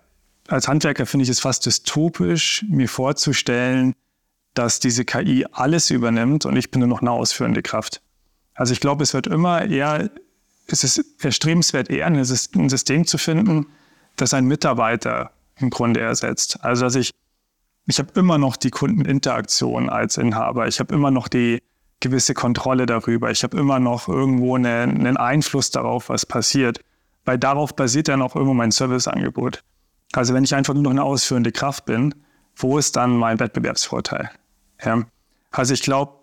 als 0.47 0.67
Handwerker 0.67 1.05
finde 1.05 1.23
ich 1.23 1.29
es 1.29 1.39
fast 1.39 1.65
dystopisch, 1.65 2.65
mir 2.67 2.89
vorzustellen, 2.89 3.95
dass 4.53 4.79
diese 4.79 5.05
KI 5.05 5.45
alles 5.51 5.89
übernimmt 5.89 6.45
und 6.45 6.55
ich 6.57 6.71
bin 6.71 6.79
nur 6.79 6.89
noch 6.89 7.01
eine 7.01 7.11
ausführende 7.11 7.61
Kraft. 7.61 8.01
Also 8.53 8.73
ich 8.73 8.79
glaube, 8.79 9.03
es 9.03 9.13
wird 9.13 9.27
immer 9.27 9.65
eher, 9.65 10.09
es 10.67 10.83
ist 10.83 11.23
erstrebenswert, 11.23 11.89
eher 11.89 12.05
ein 12.05 12.23
System 12.23 13.07
zu 13.07 13.17
finden, 13.17 13.67
das 14.17 14.33
einen 14.33 14.47
Mitarbeiter 14.47 15.31
im 15.57 15.69
Grunde 15.69 16.01
ersetzt. 16.01 16.63
Also 16.63 16.83
dass 16.85 16.95
ich, 16.95 17.11
ich 17.87 17.99
habe 17.99 18.11
immer 18.19 18.37
noch 18.37 18.57
die 18.57 18.71
Kundeninteraktion 18.71 19.89
als 19.89 20.17
Inhaber, 20.17 20.67
ich 20.67 20.79
habe 20.79 20.93
immer 20.93 21.11
noch 21.11 21.27
die 21.27 21.61
gewisse 22.01 22.33
Kontrolle 22.33 22.85
darüber, 22.85 23.31
ich 23.31 23.43
habe 23.43 23.57
immer 23.57 23.79
noch 23.79 24.07
irgendwo 24.09 24.55
eine, 24.55 24.81
einen 24.81 25.17
Einfluss 25.17 25.71
darauf, 25.71 26.09
was 26.09 26.25
passiert, 26.25 26.81
weil 27.25 27.37
darauf 27.37 27.75
basiert 27.75 28.09
dann 28.09 28.21
auch 28.21 28.35
irgendwo 28.35 28.53
mein 28.53 28.71
Serviceangebot. 28.71 29.63
Also 30.13 30.33
wenn 30.33 30.43
ich 30.43 30.53
einfach 30.55 30.73
nur 30.73 30.83
noch 30.83 30.91
eine 30.91 31.03
ausführende 31.03 31.51
Kraft 31.51 31.85
bin, 31.85 32.13
wo 32.55 32.77
ist 32.77 32.95
dann 32.95 33.17
mein 33.17 33.39
Wettbewerbsvorteil? 33.39 34.29
Ja. 34.83 35.03
Also 35.51 35.73
ich 35.73 35.81
glaube, 35.81 36.13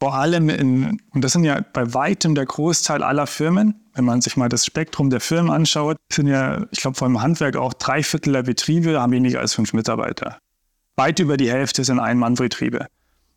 vor 0.00 0.14
allem 0.14 0.48
in, 0.48 1.00
und 1.12 1.24
das 1.24 1.32
sind 1.32 1.44
ja 1.44 1.64
bei 1.72 1.94
weitem 1.94 2.34
der 2.34 2.46
Großteil 2.46 3.02
aller 3.02 3.26
Firmen, 3.26 3.80
wenn 3.94 4.04
man 4.04 4.20
sich 4.20 4.36
mal 4.36 4.48
das 4.48 4.66
Spektrum 4.66 5.08
der 5.08 5.20
Firmen 5.20 5.50
anschaut, 5.50 5.96
sind 6.12 6.26
ja, 6.26 6.66
ich 6.72 6.80
glaube, 6.80 6.96
vor 6.96 7.06
allem 7.06 7.22
Handwerk 7.22 7.56
auch 7.56 7.72
drei 7.72 8.02
Viertel 8.02 8.32
der 8.32 8.42
Betriebe 8.42 9.00
haben 9.00 9.12
weniger 9.12 9.40
als 9.40 9.54
fünf 9.54 9.72
Mitarbeiter. 9.72 10.38
Weit 10.96 11.20
über 11.20 11.36
die 11.36 11.50
Hälfte 11.50 11.84
sind 11.84 12.00
Ein-Mann-Betriebe. 12.00 12.86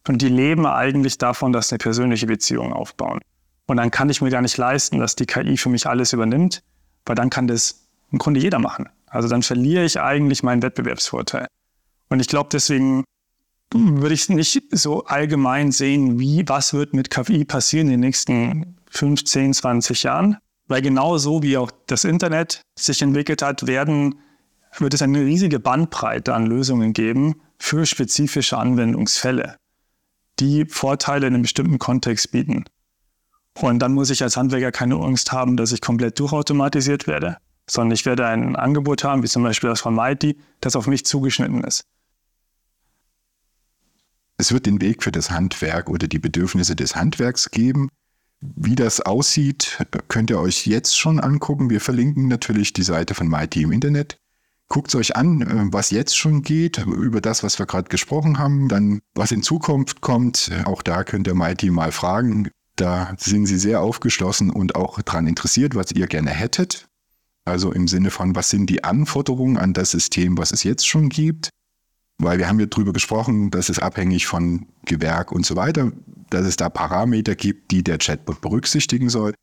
Und 0.08 0.22
die 0.22 0.30
leben 0.30 0.66
eigentlich 0.66 1.18
davon, 1.18 1.54
dass 1.54 1.70
sie 1.70 1.76
eine 1.76 1.80
persönliche 1.80 2.28
Beziehung 2.28 2.74
aufbauen. 2.74 3.20
Und 3.68 3.78
dann 3.78 3.92
kann 3.92 4.10
ich 4.10 4.22
mir 4.22 4.30
gar 4.30 4.42
nicht 4.42 4.58
leisten, 4.58 5.00
dass 5.00 5.16
die 5.16 5.26
KI 5.26 5.58
für 5.58 5.70
mich 5.70 5.88
alles 5.88 6.14
übernimmt, 6.14 6.64
weil 7.06 7.16
dann 7.16 7.30
kann 7.30 7.48
das 7.48 7.88
im 8.12 8.18
Grunde 8.18 8.40
jeder 8.40 8.60
machen. 8.60 8.90
Also 9.08 9.28
dann 9.28 9.44
verliere 9.44 9.86
ich 9.86 10.00
eigentlich 10.00 10.44
meinen 10.44 10.62
Wettbewerbsvorteil. 10.62 11.48
Und 12.10 12.20
ich 12.20 12.28
glaube, 12.28 12.50
deswegen 12.52 13.04
würde 13.74 14.14
ich 14.14 14.22
es 14.22 14.30
nicht 14.30 14.64
so 14.72 15.06
allgemein 15.06 15.72
sehen, 15.72 16.20
wie, 16.20 16.48
was 16.48 16.74
wird 16.74 16.94
mit 16.94 17.10
KI 17.10 17.46
passieren 17.46 17.88
in 17.88 17.94
den 17.94 18.00
nächsten 18.02 18.78
15, 18.90 19.54
20 19.54 20.04
Jahren. 20.04 20.38
Weil 20.68 20.82
genau 20.82 21.18
so 21.18 21.44
wie 21.44 21.58
auch 21.58 21.72
das 21.88 22.04
Internet 22.04 22.62
sich 22.78 23.02
entwickelt 23.02 23.42
hat, 23.42 23.68
werden, 23.68 24.20
wird 24.78 24.94
es 24.94 25.02
eine 25.02 25.22
riesige 25.22 25.60
Bandbreite 25.60 26.34
an 26.34 26.46
Lösungen 26.46 26.94
geben 26.94 27.42
für 27.58 27.86
spezifische 27.86 28.58
Anwendungsfälle, 28.58 29.56
die 30.40 30.66
Vorteile 30.66 31.28
in 31.28 31.34
einem 31.34 31.44
bestimmten 31.44 31.80
Kontext 31.80 32.32
bieten. 32.32 32.66
Und 33.60 33.80
dann 33.80 33.94
muss 33.94 34.10
ich 34.10 34.22
als 34.22 34.38
Handwerker 34.38 34.72
keine 34.72 34.96
Angst 34.96 35.32
haben, 35.32 35.58
dass 35.58 35.72
ich 35.72 35.82
komplett 35.82 36.20
durchautomatisiert 36.20 37.08
werde, 37.08 37.38
sondern 37.70 37.94
ich 37.94 38.06
werde 38.06 38.26
ein 38.26 38.56
Angebot 38.56 39.04
haben, 39.04 39.24
wie 39.24 39.28
zum 39.28 39.44
Beispiel 39.44 39.70
das 39.70 39.82
von 39.82 39.94
Mighty, 39.96 40.40
das 40.62 40.76
auf 40.76 40.88
mich 40.88 41.06
zugeschnitten 41.06 41.64
ist. 41.64 41.86
Es 44.38 44.52
wird 44.52 44.66
den 44.66 44.82
Weg 44.82 45.04
für 45.04 45.12
das 45.12 45.32
Handwerk 45.32 45.90
oder 45.90 46.08
die 46.08 46.20
Bedürfnisse 46.20 46.76
des 46.76 46.96
Handwerks 46.96 47.50
geben. 47.50 47.90
Wie 48.40 48.76
das 48.76 49.02
aussieht, 49.02 49.84
könnt 50.10 50.30
ihr 50.30 50.40
euch 50.40 50.68
jetzt 50.68 50.98
schon 50.98 51.20
angucken. 51.20 51.72
Wir 51.72 51.82
verlinken 51.82 52.28
natürlich 52.28 52.72
die 52.72 52.84
Seite 52.84 53.16
von 53.16 53.28
Mighty 53.28 53.64
im 53.64 53.72
Internet. 53.72 54.20
Guckt 54.70 54.94
euch 54.96 55.16
an, 55.16 55.72
was 55.74 55.90
jetzt 55.90 56.16
schon 56.16 56.44
geht, 56.44 56.86
über 56.86 57.20
das, 57.20 57.42
was 57.42 57.58
wir 57.58 57.66
gerade 57.66 57.90
gesprochen 57.90 58.38
haben. 58.38 58.68
Dann, 58.68 59.00
was 59.16 59.32
in 59.32 59.42
Zukunft 59.42 60.02
kommt, 60.02 60.52
auch 60.66 60.84
da 60.84 61.04
könnt 61.04 61.26
ihr 61.26 61.34
Mighty 61.34 61.72
mal 61.72 61.92
fragen. 61.92 62.50
Da 62.76 63.16
sind 63.18 63.48
sie 63.48 63.58
sehr 63.58 63.82
aufgeschlossen 63.82 64.52
und 64.52 64.76
auch 64.76 65.02
daran 65.02 65.26
interessiert, 65.26 65.74
was 65.74 65.92
ihr 65.94 66.06
gerne 66.06 66.30
hättet. 66.30 66.87
Also 67.48 67.72
im 67.72 67.88
Sinne 67.88 68.12
von, 68.12 68.36
was 68.36 68.50
sind 68.50 68.70
die 68.70 68.84
Anforderungen 68.84 69.56
an 69.56 69.72
das 69.72 69.92
System, 69.92 70.38
was 70.38 70.52
es 70.52 70.64
jetzt 70.64 70.86
schon 70.86 71.08
gibt? 71.08 71.50
Weil 72.18 72.40
wir 72.40 72.50
haben 72.50 72.60
ja 72.60 72.66
drüber 72.66 72.92
gesprochen, 72.92 73.52
dass 73.52 73.70
es 73.70 73.80
abhängig 73.80 74.28
von 74.28 74.68
Gewerk 74.84 75.32
und 75.32 75.46
so 75.46 75.56
weiter, 75.56 75.94
dass 76.30 76.46
es 76.46 76.58
da 76.58 76.68
Parameter 76.68 77.36
gibt, 77.36 77.72
die 77.72 77.84
der 77.84 78.00
Chatbot 78.00 78.42
berücksichtigen 78.42 79.10
soll. 79.10 79.34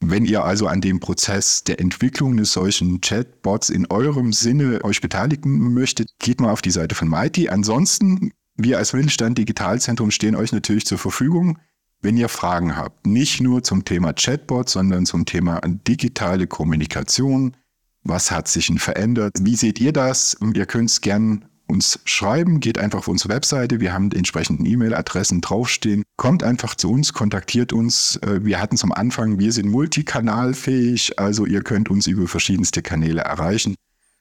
Wenn 0.00 0.24
ihr 0.24 0.44
also 0.44 0.66
an 0.66 0.80
dem 0.80 0.98
Prozess 0.98 1.62
der 1.62 1.78
Entwicklung 1.78 2.32
eines 2.32 2.52
solchen 2.52 3.00
Chatbots 3.00 3.70
in 3.70 3.86
eurem 3.86 4.32
Sinne 4.32 4.82
euch 4.84 5.00
beteiligen 5.00 5.72
möchtet, 5.72 6.10
geht 6.18 6.40
mal 6.40 6.50
auf 6.50 6.62
die 6.62 6.72
Seite 6.72 6.96
von 6.96 7.08
Mighty. 7.08 7.48
Ansonsten, 7.48 8.32
wir 8.56 8.78
als 8.78 8.92
Mittelstand 8.92 9.38
Digitalzentrum 9.38 10.10
stehen 10.10 10.34
euch 10.34 10.50
natürlich 10.50 10.84
zur 10.84 10.98
Verfügung. 10.98 11.58
Wenn 12.06 12.16
ihr 12.16 12.28
Fragen 12.28 12.76
habt, 12.76 13.04
nicht 13.04 13.40
nur 13.40 13.64
zum 13.64 13.84
Thema 13.84 14.12
Chatbot, 14.12 14.68
sondern 14.68 15.06
zum 15.06 15.24
Thema 15.24 15.60
digitale 15.88 16.46
Kommunikation, 16.46 17.56
was 18.04 18.30
hat 18.30 18.46
sich 18.46 18.68
denn 18.68 18.78
verändert? 18.78 19.32
Wie 19.40 19.56
seht 19.56 19.80
ihr 19.80 19.92
das? 19.92 20.36
Ihr 20.54 20.66
könnt 20.66 20.88
es 20.88 21.00
gern 21.00 21.46
uns 21.66 21.98
schreiben, 22.04 22.60
geht 22.60 22.78
einfach 22.78 23.00
auf 23.00 23.08
unsere 23.08 23.30
Webseite, 23.30 23.80
wir 23.80 23.92
haben 23.92 24.10
die 24.10 24.18
entsprechenden 24.18 24.66
E-Mail-Adressen 24.66 25.40
draufstehen. 25.40 26.04
Kommt 26.16 26.44
einfach 26.44 26.76
zu 26.76 26.92
uns, 26.92 27.12
kontaktiert 27.12 27.72
uns. 27.72 28.20
Äh, 28.22 28.44
wir 28.44 28.60
hatten 28.60 28.78
am 28.84 28.92
Anfang, 28.92 29.40
wir 29.40 29.50
sind 29.50 29.68
multikanalfähig, 29.68 31.18
also 31.18 31.44
ihr 31.44 31.62
könnt 31.62 31.90
uns 31.90 32.06
über 32.06 32.28
verschiedenste 32.28 32.82
Kanäle 32.82 33.22
erreichen. 33.22 33.74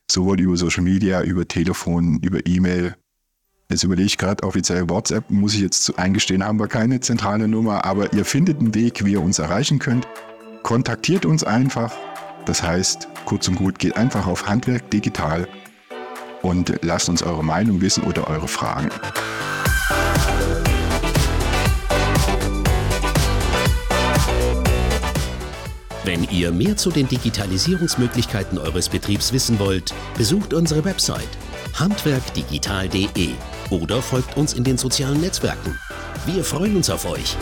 sowohl 0.09 0.39
über 0.41 0.57
Social 0.57 0.83
Media, 0.83 1.21
über 1.21 1.47
Telefon, 1.47 2.19
über 2.23 2.47
E-Mail. 2.47 2.95
Jetzt 3.67 3.83
überlege 3.83 4.05
ich 4.05 4.19
gerade, 4.19 4.43
offiziell 4.43 4.87
WhatsApp, 4.89 5.31
muss 5.31 5.55
ich 5.55 5.61
jetzt 5.61 5.97
eingestehen, 5.97 6.45
haben 6.45 6.59
wir 6.59 6.67
keine 6.67 6.99
zentrale 6.99 7.47
Nummer, 7.47 7.83
aber 7.83 8.13
ihr 8.13 8.23
findet 8.23 8.59
einen 8.59 8.75
Weg, 8.75 9.03
wie 9.03 9.13
ihr 9.13 9.21
uns 9.23 9.39
erreichen 9.39 9.79
könnt. 9.79 10.07
Kontaktiert 10.61 11.25
uns 11.25 11.43
einfach. 11.43 11.91
Das 12.45 12.61
heißt, 12.61 13.07
kurz 13.25 13.47
und 13.47 13.55
gut, 13.55 13.79
geht 13.79 13.97
einfach 13.97 14.27
auf 14.27 14.47
Handwerk 14.47 14.91
Digital 14.91 15.47
und 16.43 16.77
lasst 16.83 17.09
uns 17.09 17.23
eure 17.23 17.43
Meinung 17.43 17.81
wissen 17.81 18.03
oder 18.03 18.27
eure 18.27 18.47
Fragen. 18.47 18.89
Wenn 26.03 26.23
ihr 26.25 26.51
mehr 26.51 26.77
zu 26.77 26.91
den 26.91 27.07
Digitalisierungsmöglichkeiten 27.07 28.59
eures 28.59 28.89
Betriebs 28.89 29.33
wissen 29.33 29.57
wollt, 29.57 29.91
besucht 30.15 30.53
unsere 30.53 30.85
Website 30.85 31.29
handwerkdigital.de 31.79 33.29
oder 33.69 34.01
folgt 34.01 34.37
uns 34.37 34.53
in 34.53 34.63
den 34.63 34.77
sozialen 34.77 35.21
Netzwerken. 35.21 35.79
Wir 36.25 36.43
freuen 36.43 36.75
uns 36.75 36.89
auf 36.89 37.05
euch. 37.05 37.35